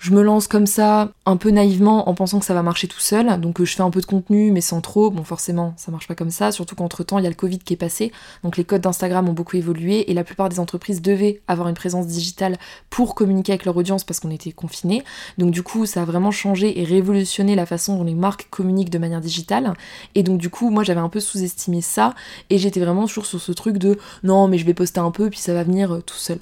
je 0.00 0.12
me 0.12 0.22
lance 0.22 0.48
comme 0.48 0.66
ça, 0.66 1.10
un 1.26 1.36
peu 1.36 1.50
naïvement, 1.50 2.08
en 2.08 2.14
pensant 2.14 2.40
que 2.40 2.46
ça 2.46 2.54
va 2.54 2.62
marcher 2.62 2.88
tout 2.88 3.00
seul. 3.00 3.38
Donc 3.38 3.60
euh, 3.60 3.66
je 3.66 3.76
fais 3.76 3.82
un 3.82 3.90
peu 3.90 4.00
de 4.00 4.06
contenu, 4.06 4.50
mais 4.50 4.62
sans 4.62 4.80
trop. 4.80 5.10
Bon, 5.10 5.24
forcément, 5.24 5.74
ça 5.76 5.92
marche 5.92 6.08
pas 6.08 6.14
comme 6.14 6.30
ça. 6.30 6.52
Surtout 6.52 6.74
qu'entre 6.74 7.04
temps, 7.04 7.18
il 7.18 7.24
y 7.24 7.26
a 7.26 7.30
le 7.30 7.36
Covid 7.36 7.58
qui 7.58 7.74
est 7.74 7.76
passé. 7.76 8.10
Donc 8.42 8.56
les 8.56 8.64
codes 8.64 8.80
d'Instagram 8.80 9.28
ont 9.28 9.34
beaucoup 9.34 9.58
évolué 9.58 10.10
et 10.10 10.14
la 10.14 10.24
plupart 10.24 10.48
des 10.48 10.58
entreprises 10.58 11.02
devaient 11.02 11.42
avoir 11.48 11.68
une 11.68 11.74
présence 11.74 12.06
digitale 12.06 12.56
pour 12.88 13.14
communiquer 13.14 13.52
avec 13.52 13.66
leur 13.66 13.76
audience 13.76 14.02
parce 14.02 14.20
qu'on 14.20 14.30
était 14.30 14.52
confinés. 14.52 15.04
Donc 15.36 15.50
du 15.50 15.62
coup, 15.62 15.84
ça 15.84 16.00
a 16.00 16.04
vraiment 16.06 16.30
changé 16.30 16.80
et 16.80 16.84
révolutionné 16.84 17.54
la 17.54 17.66
façon 17.66 17.98
dont 17.98 18.04
les 18.04 18.14
marques 18.14 18.48
communiquent 18.48 18.90
de 18.90 18.98
manière 18.98 19.20
digitale. 19.20 19.74
Et 20.14 20.22
donc 20.22 20.38
du 20.38 20.48
coup, 20.48 20.70
moi 20.70 20.82
j'avais 20.82 21.00
un 21.00 21.10
peu 21.10 21.20
sous-estimé 21.20 21.82
ça 21.82 22.14
et 22.48 22.56
j'étais 22.56 22.80
vraiment 22.80 23.06
toujours 23.06 23.26
sur 23.26 23.40
ce 23.40 23.52
truc 23.52 23.76
de 23.76 23.98
non, 24.22 24.48
mais 24.48 24.56
je 24.56 24.64
vais 24.64 24.74
poster 24.74 25.00
un 25.00 25.10
peu 25.10 25.28
puis 25.28 25.40
ça 25.40 25.52
va 25.52 25.62
venir 25.62 25.92
euh, 25.92 26.00
tout 26.00 26.16
seul 26.16 26.38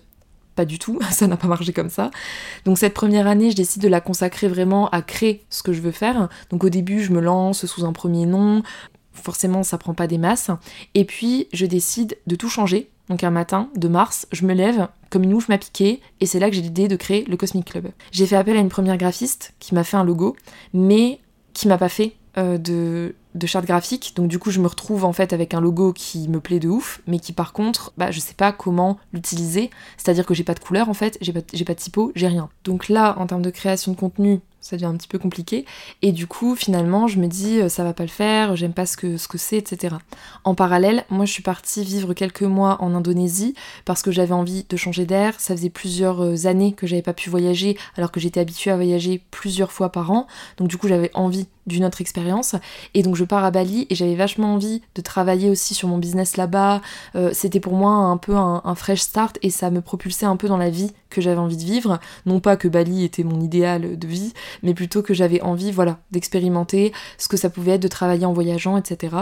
pas 0.58 0.64
du 0.64 0.80
tout, 0.80 0.98
ça 1.10 1.28
n'a 1.28 1.36
pas 1.36 1.46
marché 1.46 1.72
comme 1.72 1.88
ça. 1.88 2.10
Donc 2.64 2.78
cette 2.78 2.94
première 2.94 3.28
année, 3.28 3.52
je 3.52 3.56
décide 3.56 3.80
de 3.80 3.88
la 3.88 4.00
consacrer 4.00 4.48
vraiment 4.48 4.88
à 4.90 5.02
créer 5.02 5.44
ce 5.50 5.62
que 5.62 5.72
je 5.72 5.80
veux 5.80 5.92
faire. 5.92 6.28
Donc 6.50 6.64
au 6.64 6.68
début, 6.68 7.00
je 7.00 7.12
me 7.12 7.20
lance 7.20 7.64
sous 7.64 7.84
un 7.84 7.92
premier 7.92 8.26
nom, 8.26 8.64
forcément 9.12 9.62
ça 9.62 9.78
prend 9.78 9.94
pas 9.94 10.08
des 10.08 10.18
masses. 10.18 10.50
Et 10.96 11.04
puis 11.04 11.46
je 11.52 11.64
décide 11.64 12.18
de 12.26 12.34
tout 12.34 12.48
changer. 12.48 12.90
Donc 13.08 13.22
un 13.22 13.30
matin 13.30 13.70
de 13.76 13.86
mars, 13.86 14.26
je 14.32 14.44
me 14.44 14.52
lève, 14.52 14.88
comme 15.10 15.22
une 15.22 15.32
ouf 15.32 15.48
m'a 15.48 15.58
piqué, 15.58 16.00
et 16.20 16.26
c'est 16.26 16.40
là 16.40 16.50
que 16.50 16.56
j'ai 16.56 16.60
l'idée 16.60 16.88
de 16.88 16.96
créer 16.96 17.24
le 17.24 17.36
Cosmic 17.36 17.70
Club. 17.70 17.88
J'ai 18.10 18.26
fait 18.26 18.36
appel 18.36 18.56
à 18.56 18.60
une 18.60 18.68
première 18.68 18.98
graphiste 18.98 19.54
qui 19.60 19.74
m'a 19.74 19.84
fait 19.84 19.96
un 19.96 20.04
logo, 20.04 20.36
mais 20.74 21.20
qui 21.54 21.68
m'a 21.68 21.78
pas 21.78 21.88
fait 21.88 22.16
euh, 22.36 22.58
de 22.58 23.14
de 23.34 23.46
charte 23.46 23.66
graphique, 23.66 24.12
donc 24.16 24.28
du 24.28 24.38
coup 24.38 24.50
je 24.50 24.60
me 24.60 24.66
retrouve 24.66 25.04
en 25.04 25.12
fait 25.12 25.32
avec 25.32 25.54
un 25.54 25.60
logo 25.60 25.92
qui 25.92 26.28
me 26.28 26.40
plaît 26.40 26.58
de 26.58 26.68
ouf, 26.68 27.00
mais 27.06 27.18
qui 27.18 27.32
par 27.32 27.52
contre, 27.52 27.92
bah 27.96 28.10
je 28.10 28.20
sais 28.20 28.34
pas 28.34 28.52
comment 28.52 28.98
l'utiliser, 29.12 29.70
c'est-à-dire 29.96 30.26
que 30.26 30.34
j'ai 30.34 30.44
pas 30.44 30.54
de 30.54 30.60
couleur 30.60 30.88
en 30.88 30.94
fait, 30.94 31.18
j'ai 31.20 31.32
pas, 31.32 31.40
pas 31.40 31.74
de 31.74 31.78
typo, 31.78 32.12
j'ai 32.14 32.28
rien. 32.28 32.48
Donc 32.64 32.88
là, 32.88 33.16
en 33.18 33.26
termes 33.26 33.42
de 33.42 33.50
création 33.50 33.92
de 33.92 33.96
contenu, 33.96 34.40
ça 34.60 34.76
devient 34.76 34.86
un 34.86 34.96
petit 34.96 35.08
peu 35.08 35.18
compliqué. 35.18 35.64
Et 36.02 36.12
du 36.12 36.26
coup, 36.26 36.54
finalement, 36.54 37.06
je 37.06 37.18
me 37.18 37.26
dis, 37.26 37.60
euh, 37.60 37.68
ça 37.68 37.84
va 37.84 37.92
pas 37.92 38.02
le 38.02 38.08
faire, 38.08 38.56
j'aime 38.56 38.72
pas 38.72 38.86
ce 38.86 38.96
que 38.96 39.16
ce 39.16 39.28
que 39.28 39.38
c'est, 39.38 39.56
etc. 39.56 39.96
En 40.44 40.54
parallèle, 40.54 41.04
moi, 41.10 41.24
je 41.24 41.32
suis 41.32 41.42
partie 41.42 41.84
vivre 41.84 42.12
quelques 42.14 42.42
mois 42.42 42.76
en 42.80 42.94
Indonésie 42.94 43.54
parce 43.84 44.02
que 44.02 44.10
j'avais 44.10 44.32
envie 44.32 44.64
de 44.68 44.76
changer 44.76 45.06
d'air. 45.06 45.34
Ça 45.38 45.56
faisait 45.56 45.70
plusieurs 45.70 46.22
euh, 46.22 46.46
années 46.46 46.72
que 46.72 46.86
j'avais 46.86 47.02
pas 47.02 47.14
pu 47.14 47.30
voyager, 47.30 47.76
alors 47.96 48.12
que 48.12 48.20
j'étais 48.20 48.40
habituée 48.40 48.70
à 48.70 48.76
voyager 48.76 49.22
plusieurs 49.30 49.72
fois 49.72 49.90
par 49.90 50.10
an. 50.10 50.26
Donc 50.56 50.68
du 50.68 50.76
coup, 50.76 50.88
j'avais 50.88 51.10
envie 51.14 51.46
d'une 51.68 51.84
autre 51.84 52.00
expérience. 52.00 52.56
Et 52.94 53.02
donc 53.02 53.16
je 53.16 53.24
pars 53.24 53.44
à 53.44 53.50
Bali 53.50 53.86
et 53.90 53.94
j'avais 53.94 54.16
vachement 54.16 54.54
envie 54.54 54.82
de 54.94 55.00
travailler 55.00 55.50
aussi 55.50 55.74
sur 55.74 55.88
mon 55.88 55.98
business 55.98 56.36
là-bas. 56.36 56.80
Euh, 57.14 57.30
c'était 57.32 57.60
pour 57.60 57.74
moi 57.74 57.92
un 57.92 58.16
peu 58.16 58.34
un, 58.34 58.62
un, 58.64 58.74
fresh 58.74 59.00
start 59.00 59.38
et 59.42 59.50
ça 59.50 59.70
me 59.70 59.80
propulsait 59.80 60.26
un 60.26 60.36
peu 60.36 60.48
dans 60.48 60.56
la 60.56 60.70
vie 60.70 60.92
que 61.10 61.20
j'avais 61.20 61.38
envie 61.38 61.56
de 61.56 61.64
vivre. 61.64 62.00
Non 62.26 62.40
pas 62.40 62.56
que 62.56 62.68
Bali 62.68 63.04
était 63.04 63.24
mon 63.24 63.40
idéal 63.40 63.98
de 63.98 64.06
vie, 64.06 64.32
mais 64.62 64.74
plutôt 64.74 65.02
que 65.02 65.14
j'avais 65.14 65.40
envie, 65.42 65.70
voilà, 65.70 65.98
d'expérimenter 66.10 66.92
ce 67.18 67.28
que 67.28 67.36
ça 67.36 67.50
pouvait 67.50 67.72
être 67.72 67.82
de 67.82 67.88
travailler 67.88 68.26
en 68.26 68.32
voyageant, 68.32 68.76
etc. 68.76 69.16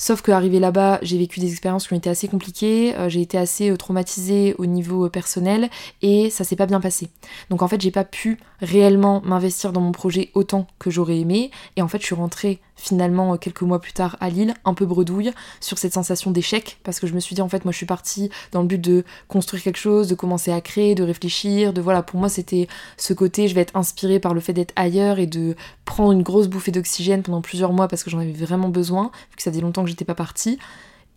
Sauf 0.00 0.22
qu'arrivé 0.22 0.60
là-bas, 0.60 1.00
j'ai 1.02 1.18
vécu 1.18 1.40
des 1.40 1.50
expériences 1.50 1.88
qui 1.88 1.92
ont 1.92 1.96
été 1.96 2.08
assez 2.08 2.28
compliquées, 2.28 2.94
euh, 2.94 3.08
j'ai 3.08 3.20
été 3.20 3.36
assez 3.36 3.68
euh, 3.68 3.76
traumatisée 3.76 4.54
au 4.56 4.64
niveau 4.64 5.06
euh, 5.06 5.08
personnel 5.10 5.70
et 6.02 6.30
ça 6.30 6.44
s'est 6.44 6.54
pas 6.54 6.66
bien 6.66 6.80
passé. 6.80 7.08
Donc 7.50 7.62
en 7.62 7.68
fait, 7.68 7.80
j'ai 7.80 7.90
pas 7.90 8.04
pu 8.04 8.38
réellement 8.60 9.20
m'investir 9.24 9.72
dans 9.72 9.80
mon 9.80 9.90
projet 9.90 10.30
autant 10.34 10.68
que 10.78 10.88
j'aurais 10.88 11.18
aimé 11.18 11.50
et 11.74 11.82
en 11.82 11.88
fait, 11.88 11.98
je 11.98 12.06
suis 12.06 12.14
rentrée 12.14 12.60
finalement 12.78 13.36
quelques 13.36 13.62
mois 13.62 13.80
plus 13.80 13.92
tard 13.92 14.16
à 14.20 14.30
Lille, 14.30 14.54
un 14.64 14.72
peu 14.72 14.86
bredouille 14.86 15.32
sur 15.60 15.76
cette 15.78 15.92
sensation 15.92 16.30
d'échec 16.30 16.78
parce 16.84 17.00
que 17.00 17.06
je 17.06 17.14
me 17.14 17.20
suis 17.20 17.34
dit 17.34 17.42
en 17.42 17.48
fait 17.48 17.64
moi 17.64 17.72
je 17.72 17.76
suis 17.76 17.86
partie 17.86 18.30
dans 18.52 18.62
le 18.62 18.68
but 18.68 18.80
de 18.80 19.04
construire 19.26 19.62
quelque 19.62 19.78
chose, 19.78 20.08
de 20.08 20.14
commencer 20.14 20.52
à 20.52 20.60
créer, 20.60 20.94
de 20.94 21.02
réfléchir, 21.02 21.72
de 21.72 21.80
voilà 21.80 22.02
pour 22.02 22.18
moi 22.20 22.28
c'était 22.28 22.68
ce 22.96 23.12
côté 23.12 23.48
je 23.48 23.54
vais 23.54 23.60
être 23.60 23.76
inspirée 23.76 24.20
par 24.20 24.32
le 24.32 24.40
fait 24.40 24.52
d'être 24.52 24.72
ailleurs 24.76 25.18
et 25.18 25.26
de 25.26 25.56
prendre 25.84 26.12
une 26.12 26.22
grosse 26.22 26.46
bouffée 26.46 26.70
d'oxygène 26.70 27.22
pendant 27.22 27.42
plusieurs 27.42 27.72
mois 27.72 27.88
parce 27.88 28.04
que 28.04 28.10
j'en 28.10 28.20
avais 28.20 28.32
vraiment 28.32 28.68
besoin 28.68 29.10
vu 29.30 29.36
que 29.36 29.42
ça 29.42 29.50
faisait 29.50 29.62
longtemps 29.62 29.82
que 29.82 29.90
j'étais 29.90 30.04
pas 30.04 30.14
partie. 30.14 30.58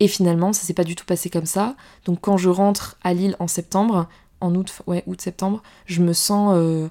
Et 0.00 0.08
finalement 0.08 0.52
ça 0.52 0.62
s'est 0.62 0.74
pas 0.74 0.84
du 0.84 0.96
tout 0.96 1.04
passé 1.04 1.30
comme 1.30 1.46
ça. 1.46 1.76
Donc 2.06 2.18
quand 2.20 2.36
je 2.36 2.48
rentre 2.48 2.96
à 3.04 3.14
Lille 3.14 3.36
en 3.38 3.46
septembre 3.46 4.08
en 4.40 4.54
août 4.56 4.82
ouais 4.88 5.04
août 5.06 5.20
septembre 5.20 5.62
je 5.86 6.02
me 6.02 6.12
sens 6.12 6.54
euh, 6.56 6.88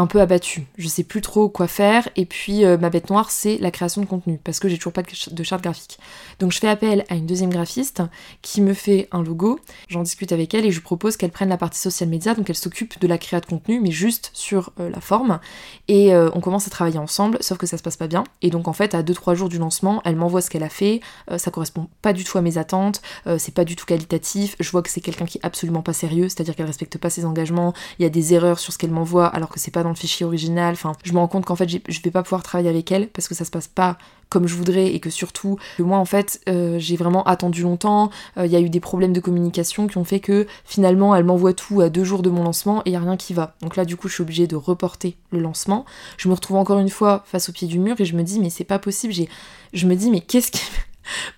un 0.00 0.06
peu 0.06 0.20
abattu. 0.20 0.66
Je 0.78 0.88
sais 0.88 1.04
plus 1.04 1.20
trop 1.20 1.48
quoi 1.48 1.68
faire. 1.68 2.08
Et 2.16 2.24
puis 2.24 2.64
euh, 2.64 2.78
ma 2.78 2.88
bête 2.88 3.10
noire, 3.10 3.30
c'est 3.30 3.58
la 3.58 3.70
création 3.70 4.00
de 4.00 4.06
contenu, 4.06 4.40
parce 4.42 4.58
que 4.58 4.68
j'ai 4.68 4.78
toujours 4.78 4.94
pas 4.94 5.02
de 5.02 5.42
charte 5.42 5.62
graphique. 5.62 5.98
Donc 6.38 6.52
je 6.52 6.58
fais 6.58 6.68
appel 6.68 7.04
à 7.10 7.14
une 7.16 7.26
deuxième 7.26 7.50
graphiste 7.50 8.02
qui 8.40 8.62
me 8.62 8.72
fait 8.72 9.08
un 9.12 9.22
logo. 9.22 9.60
J'en 9.88 10.02
discute 10.02 10.32
avec 10.32 10.54
elle 10.54 10.64
et 10.64 10.70
je 10.70 10.80
propose 10.80 11.16
qu'elle 11.16 11.30
prenne 11.30 11.50
la 11.50 11.58
partie 11.58 11.78
social 11.78 12.08
media, 12.08 12.34
donc 12.34 12.48
elle 12.48 12.56
s'occupe 12.56 12.98
de 12.98 13.06
la 13.06 13.18
création 13.18 13.30
de 13.40 13.46
contenu, 13.46 13.80
mais 13.80 13.90
juste 13.90 14.30
sur 14.32 14.72
euh, 14.80 14.88
la 14.88 15.00
forme. 15.00 15.38
Et 15.86 16.14
euh, 16.14 16.30
on 16.34 16.40
commence 16.40 16.66
à 16.66 16.70
travailler 16.70 16.98
ensemble, 16.98 17.38
sauf 17.40 17.58
que 17.58 17.66
ça 17.66 17.76
se 17.76 17.82
passe 17.82 17.96
pas 17.96 18.08
bien. 18.08 18.24
Et 18.40 18.50
donc 18.50 18.68
en 18.68 18.72
fait, 18.72 18.94
à 18.94 19.02
2-3 19.02 19.34
jours 19.34 19.48
du 19.48 19.58
lancement, 19.58 20.00
elle 20.04 20.16
m'envoie 20.16 20.40
ce 20.40 20.48
qu'elle 20.50 20.62
a 20.62 20.68
fait. 20.68 21.00
ça 21.36 21.50
correspond 21.50 21.88
pas 22.02 22.12
du 22.12 22.24
tout 22.24 22.38
à 22.38 22.40
mes 22.40 22.58
attentes. 22.58 23.02
c'est 23.38 23.54
pas 23.54 23.64
du 23.64 23.76
tout 23.76 23.86
qualitatif. 23.86 24.56
Je 24.58 24.70
vois 24.70 24.82
que 24.82 24.90
c'est 24.90 25.00
quelqu'un 25.00 25.26
qui 25.26 25.38
est 25.38 25.46
absolument 25.46 25.82
pas 25.82 25.92
sérieux, 25.92 26.28
c'est-à-dire 26.28 26.56
qu'elle 26.56 26.66
respecte 26.66 26.98
pas 26.98 27.10
ses 27.10 27.24
engagements. 27.24 27.74
Il 27.98 28.02
y 28.02 28.06
a 28.06 28.08
des 28.08 28.34
erreurs 28.34 28.58
sur 28.58 28.72
ce 28.72 28.78
qu'elle 28.78 28.90
m'envoie 28.90 29.26
alors 29.26 29.48
que 29.48 29.60
c'est 29.60 29.70
pas 29.70 29.82
dans 29.82 29.89
le 29.90 29.96
fichier 29.96 30.24
original. 30.26 30.72
Enfin, 30.72 30.92
je 31.04 31.12
me 31.12 31.18
rends 31.18 31.28
compte 31.28 31.44
qu'en 31.44 31.56
fait, 31.56 31.68
je 31.68 32.00
vais 32.02 32.10
pas 32.10 32.22
pouvoir 32.22 32.42
travailler 32.42 32.70
avec 32.70 32.90
elle 32.92 33.08
parce 33.08 33.28
que 33.28 33.34
ça 33.34 33.44
se 33.44 33.50
passe 33.50 33.68
pas 33.68 33.98
comme 34.30 34.46
je 34.46 34.54
voudrais 34.54 34.94
et 34.94 35.00
que 35.00 35.10
surtout, 35.10 35.58
que 35.76 35.82
moi 35.82 35.98
en 35.98 36.04
fait, 36.04 36.40
euh, 36.48 36.78
j'ai 36.78 36.96
vraiment 36.96 37.24
attendu 37.24 37.62
longtemps. 37.62 38.10
Euh, 38.38 38.46
il 38.46 38.52
y 38.52 38.56
a 38.56 38.60
eu 38.60 38.70
des 38.70 38.80
problèmes 38.80 39.12
de 39.12 39.20
communication 39.20 39.88
qui 39.88 39.98
ont 39.98 40.04
fait 40.04 40.20
que 40.20 40.46
finalement, 40.64 41.14
elle 41.14 41.24
m'envoie 41.24 41.52
tout 41.52 41.80
à 41.80 41.90
deux 41.90 42.04
jours 42.04 42.22
de 42.22 42.30
mon 42.30 42.44
lancement 42.44 42.82
et 42.86 42.90
il 42.90 42.94
a 42.94 43.00
rien 43.00 43.16
qui 43.16 43.34
va. 43.34 43.56
Donc 43.60 43.76
là, 43.76 43.84
du 43.84 43.96
coup, 43.96 44.08
je 44.08 44.14
suis 44.14 44.22
obligée 44.22 44.46
de 44.46 44.56
reporter 44.56 45.16
le 45.32 45.40
lancement. 45.40 45.84
Je 46.16 46.28
me 46.28 46.34
retrouve 46.34 46.56
encore 46.56 46.78
une 46.78 46.88
fois 46.88 47.24
face 47.26 47.48
au 47.48 47.52
pied 47.52 47.66
du 47.66 47.80
mur 47.80 48.00
et 48.00 48.04
je 48.04 48.14
me 48.14 48.22
dis, 48.22 48.38
mais 48.38 48.50
c'est 48.50 48.64
pas 48.64 48.78
possible. 48.78 49.12
J'ai, 49.12 49.28
je 49.72 49.86
me 49.86 49.96
dis, 49.96 50.10
mais 50.10 50.20
qu'est-ce 50.20 50.52
qui 50.52 50.62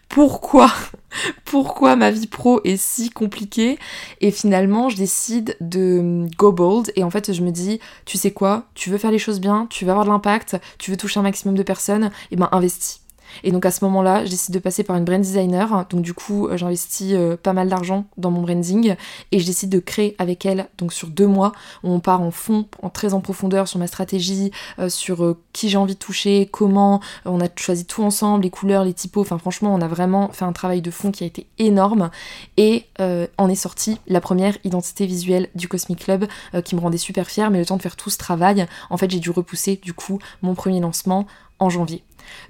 pourquoi? 0.09 0.71
Pourquoi 1.45 1.97
ma 1.97 2.11
vie 2.11 2.27
pro 2.27 2.61
est 2.65 2.77
si 2.77 3.11
compliquée? 3.11 3.79
Et 4.21 4.31
finalement 4.31 4.89
je 4.89 4.97
décide 4.97 5.57
de 5.61 6.27
go 6.39 6.53
bold. 6.53 6.93
Et 6.97 7.05
en 7.05 7.11
fait 7.11 7.33
je 7.33 7.43
me 7.43 7.51
dis 7.51 7.81
tu 8.05 8.19
sais 8.19 8.31
quoi? 8.31 8.65
Tu 8.75 8.91
veux 8.91 8.99
faire 8.99 9.11
les 9.11 9.19
choses 9.19 9.41
bien 9.41 9.67
tu 9.69 9.85
veux 9.85 9.91
avoir 9.91 10.05
de 10.07 10.11
l'impact 10.11 10.57
tu 10.79 10.91
veux 10.91 10.97
toucher 10.97 11.21
un 11.21 11.23
maximum 11.23 11.55
de 11.55 11.63
personnes 11.63 12.11
et 12.31 12.37
ben 12.37 12.49
investis 12.53 13.02
et 13.45 13.53
donc 13.53 13.67
à 13.67 13.71
ce 13.71 13.85
moment-là, 13.85 14.25
je 14.25 14.31
décide 14.31 14.55
de 14.55 14.59
passer 14.59 14.85
par 14.85 14.97
une 14.97 15.05
brand 15.05 15.21
designer. 15.21 15.87
Donc 15.91 16.03
du 16.03 16.15
coup, 16.15 16.49
euh, 16.49 16.57
j'investis 16.57 17.13
euh, 17.13 17.37
pas 17.37 17.53
mal 17.53 17.69
d'argent 17.69 18.05
dans 18.17 18.31
mon 18.31 18.43
branding 18.43 18.97
et 19.31 19.39
je 19.39 19.47
décide 19.47 19.71
de 19.71 19.79
créer 19.79 20.15
avec 20.19 20.47
elle. 20.47 20.69
Donc 20.79 20.93
sur 20.93 21.09
deux 21.09 21.27
mois, 21.27 21.53
on 21.83 22.01
part 22.01 22.23
en 22.23 22.31
fond, 22.31 22.67
en 22.83 22.91
très 22.91 23.15
en 23.15 23.21
profondeur 23.21 23.69
sur 23.69 23.79
ma 23.79 23.87
stratégie, 23.87 24.51
euh, 24.79 24.89
sur 24.89 25.37
qui 25.53 25.69
j'ai 25.69 25.77
envie 25.77 25.95
de 25.95 25.99
toucher, 25.99 26.49
comment. 26.51 27.01
on 27.25 27.41
a 27.41 27.49
choisi 27.57 27.85
tout 27.85 28.03
ensemble, 28.03 28.45
les 28.45 28.51
couleurs, 28.51 28.85
les 28.85 28.95
typos. 28.95 29.21
Enfin 29.21 29.39
franchement, 29.39 29.75
on 29.75 29.81
a 29.81 29.89
vraiment 29.89 30.29
fait 30.33 30.45
un 30.45 30.53
travail 30.53 30.83
de 30.83 30.91
fond 30.91 31.11
qui 31.11 31.25
a 31.25 31.27
été 31.27 31.47
énorme. 31.59 32.11
Et 32.57 32.87
en 32.99 33.49
est 33.49 33.55
sortie 33.55 33.99
la 34.07 34.21
première 34.21 34.57
identité 34.65 35.07
visuelle 35.07 35.49
du 35.55 35.69
Cosmic 35.69 36.05
Club 36.05 36.27
qui 36.65 36.75
me 36.75 36.81
rendait 36.81 36.99
super 36.99 37.29
fière. 37.29 37.51
Mais 37.51 37.59
le 37.59 37.67
temps 37.67 37.77
de 37.77 37.83
faire 37.83 37.97
tout 37.97 38.11
ce 38.11 38.19
travail, 38.19 38.67
en 38.91 38.97
fait, 38.97 39.11
j'ai 39.11 39.19
dû 39.19 39.31
repousser 39.31 39.81
du 39.83 39.93
coup 39.93 40.19
mon 40.43 40.55
premier 40.55 40.81
lancement 40.81 41.27
janvier. 41.71 42.03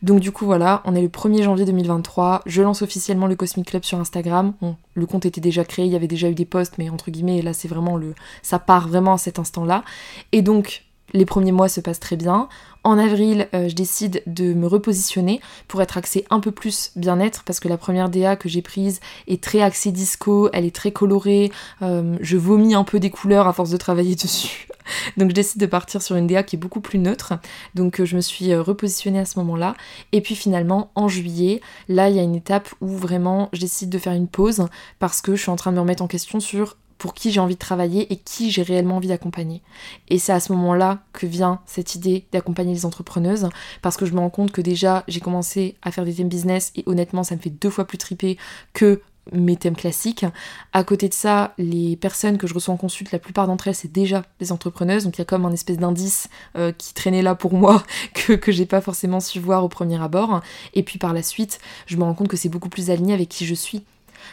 Donc 0.03 0.21
du 0.21 0.33
coup 0.33 0.45
voilà, 0.45 0.83
on 0.85 0.95
est 0.95 1.03
le 1.03 1.09
1er 1.09 1.43
janvier 1.43 1.65
2023, 1.65 2.43
je 2.47 2.63
lance 2.63 2.83
officiellement 2.83 3.27
le 3.27 3.37
Cosmic 3.37 3.67
Club 3.67 3.85
sur 3.85 3.99
Instagram. 3.99 4.55
le 4.95 5.07
compte 5.07 5.27
était 5.27 5.41
déjà 5.41 5.65
créé, 5.65 5.87
il 5.87 5.93
y 5.93 5.97
avait 5.97 6.09
déjà 6.09 6.29
eu 6.29 6.35
des 6.35 6.45
posts, 6.45 6.79
mais 6.79 6.91
entre 6.91 7.11
guillemets 7.11 7.43
là 7.43 7.53
c'est 7.53 7.69
vraiment 7.69 7.97
le. 7.97 8.15
ça 8.43 8.59
part 8.59 8.89
vraiment 8.89 9.15
à 9.15 9.19
cet 9.19 9.39
instant-là. 9.39 9.85
Et 10.33 10.43
donc 10.43 10.85
les 11.15 11.27
premiers 11.27 11.53
mois 11.53 11.69
se 11.69 11.81
passent 11.81 12.01
très 12.01 12.17
bien. 12.17 12.49
En 12.85 12.99
avril, 12.99 13.49
euh, 13.55 13.69
je 13.69 13.75
décide 13.75 14.23
de 14.27 14.55
me 14.55 14.67
repositionner 14.67 15.41
pour 15.69 15.83
être 15.83 15.99
axée 15.99 16.25
un 16.31 16.41
peu 16.41 16.51
plus 16.51 16.91
bien-être 16.97 17.45
parce 17.45 17.61
que 17.61 17.69
la 17.69 17.77
première 17.77 18.09
DA 18.09 18.35
que 18.35 18.49
j'ai 18.49 18.63
prise 18.63 19.01
est 19.29 19.43
très 19.43 19.61
axée 19.61 19.93
disco, 19.93 20.49
elle 20.53 20.65
est 20.65 20.75
très 20.75 20.91
colorée, 20.91 21.53
euh, 21.83 22.17
je 22.21 22.37
vomis 22.37 22.75
un 22.75 22.85
peu 22.85 22.99
des 22.99 23.11
couleurs 23.11 23.47
à 23.47 23.53
force 23.53 23.71
de 23.71 23.77
travailler 23.77 24.15
dessus. 24.23 24.67
Donc 25.17 25.31
je 25.31 25.35
décide 25.35 25.61
de 25.61 25.67
partir 25.67 26.03
sur 26.03 26.17
une 26.17 26.27
DA 26.27 26.43
qui 26.43 26.57
est 26.57 26.59
beaucoup 26.59 26.81
plus 26.81 26.99
neutre. 26.99 27.35
Donc 27.75 28.01
euh, 28.01 28.05
je 28.05 28.17
me 28.17 28.21
suis 28.21 28.55
repositionnée 28.55 29.21
à 29.21 29.25
ce 29.25 29.39
moment-là. 29.41 29.75
Et 30.13 30.21
puis 30.21 30.35
finalement, 30.35 30.91
en 30.95 31.09
juillet, 31.09 31.61
là, 31.89 32.09
il 32.09 32.17
y 32.17 32.19
a 32.19 32.23
une 32.23 32.35
étape 32.35 32.69
où 32.81 32.89
vraiment 32.89 33.49
je 33.53 33.61
décide 33.61 33.91
de 33.91 33.99
faire 33.99 34.13
une 34.13 34.29
pause 34.29 34.67
parce 34.99 35.21
que 35.21 35.35
je 35.35 35.43
suis 35.43 35.51
en 35.51 35.57
train 35.57 35.71
de 35.71 35.77
me 35.77 35.81
remettre 35.81 36.03
en 36.03 36.09
question 36.09 36.41
sur 36.41 36.77
pour 37.03 37.15
qui 37.15 37.33
j'ai 37.33 37.41
envie 37.41 37.55
de 37.55 37.59
travailler 37.59 38.13
et 38.13 38.17
qui 38.17 38.53
j'ai 38.53 38.63
réellement 38.63 38.99
envie 38.99 39.09
d'accompagner. 39.09 39.61
Et 40.07 40.21
c'est 40.21 40.31
à 40.31 40.39
ce 40.39 40.53
moment-là 40.53 41.01
que 41.13 41.27
vient 41.27 41.61
cette 41.67 41.97
idée 41.97 42.29
d'accompagner 42.31 42.73
les 42.73 42.87
entrepreneuses, 42.87 43.49
parce 43.83 43.97
que 43.97 44.07
je 44.07 44.13
me 44.13 44.21
rends 44.21 44.31
compte 44.31 44.53
que 44.53 44.61
déjà 44.61 45.03
j'ai 45.09 45.19
commencé 45.19 45.75
à 45.83 45.91
faire 45.91 46.05
des 46.05 46.15
thèmes 46.15 46.29
business 46.29 46.71
et 46.77 46.85
honnêtement 46.87 47.25
ça 47.25 47.35
me 47.35 47.41
fait 47.41 47.51
deux 47.51 47.71
fois 47.71 47.89
plus 47.89 47.99
triper 47.99 48.39
que 48.73 49.01
mes 49.31 49.57
thèmes 49.57 49.77
classiques. 49.77 50.27
À 50.73 50.83
côté 50.85 51.09
de 51.09 51.15
ça, 51.15 51.55
les 51.59 51.97
personnes 51.97 52.39
que 52.39 52.47
je 52.47 52.55
reçois 52.55 52.75
en 52.75 52.77
consulte, 52.77 53.13
la 53.13 53.19
plupart 53.19 53.47
d'entre 53.47 53.69
elles, 53.69 53.75
c'est 53.75 53.93
déjà 53.93 54.25
des 54.41 54.51
entrepreneuses, 54.51 55.05
donc 55.05 55.17
il 55.17 55.21
y 55.21 55.23
a 55.23 55.27
comme 55.27 55.45
un 55.45 55.53
espèce 55.53 55.79
d'indice 55.79 56.29
euh, 56.57 56.73
qui 56.73 56.95
traînait 56.95 57.23
là 57.23 57.35
pour 57.35 57.55
moi 57.55 57.83
que, 58.15 58.33
que 58.33 58.51
j'ai 58.51 58.67
pas 58.67 58.81
forcément 58.81 59.21
su 59.21 59.39
voir 59.39 59.65
au 59.65 59.69
premier 59.69 60.03
abord. 60.03 60.41
Et 60.75 60.83
puis 60.83 60.99
par 60.99 61.13
la 61.13 61.23
suite, 61.23 61.61
je 61.87 61.97
me 61.97 62.03
rends 62.03 62.15
compte 62.15 62.29
que 62.29 62.37
c'est 62.37 62.49
beaucoup 62.49 62.69
plus 62.69 62.91
aligné 62.91 63.15
avec 63.15 63.29
qui 63.29 63.47
je 63.47 63.55
suis 63.55 63.85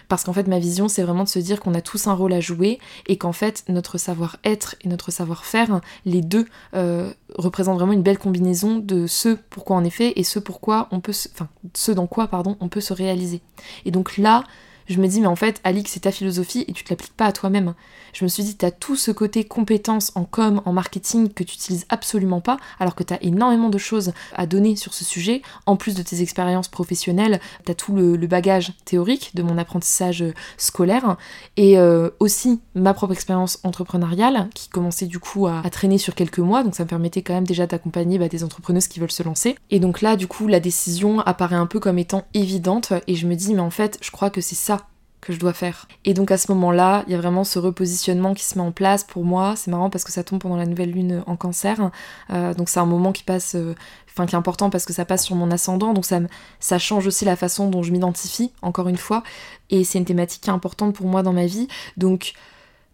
parce 0.08 0.24
qu'en 0.24 0.34
fait, 0.34 0.48
ma 0.48 0.60
vision, 0.60 0.88
c'est 0.88 1.04
vraiment 1.04 1.24
de 1.24 1.30
se 1.30 1.40
dire 1.40 1.60
qu'on 1.60 1.74
a 1.74 1.82
tous 1.82 2.08
un 2.08 2.14
rôle 2.14 2.34
à 2.34 2.40
jouer 2.40 2.80
et 3.08 3.18
qu'en 3.18 3.32
fait, 3.32 3.64
notre 3.68 3.98
savoir-être 3.98 4.76
et 4.82 4.88
notre 4.88 5.12
savoir-faire, 5.12 5.82
les 6.06 6.22
deux, 6.22 6.46
euh, 6.76 7.12
représentent 7.36 7.78
vraiment 7.78 7.94
une 7.94 8.04
belle 8.04 8.18
combinaison 8.18 8.78
de 8.78 9.08
ce 9.08 9.38
pourquoi 9.50 9.78
on 9.78 9.84
est 9.84 9.90
fait 9.90 10.14
et 10.16 10.24
ce 10.24 10.40
pourquoi 10.40 10.88
on 10.92 11.00
peut, 11.00 11.14
enfin, 11.34 11.48
ce 11.74 11.92
dans 11.92 12.08
quoi, 12.08 12.28
pardon, 12.28 12.58
on 12.60 12.70
peut 12.70 12.82
se 12.82 12.94
réaliser. 12.94 13.42
Et 13.86 13.92
donc 13.92 14.18
là, 14.18 14.44
je 14.90 15.00
me 15.00 15.08
dis, 15.08 15.22
mais 15.22 15.28
en 15.28 15.36
fait, 15.36 15.62
Alix, 15.64 15.92
c'est 15.92 16.02
ta 16.02 16.12
philosophie 16.12 16.66
et 16.68 16.74
tu 16.74 16.84
te 16.84 16.90
l'appliques 16.90 17.16
pas 17.16 17.26
à 17.26 17.32
toi-même. 17.32 17.76
Je 18.14 18.24
me 18.24 18.30
suis 18.30 18.44
dit, 18.44 18.58
tu 18.58 18.66
as 18.66 18.72
tout 18.72 18.96
ce 18.96 19.12
côté 19.12 19.44
compétence 19.44 20.12
en 20.16 20.26
com, 20.26 20.62
en 20.66 20.74
marketing 20.74 21.32
que 21.32 21.44
tu 21.44 21.56
utilises 21.56 21.86
absolument 21.90 22.42
pas, 22.42 22.58
alors 22.80 22.96
que 22.96 23.04
tu 23.04 23.14
as 23.14 23.24
énormément 23.24 23.70
de 23.70 23.78
choses 23.78 24.14
à 24.34 24.48
donner 24.48 24.76
sur 24.76 24.94
ce 24.94 25.06
sujet. 25.06 25.44
En 25.68 25.76
plus 25.76 25.94
de 25.94 26.02
tes 26.02 26.22
expériences 26.22 26.68
professionnelles, 26.68 27.40
tu 27.66 27.72
as 27.72 27.76
tout 27.76 27.96
le, 27.96 28.18
bagage 28.30 28.74
théorique 28.86 29.32
de 29.34 29.42
mon 29.42 29.58
apprentissage 29.58 30.24
scolaire 30.58 31.18
et 31.58 31.80
euh, 31.80 32.12
aussi 32.20 32.62
ma 32.76 32.94
propre 32.94 33.14
expérience 33.14 33.60
entrepreneuriale 33.64 34.50
qui 34.54 34.70
commençait 34.70 35.08
du 35.08 35.18
coup 35.18 35.48
à, 35.48 35.64
traîner 35.72 35.98
sur 35.98 36.14
quelques 36.14 36.40
mois, 36.40 36.64
donc 36.64 36.76
ça 36.76 36.84
me 36.84 36.90
permettait 36.90 37.24
quand 37.24 37.34
même 37.34 37.48
déjà 37.48 37.66
d'accompagner 37.66 38.20
bah, 38.20 38.28
des 38.28 38.44
entrepreneuses 38.44 38.88
qui 38.88 39.00
veulent 39.00 39.12
se 39.12 39.24
lancer. 39.24 39.56
Et 39.72 39.80
donc 39.80 40.02
là, 40.02 40.16
du 40.16 40.28
coup, 40.28 40.48
la 40.48 40.60
décision 40.60 41.22
apparaît 41.22 41.56
un 41.56 41.66
peu 41.66 41.80
comme 41.80 41.98
étant 41.98 42.26
évidente 42.36 42.94
et 43.08 43.16
je 43.16 43.26
me 43.26 43.36
dis, 43.36 43.56
mais 43.56 43.62
en 43.62 43.72
fait, 43.72 43.98
je 44.02 44.12
crois 44.12 44.30
que 44.30 44.42
c'est 44.42 44.56
ça 44.56 44.79
que 45.22 45.34
je 45.34 45.40
dois 45.40 45.54
faire. 45.54 45.88
Et 46.06 46.14
donc 46.14 46.32
à 46.32 46.38
ce 46.38 46.52
moment-là, 46.52 47.04
il 47.08 47.12
y 47.12 47.16
a 47.16 47.18
vraiment 47.18 47.44
ce 47.44 47.60
repositionnement 47.60 48.34
qui 48.34 48.44
se 48.44 48.58
met 48.58 48.64
en 48.64 48.72
place 48.72 49.04
pour 49.04 49.26
moi. 49.26 49.56
C'est 49.56 49.72
marrant 49.72 49.90
parce 49.90 50.04
que 50.04 50.12
ça 50.12 50.24
tombe 50.24 50.40
pendant 50.40 50.56
la 50.56 50.66
nouvelle 50.66 50.92
lune 50.92 51.24
en 51.28 51.36
cancer. 51.36 51.92
Euh, 52.30 52.54
donc 52.54 52.70
c'est 52.70 52.80
un 52.80 52.86
moment 52.86 53.12
qui 53.12 53.24
passe, 53.24 53.56
euh, 53.56 53.76
enfin 54.10 54.26
qui 54.26 54.36
est 54.36 54.38
important 54.38 54.70
parce 54.70 54.86
que 54.86 54.94
ça 54.94 55.06
passe 55.06 55.26
sur 55.26 55.36
mon 55.36 55.52
ascendant. 55.52 55.94
Donc 55.94 56.06
ça, 56.06 56.20
ça 56.60 56.80
change 56.80 57.06
aussi 57.08 57.26
la 57.26 57.36
façon 57.36 57.70
dont 57.70 57.84
je 57.84 57.92
m'identifie, 57.92 58.52
encore 58.62 58.88
une 58.88 58.98
fois. 58.98 59.24
Et 59.70 59.84
c'est 59.84 60.00
une 60.00 60.06
thématique 60.06 60.44
qui 60.44 60.50
est 60.50 60.54
importante 60.54 60.96
pour 60.96 61.08
moi 61.08 61.22
dans 61.22 61.34
ma 61.34 61.46
vie. 61.46 61.68
Donc 61.98 62.34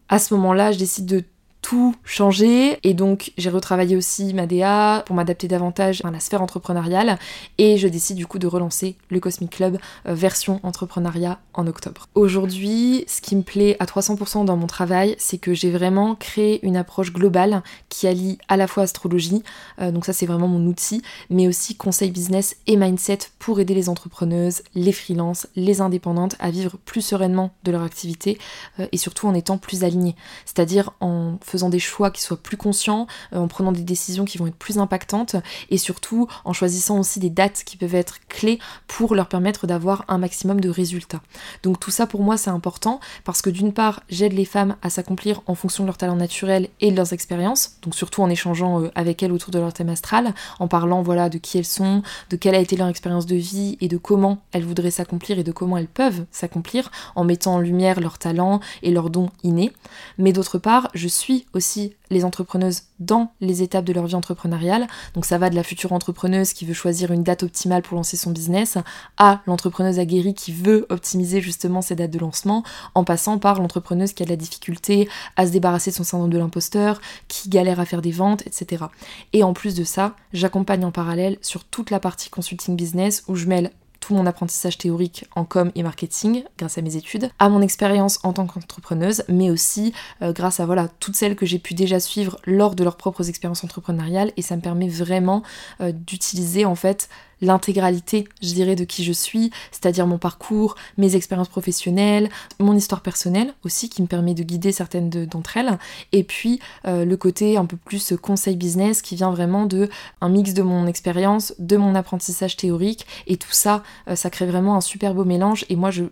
à 0.09 0.19
ce 0.19 0.33
moment-là, 0.33 0.71
je 0.71 0.79
décide 0.79 1.05
de 1.05 1.23
tout 1.65 1.95
changé 2.03 2.77
et 2.83 2.93
donc 2.93 3.31
j'ai 3.39 3.49
retravaillé 3.49 3.95
aussi 3.95 4.35
ma 4.35 4.45
DA 4.45 5.01
pour 5.03 5.15
m'adapter 5.15 5.47
davantage 5.47 5.99
à 6.05 6.11
la 6.11 6.19
sphère 6.19 6.43
entrepreneuriale 6.43 7.17
et 7.57 7.79
je 7.79 7.87
décide 7.87 8.17
du 8.17 8.27
coup 8.27 8.37
de 8.37 8.45
relancer 8.45 8.97
le 9.09 9.19
Cosmic 9.19 9.49
Club 9.49 9.79
euh, 10.05 10.13
version 10.13 10.59
entrepreneuriat 10.61 11.39
en 11.55 11.65
octobre. 11.65 12.07
Aujourd'hui, 12.13 13.03
ce 13.07 13.19
qui 13.19 13.35
me 13.35 13.41
plaît 13.41 13.77
à 13.79 13.85
300% 13.85 14.45
dans 14.45 14.57
mon 14.57 14.67
travail, 14.67 15.15
c'est 15.17 15.39
que 15.39 15.55
j'ai 15.55 15.71
vraiment 15.71 16.13
créé 16.13 16.63
une 16.63 16.77
approche 16.77 17.11
globale 17.11 17.63
qui 17.89 18.05
allie 18.05 18.37
à 18.47 18.57
la 18.57 18.67
fois 18.67 18.83
astrologie, 18.83 19.41
euh, 19.81 19.89
donc 19.89 20.05
ça 20.05 20.13
c'est 20.13 20.27
vraiment 20.27 20.47
mon 20.47 20.67
outil, 20.67 21.01
mais 21.31 21.47
aussi 21.47 21.75
conseil 21.75 22.11
business 22.11 22.57
et 22.67 22.77
mindset 22.77 23.17
pour 23.39 23.59
aider 23.59 23.73
les 23.73 23.89
entrepreneuses, 23.89 24.61
les 24.75 24.91
freelances, 24.91 25.47
les 25.55 25.81
indépendantes 25.81 26.35
à 26.37 26.51
vivre 26.51 26.77
plus 26.85 27.01
sereinement 27.01 27.55
de 27.63 27.71
leur 27.71 27.81
activité 27.81 28.37
euh, 28.79 28.85
et 28.91 28.97
surtout 28.97 29.27
en 29.27 29.33
étant 29.33 29.57
plus 29.57 29.83
alignées. 29.83 30.15
C'est-à-dire 30.45 30.91
en 30.99 31.39
faisant 31.41 31.54
des 31.69 31.79
choix 31.79 32.11
qui 32.11 32.21
soient 32.21 32.37
plus 32.37 32.57
conscients, 32.57 33.07
euh, 33.33 33.39
en 33.39 33.47
prenant 33.47 33.71
des 33.71 33.81
décisions 33.81 34.25
qui 34.25 34.37
vont 34.37 34.47
être 34.47 34.55
plus 34.55 34.77
impactantes 34.77 35.35
et 35.69 35.77
surtout 35.77 36.27
en 36.43 36.53
choisissant 36.53 36.99
aussi 36.99 37.19
des 37.19 37.29
dates 37.29 37.63
qui 37.65 37.77
peuvent 37.77 37.95
être 37.95 38.19
clés 38.27 38.59
pour 38.87 39.15
leur 39.15 39.27
permettre 39.27 39.67
d'avoir 39.67 40.05
un 40.07 40.17
maximum 40.17 40.59
de 40.61 40.69
résultats. 40.69 41.21
Donc 41.63 41.79
tout 41.79 41.91
ça 41.91 42.07
pour 42.07 42.21
moi 42.21 42.37
c'est 42.37 42.49
important 42.49 42.99
parce 43.23 43.41
que 43.41 43.49
d'une 43.49 43.73
part 43.73 44.01
j'aide 44.09 44.33
les 44.33 44.45
femmes 44.45 44.75
à 44.81 44.89
s'accomplir 44.89 45.41
en 45.47 45.55
fonction 45.55 45.83
de 45.83 45.87
leur 45.87 45.97
talent 45.97 46.15
naturel 46.15 46.69
et 46.81 46.91
de 46.91 46.95
leurs 46.95 47.13
expériences, 47.13 47.77
donc 47.81 47.95
surtout 47.95 48.21
en 48.21 48.29
échangeant 48.29 48.81
euh, 48.81 48.91
avec 48.95 49.23
elles 49.23 49.31
autour 49.31 49.51
de 49.51 49.59
leur 49.59 49.73
thème 49.73 49.89
astral, 49.89 50.33
en 50.59 50.67
parlant 50.67 51.01
voilà 51.01 51.29
de 51.29 51.37
qui 51.37 51.57
elles 51.57 51.65
sont, 51.65 52.01
de 52.29 52.35
quelle 52.35 52.55
a 52.55 52.59
été 52.59 52.75
leur 52.75 52.87
expérience 52.87 53.25
de 53.25 53.35
vie 53.35 53.77
et 53.81 53.87
de 53.87 53.97
comment 53.97 54.39
elles 54.51 54.65
voudraient 54.65 54.91
s'accomplir 54.91 55.39
et 55.39 55.43
de 55.43 55.51
comment 55.51 55.77
elles 55.77 55.87
peuvent 55.87 56.25
s'accomplir 56.31 56.91
en 57.15 57.23
mettant 57.23 57.55
en 57.55 57.59
lumière 57.59 57.99
leurs 57.99 58.17
talents 58.17 58.59
et 58.83 58.91
leurs 58.91 59.09
dons 59.09 59.29
innés. 59.43 59.71
Mais 60.17 60.33
d'autre 60.33 60.57
part, 60.57 60.89
je 60.93 61.07
suis 61.07 61.44
aussi 61.53 61.93
les 62.09 62.25
entrepreneuses 62.25 62.83
dans 62.99 63.31
les 63.41 63.61
étapes 63.61 63.85
de 63.85 63.93
leur 63.93 64.05
vie 64.05 64.15
entrepreneuriale. 64.15 64.87
Donc 65.13 65.25
ça 65.25 65.37
va 65.37 65.49
de 65.49 65.55
la 65.55 65.63
future 65.63 65.93
entrepreneuse 65.93 66.53
qui 66.53 66.65
veut 66.65 66.73
choisir 66.73 67.11
une 67.11 67.23
date 67.23 67.43
optimale 67.43 67.81
pour 67.81 67.95
lancer 67.95 68.17
son 68.17 68.31
business 68.31 68.77
à 69.17 69.41
l'entrepreneuse 69.47 69.99
aguerrie 69.99 70.33
qui 70.33 70.51
veut 70.51 70.85
optimiser 70.89 71.41
justement 71.41 71.81
ses 71.81 71.95
dates 71.95 72.11
de 72.11 72.19
lancement 72.19 72.63
en 72.93 73.03
passant 73.03 73.37
par 73.37 73.59
l'entrepreneuse 73.59 74.13
qui 74.13 74.23
a 74.23 74.25
de 74.25 74.31
la 74.31 74.35
difficulté 74.35 75.09
à 75.35 75.47
se 75.47 75.51
débarrasser 75.51 75.91
de 75.91 75.95
son 75.95 76.03
syndrome 76.03 76.29
de 76.29 76.37
l'imposteur, 76.37 76.99
qui 77.27 77.49
galère 77.49 77.79
à 77.79 77.85
faire 77.85 78.01
des 78.01 78.11
ventes, 78.11 78.45
etc. 78.45 78.85
Et 79.33 79.43
en 79.43 79.53
plus 79.53 79.75
de 79.75 79.83
ça, 79.83 80.15
j'accompagne 80.33 80.85
en 80.85 80.91
parallèle 80.91 81.37
sur 81.41 81.63
toute 81.63 81.89
la 81.89 81.99
partie 81.99 82.29
consulting 82.29 82.75
business 82.75 83.23
où 83.27 83.35
je 83.35 83.47
mêle 83.47 83.71
mon 84.13 84.25
apprentissage 84.25 84.77
théorique 84.77 85.25
en 85.35 85.45
com 85.45 85.71
et 85.75 85.83
marketing 85.83 86.43
grâce 86.57 86.77
à 86.77 86.81
mes 86.81 86.95
études, 86.95 87.29
à 87.39 87.49
mon 87.49 87.61
expérience 87.61 88.19
en 88.23 88.33
tant 88.33 88.45
qu'entrepreneuse, 88.45 89.23
mais 89.27 89.49
aussi 89.49 89.93
euh, 90.21 90.33
grâce 90.33 90.59
à 90.59 90.65
voilà 90.65 90.87
toutes 90.99 91.15
celles 91.15 91.35
que 91.35 91.45
j'ai 91.45 91.59
pu 91.59 91.73
déjà 91.73 91.99
suivre 91.99 92.37
lors 92.45 92.75
de 92.75 92.83
leurs 92.83 92.97
propres 92.97 93.29
expériences 93.29 93.63
entrepreneuriales. 93.63 94.31
Et 94.37 94.41
ça 94.41 94.55
me 94.55 94.61
permet 94.61 94.87
vraiment 94.87 95.43
euh, 95.81 95.91
d'utiliser 95.91 96.65
en 96.65 96.75
fait 96.75 97.09
l'intégralité, 97.41 98.27
je 98.41 98.53
dirais, 98.53 98.75
de 98.75 98.83
qui 98.83 99.03
je 99.03 99.11
suis, 99.11 99.51
c'est-à-dire 99.71 100.07
mon 100.07 100.17
parcours, 100.17 100.75
mes 100.97 101.15
expériences 101.15 101.49
professionnelles, 101.49 102.29
mon 102.59 102.75
histoire 102.75 103.01
personnelle 103.01 103.53
aussi, 103.63 103.89
qui 103.89 104.01
me 104.01 104.07
permet 104.07 104.33
de 104.33 104.43
guider 104.43 104.71
certaines 104.71 105.09
d'entre 105.09 105.57
elles, 105.57 105.77
et 106.11 106.23
puis 106.23 106.59
euh, 106.87 107.05
le 107.05 107.17
côté 107.17 107.57
un 107.57 107.65
peu 107.65 107.77
plus 107.77 108.13
conseil 108.21 108.55
business 108.55 109.01
qui 109.01 109.15
vient 109.15 109.31
vraiment 109.31 109.65
de 109.65 109.89
un 110.21 110.29
mix 110.29 110.53
de 110.53 110.61
mon 110.61 110.87
expérience, 110.87 111.53
de 111.59 111.77
mon 111.77 111.95
apprentissage 111.95 112.57
théorique, 112.57 113.05
et 113.27 113.37
tout 113.37 113.51
ça, 113.51 113.83
euh, 114.07 114.15
ça 114.15 114.29
crée 114.29 114.45
vraiment 114.45 114.75
un 114.75 114.81
super 114.81 115.13
beau 115.13 115.25
mélange, 115.25 115.65
et 115.69 115.75
moi 115.75 115.91
je, 115.91 116.05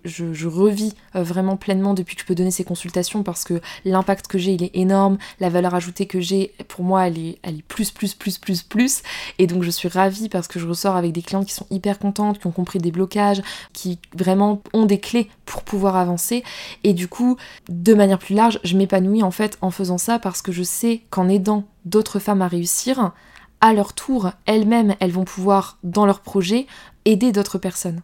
revis 0.46 0.94
euh, 1.16 1.24
vraiment 1.24 1.56
pleinement 1.56 1.94
depuis 1.94 2.16
que 2.16 2.22
je 2.22 2.28
peux 2.28 2.36
donner 2.36 2.52
ces 2.52 2.64
consultations, 2.64 3.24
parce 3.24 3.44
que 3.44 3.62
l'impact 3.86 4.28
que 4.28 4.38
j'ai, 4.38 4.54
il 4.54 4.64
est 4.64 4.76
énorme, 4.76 5.18
la 5.40 5.50
valeur 5.50 5.74
ajoutée 5.74 6.06
que 6.06 6.20
j'ai, 6.20 6.54
pour 6.68 6.84
moi, 6.84 7.08
elle 7.08 7.18
est, 7.18 7.40
elle 7.44 7.60
est 7.60 7.64
plus, 7.64 7.92
plus, 7.92 8.14
plus, 8.14 8.38
plus, 8.38 8.62
plus, 8.62 9.02
et 9.40 9.48
donc 9.48 9.64
je 9.64 9.72
suis 9.72 9.88
ravie 9.88 10.30
parce 10.30 10.48
que 10.48 10.60
je 10.60 10.68
ressors 10.68 10.96
avec 10.96 11.13
des 11.14 11.22
clientes 11.22 11.46
qui 11.46 11.54
sont 11.54 11.68
hyper 11.70 12.00
contentes, 12.00 12.40
qui 12.40 12.48
ont 12.48 12.52
compris 12.52 12.80
des 12.80 12.92
blocages, 12.92 13.42
qui 13.72 14.00
vraiment 14.18 14.62
ont 14.74 14.86
des 14.86 15.00
clés 15.00 15.30
pour 15.46 15.64
pouvoir 15.64 15.96
avancer. 15.96 16.44
Et 16.84 16.94
du 16.94 17.08
coup, 17.08 17.38
de 17.70 17.94
manière 17.94 18.20
plus 18.20 18.36
large, 18.36 18.60
je 18.64 18.76
m'épanouis 18.76 19.24
en 19.24 19.32
fait 19.32 19.58
en 19.62 19.72
faisant 19.72 19.98
ça 19.98 20.20
parce 20.20 20.42
que 20.42 20.52
je 20.52 20.64
sais 20.64 21.04
qu'en 21.10 21.30
aidant 21.30 21.64
d'autres 21.86 22.20
femmes 22.20 22.42
à 22.42 22.48
réussir, 22.48 23.14
à 23.62 23.74
leur 23.74 23.94
tour, 23.94 24.32
elles-mêmes, 24.46 24.96
elles 25.00 25.12
vont 25.12 25.24
pouvoir, 25.24 25.78
dans 25.84 26.06
leur 26.06 26.20
projet, 26.20 26.68
aider 27.06 27.32
d'autres 27.32 27.58
personnes. 27.58 28.02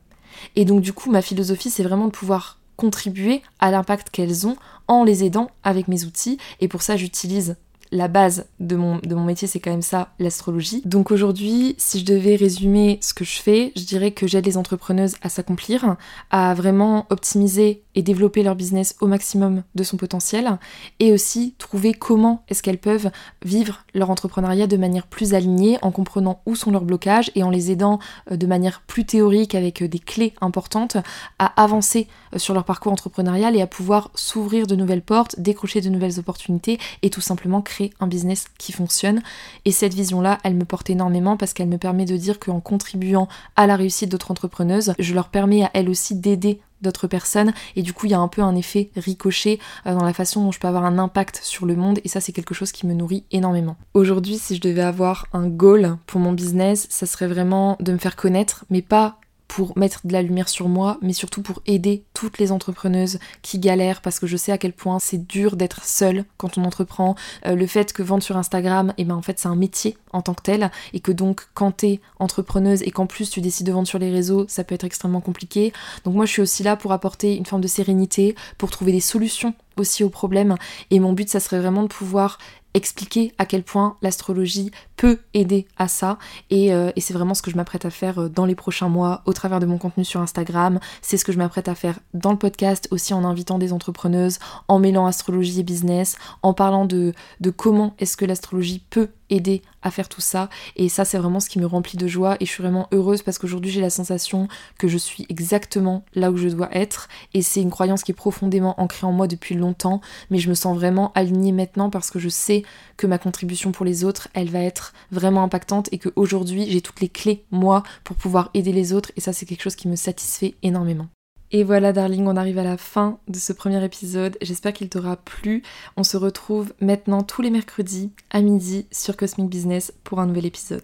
Et 0.56 0.64
donc 0.64 0.82
du 0.82 0.94
coup, 0.94 1.12
ma 1.12 1.22
philosophie, 1.22 1.70
c'est 1.70 1.84
vraiment 1.84 2.06
de 2.06 2.12
pouvoir 2.12 2.60
contribuer 2.78 3.42
à 3.60 3.72
l'impact 3.72 4.10
qu'elles 4.10 4.48
ont 4.48 4.56
en 4.88 5.04
les 5.04 5.26
aidant 5.26 5.52
avec 5.64 5.90
mes 5.90 6.06
outils. 6.06 6.38
Et 6.62 6.70
pour 6.70 6.82
ça, 6.82 6.96
j'utilise 6.96 7.58
la 7.92 8.08
base 8.08 8.46
de 8.60 8.76
mon, 8.76 9.00
de 9.00 9.16
mon 9.16 9.24
métier, 9.24 9.48
c'est 9.48 9.60
quand 9.60 9.72
même 9.72 9.82
ça, 9.82 10.14
l'astrologie. 10.20 10.82
Donc 10.86 11.12
aujourd'hui, 11.12 11.76
si 11.78 12.00
je 12.00 12.06
devais 12.06 12.36
résumer 12.36 13.00
ce 13.02 13.14
que 13.14 13.26
je 13.26 13.42
fais, 13.42 13.72
je 13.76 13.84
dirais 13.84 14.12
que 14.12 14.28
j'aide 14.28 14.46
les 14.46 14.58
entrepreneuses 14.58 15.16
à 15.22 15.30
s'accomplir, 15.30 15.96
à 16.30 16.54
vraiment 16.54 17.08
optimiser 17.10 17.84
et 17.96 18.02
développer 18.02 18.44
leur 18.44 18.56
business 18.56 18.96
au 19.02 19.08
maximum 19.08 19.64
de 19.76 19.84
son 19.84 19.98
potentiel, 19.98 20.58
et 21.00 21.12
aussi 21.12 21.56
trouver 21.58 21.94
comment 21.94 22.44
est-ce 22.50 22.62
qu'elles 22.62 22.78
peuvent 22.78 23.12
vivre 23.44 23.84
leur 23.94 24.10
entrepreneuriat 24.10 24.68
de 24.68 24.78
manière 24.78 25.08
plus 25.08 25.34
alignée, 25.34 25.78
en 25.82 25.92
comprenant 25.92 26.42
où 26.46 26.56
sont 26.56 26.72
leurs 26.72 26.84
blocages 26.84 27.32
et 27.36 27.44
en 27.44 27.50
les 27.50 27.72
aidant 27.72 28.00
euh, 28.32 28.38
de 28.38 28.48
manière 28.48 28.82
plus 28.82 29.06
théorique 29.06 29.56
avec 29.56 29.82
euh, 29.82 29.88
des 29.88 30.00
clés 30.00 30.34
importantes 30.42 30.98
à 31.40 31.62
avancer 31.62 32.08
euh, 32.34 32.40
sur 32.40 32.54
leur 32.54 32.64
parcours 32.64 32.92
entrepreneurial 32.92 33.56
et 33.56 33.62
à 33.62 33.68
pouvoir 33.68 34.12
s'ouvrir 34.16 34.68
de 34.68 34.76
nouvelles 34.76 35.02
portes, 35.02 35.40
décrocher 35.40 35.82
de 35.82 35.90
nouvelles 35.90 36.20
opportunités 36.20 36.80
et 37.02 37.10
tout 37.10 37.22
simplement 37.22 37.62
créer 37.62 37.94
un 38.00 38.08
business 38.08 38.46
qui 38.58 38.72
fonctionne. 38.72 39.22
Et 39.66 39.72
cette 39.72 39.94
vision-là, 39.94 40.38
elle 40.44 40.56
me 40.56 40.66
porte 40.66 40.90
énormément 40.90 41.38
parce 41.38 41.54
qu'elle 41.54 41.68
me 41.68 41.78
permet 41.78 42.06
de 42.06 42.18
dire 42.18 42.40
qu'en 42.40 42.60
contribuant 42.60 43.28
à 43.56 43.68
la 43.68 43.76
réussite 43.76 44.10
d'autres 44.10 44.32
entrepreneuses, 44.32 44.94
je 45.00 45.14
leur 45.14 45.30
permets 45.30 45.64
à 45.64 45.72
elles 45.74 45.90
aussi 45.90 46.16
d'aider 46.16 46.60
d'autres 46.82 47.08
personnes 47.08 47.54
et 47.76 47.82
du 47.82 47.94
coup 47.94 48.06
il 48.06 48.12
y 48.12 48.16
a 48.16 48.20
un 48.20 48.28
peu 48.28 48.42
un 48.42 48.56
effet 48.56 48.90
ricochet 48.96 49.60
euh, 49.86 49.94
dans 49.94 50.06
la 50.06 50.14
façon 50.14 50.44
dont 50.44 50.52
je 50.52 50.60
peux 50.60 50.68
avoir 50.68 50.86
un 50.86 50.98
impact 50.98 51.40
sur 51.44 51.66
le 51.66 51.76
monde 51.76 52.00
et 52.04 52.08
ça 52.08 52.22
c'est 52.22 52.32
quelque 52.32 52.54
chose 52.54 52.72
qui 52.72 52.88
me 52.88 52.94
nourrit 52.94 53.24
énormément. 53.32 53.78
Aujourd'hui 53.94 54.38
si 54.38 54.56
je 54.56 54.62
devais 54.62 54.82
avoir 54.82 55.28
un 55.34 55.48
goal 55.48 55.98
pour 56.06 56.20
mon 56.20 56.34
business 56.34 56.88
ça 56.90 57.06
serait 57.06 57.28
vraiment 57.28 57.78
de 57.80 57.92
me 57.92 57.98
faire 57.98 58.16
connaître 58.16 58.66
mais 58.70 58.82
pas 58.82 59.20
pour 59.50 59.78
mettre 59.78 60.06
de 60.06 60.14
la 60.14 60.22
lumière 60.22 60.48
sur 60.48 60.70
moi, 60.70 60.98
mais 61.02 61.12
surtout 61.12 61.42
pour 61.42 61.62
aider 61.66 62.04
toutes 62.14 62.38
les 62.38 62.54
entrepreneuses 62.54 63.20
qui 63.42 63.60
galèrent 63.60 64.02
parce 64.02 64.20
que 64.20 64.28
je 64.28 64.38
sais 64.38 64.52
à 64.52 64.58
quel 64.58 64.72
point 64.72 65.00
c'est 65.00 65.28
dur 65.28 65.58
d'être 65.58 65.84
seule 65.84 66.24
quand 66.38 66.58
on 66.58 66.64
entreprend. 66.64 67.16
Euh, 67.48 67.56
le 67.56 67.68
fait 67.68 67.92
que 67.92 68.04
vendre 68.04 68.24
sur 68.24 68.38
Instagram, 68.38 68.94
et 68.98 69.02
eh 69.02 69.06
ben 69.06 69.16
en 69.16 69.22
fait 69.24 69.40
c'est 69.40 69.48
un 69.48 69.56
métier 69.56 69.98
en 70.14 70.22
tant 70.22 70.36
que 70.36 70.44
tel 70.44 70.72
et 70.94 71.00
que 71.00 71.12
donc 71.12 71.48
quand 71.56 71.72
t'es 71.72 72.00
entrepreneuse 72.20 72.84
et 72.84 72.92
qu'en 72.92 73.08
plus 73.08 73.32
tu 73.32 73.42
décides 73.42 73.66
de 73.66 73.72
vendre 73.72 73.88
sur 73.88 74.00
les 74.00 74.12
réseaux, 74.12 74.46
ça 74.48 74.64
peut 74.64 74.76
être 74.76 74.86
extrêmement 74.86 75.22
compliqué. 75.22 75.74
Donc 76.06 76.14
moi 76.14 76.26
je 76.26 76.32
suis 76.32 76.42
aussi 76.44 76.62
là 76.62 76.76
pour 76.76 76.92
apporter 76.92 77.36
une 77.36 77.46
forme 77.46 77.64
de 77.64 77.68
sérénité, 77.68 78.36
pour 78.60 78.70
trouver 78.70 78.92
des 78.92 79.02
solutions 79.02 79.56
aussi 79.80 80.04
aux 80.04 80.10
problèmes 80.10 80.56
et 80.92 81.00
mon 81.00 81.14
but 81.14 81.30
ça 81.30 81.40
serait 81.40 81.60
vraiment 81.60 81.84
de 81.84 81.88
pouvoir 81.88 82.38
expliquer 82.74 83.34
à 83.38 83.46
quel 83.46 83.64
point 83.64 83.98
l'astrologie 84.02 84.72
peut 84.96 85.20
aider 85.34 85.68
à 85.78 85.88
ça. 85.88 86.18
Euh, 86.52 86.92
et, 86.96 87.02
c'est 87.02 87.14
vraiment 87.14 87.34
ce 87.34 87.42
que 87.42 87.52
je 87.52 87.56
m'apprête 87.56 87.86
à 87.86 87.90
faire 87.90 88.20
euh, 88.20 88.30
dans 88.30 88.46
les 88.46 88.56
prochains 88.56 88.90
mois 88.90 89.22
au 89.26 89.34
travers 89.34 89.60
de 89.60 89.66
mon 89.66 89.78
contenu 89.78 90.06
sur 90.06 90.22
Instagram. 90.22 90.80
C'est 91.02 91.18
ce 91.18 91.26
que 91.26 91.32
je 91.32 91.38
m'apprête 91.38 91.68
à 91.68 91.76
faire 91.76 92.00
dans 92.14 92.32
le 92.32 92.38
podcast 92.38 92.88
aussi 92.92 93.14
en 93.14 93.24
invitant 93.24 93.58
des 93.58 93.74
entrepreneuses 93.74 94.40
en 94.68 94.80
mêlant 94.80 95.08
astrologie 95.08 95.62
et 95.62 95.64
business 95.64 96.18
en 96.44 96.54
parlant 96.54 96.86
de 96.86 97.14
comment 97.56 97.96
est-ce 98.00 98.18
que 98.18 98.26
l'astrologie 98.26 98.84
peut 98.90 99.10
aider 99.30 99.62
à 99.82 99.92
faire 99.92 100.10
tout 100.10 100.22
ça. 100.22 100.50
Et 100.76 100.90
ça, 100.90 101.06
c'est 101.06 101.18
vraiment 101.18 101.40
ce 101.40 101.50
qui 101.50 101.60
me 101.60 101.66
remplit 101.66 101.98
de 101.98 102.08
joie. 102.08 102.36
Et 102.40 102.46
je 102.46 102.52
suis 102.52 102.64
vraiment 102.64 102.88
heureuse 102.92 103.22
parce 103.22 103.38
qu'aujourd'hui, 103.38 103.72
j'ai 103.72 103.82
la 103.82 103.90
sensation 103.90 104.48
que 104.78 104.88
je 104.88 104.98
suis 104.98 105.26
exactement 105.30 106.04
là 106.16 106.32
où 106.32 106.38
je 106.38 106.50
dois 106.50 106.70
être. 106.76 107.08
Et 107.34 107.42
c'est 107.42 107.62
une 107.62 107.70
croyance 107.70 108.04
qui 108.04 108.12
est 108.12 108.16
profondément 108.16 108.80
ancrée 108.80 109.08
en 109.08 109.12
moi 109.12 109.28
depuis 109.28 109.56
longtemps. 109.56 110.02
Mais 110.30 110.40
je 110.40 110.50
me 110.50 110.56
sens 110.56 110.76
vraiment 110.76 111.12
alignée 111.16 111.52
maintenant 111.52 111.90
parce 111.90 112.12
que 112.12 112.20
je 112.20 112.30
sais 112.30 112.64
que 112.98 113.08
ma 113.08 113.18
contribution 113.18 113.72
pour 113.72 113.86
les 113.86 114.04
autres, 114.04 114.28
elle 114.34 114.50
va 114.50 114.60
être 114.60 114.94
vraiment 115.12 115.44
impactante 115.44 115.90
et 115.92 115.98
qu'aujourd'hui, 115.98 116.70
j'ai 116.70 116.82
toutes 116.82 117.02
les 117.02 117.10
clés, 117.10 117.44
moi, 117.52 117.84
pour 118.04 118.16
pouvoir 118.16 118.50
aider 118.54 118.72
les 118.72 118.94
autres. 118.94 119.12
Et 119.16 119.22
ça, 119.22 119.34
c'est 119.34 119.46
quelque 119.46 119.64
chose 119.64 119.76
qui 119.76 119.88
me 119.88 119.96
satisfait 119.96 120.56
énormément. 120.64 121.08
Et 121.52 121.64
voilà, 121.64 121.94
darling, 121.94 122.28
on 122.28 122.36
arrive 122.36 122.60
à 122.60 122.64
la 122.64 122.78
fin 122.78 123.18
de 123.28 123.38
ce 123.38 123.54
premier 123.54 123.84
épisode. 123.84 124.38
J'espère 124.42 124.74
qu'il 124.74 124.88
t'aura 124.88 125.16
plu. 125.16 125.64
On 125.98 126.04
se 126.04 126.16
retrouve 126.16 126.74
maintenant 126.80 127.24
tous 127.24 127.42
les 127.42 127.50
mercredis 127.50 128.12
à 128.30 128.42
midi 128.42 128.86
sur 128.92 129.18
Cosmic 129.18 129.50
Business 129.50 129.92
pour 130.04 130.20
un 130.20 130.28
nouvel 130.28 130.46
épisode. 130.46 130.84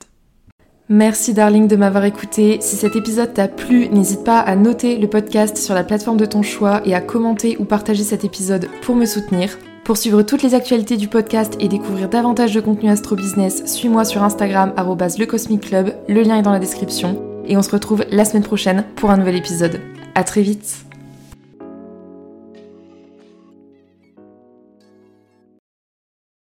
Merci 0.90 1.34
darling 1.34 1.68
de 1.68 1.76
m'avoir 1.76 2.06
écouté. 2.06 2.58
Si 2.62 2.76
cet 2.76 2.96
épisode 2.96 3.34
t'a 3.34 3.48
plu, 3.48 3.90
n'hésite 3.90 4.24
pas 4.24 4.40
à 4.40 4.56
noter 4.56 4.98
le 4.98 5.08
podcast 5.08 5.58
sur 5.58 5.76
la 5.76 5.84
plateforme 5.84 6.18
de 6.18 6.26
ton 6.26 6.42
choix 6.42 6.82
et 6.86 6.96
à 6.96 7.02
commenter 7.02 7.58
ou 7.60 7.66
partager 7.66 8.04
cet 8.04 8.24
épisode 8.24 8.68
pour 8.82 8.96
me 8.96 9.06
soutenir. 9.06 9.58
Pour 9.84 9.98
suivre 9.98 10.24
toutes 10.24 10.42
les 10.42 10.56
actualités 10.56 10.98
du 10.98 11.08
podcast 11.08 11.56
et 11.60 11.68
découvrir 11.68 12.10
davantage 12.10 12.54
de 12.54 12.62
contenu 12.62 12.90
astro 12.90 13.16
business, 13.16 13.66
suis-moi 13.68 14.04
sur 14.04 14.24
Instagram 14.24 14.74
@lecosmicclub. 14.78 15.94
Le 16.08 16.24
lien 16.24 16.38
est 16.38 16.44
dans 16.44 16.52
la 16.52 16.60
description 16.60 17.22
et 17.46 17.56
on 17.56 17.62
se 17.62 17.70
retrouve 17.70 18.04
la 18.10 18.26
semaine 18.26 18.44
prochaine 18.44 18.84
pour 18.96 19.12
un 19.12 19.18
nouvel 19.18 19.36
épisode. 19.36 19.80
À 20.16 20.24
très 20.24 20.42
vite 20.42 20.85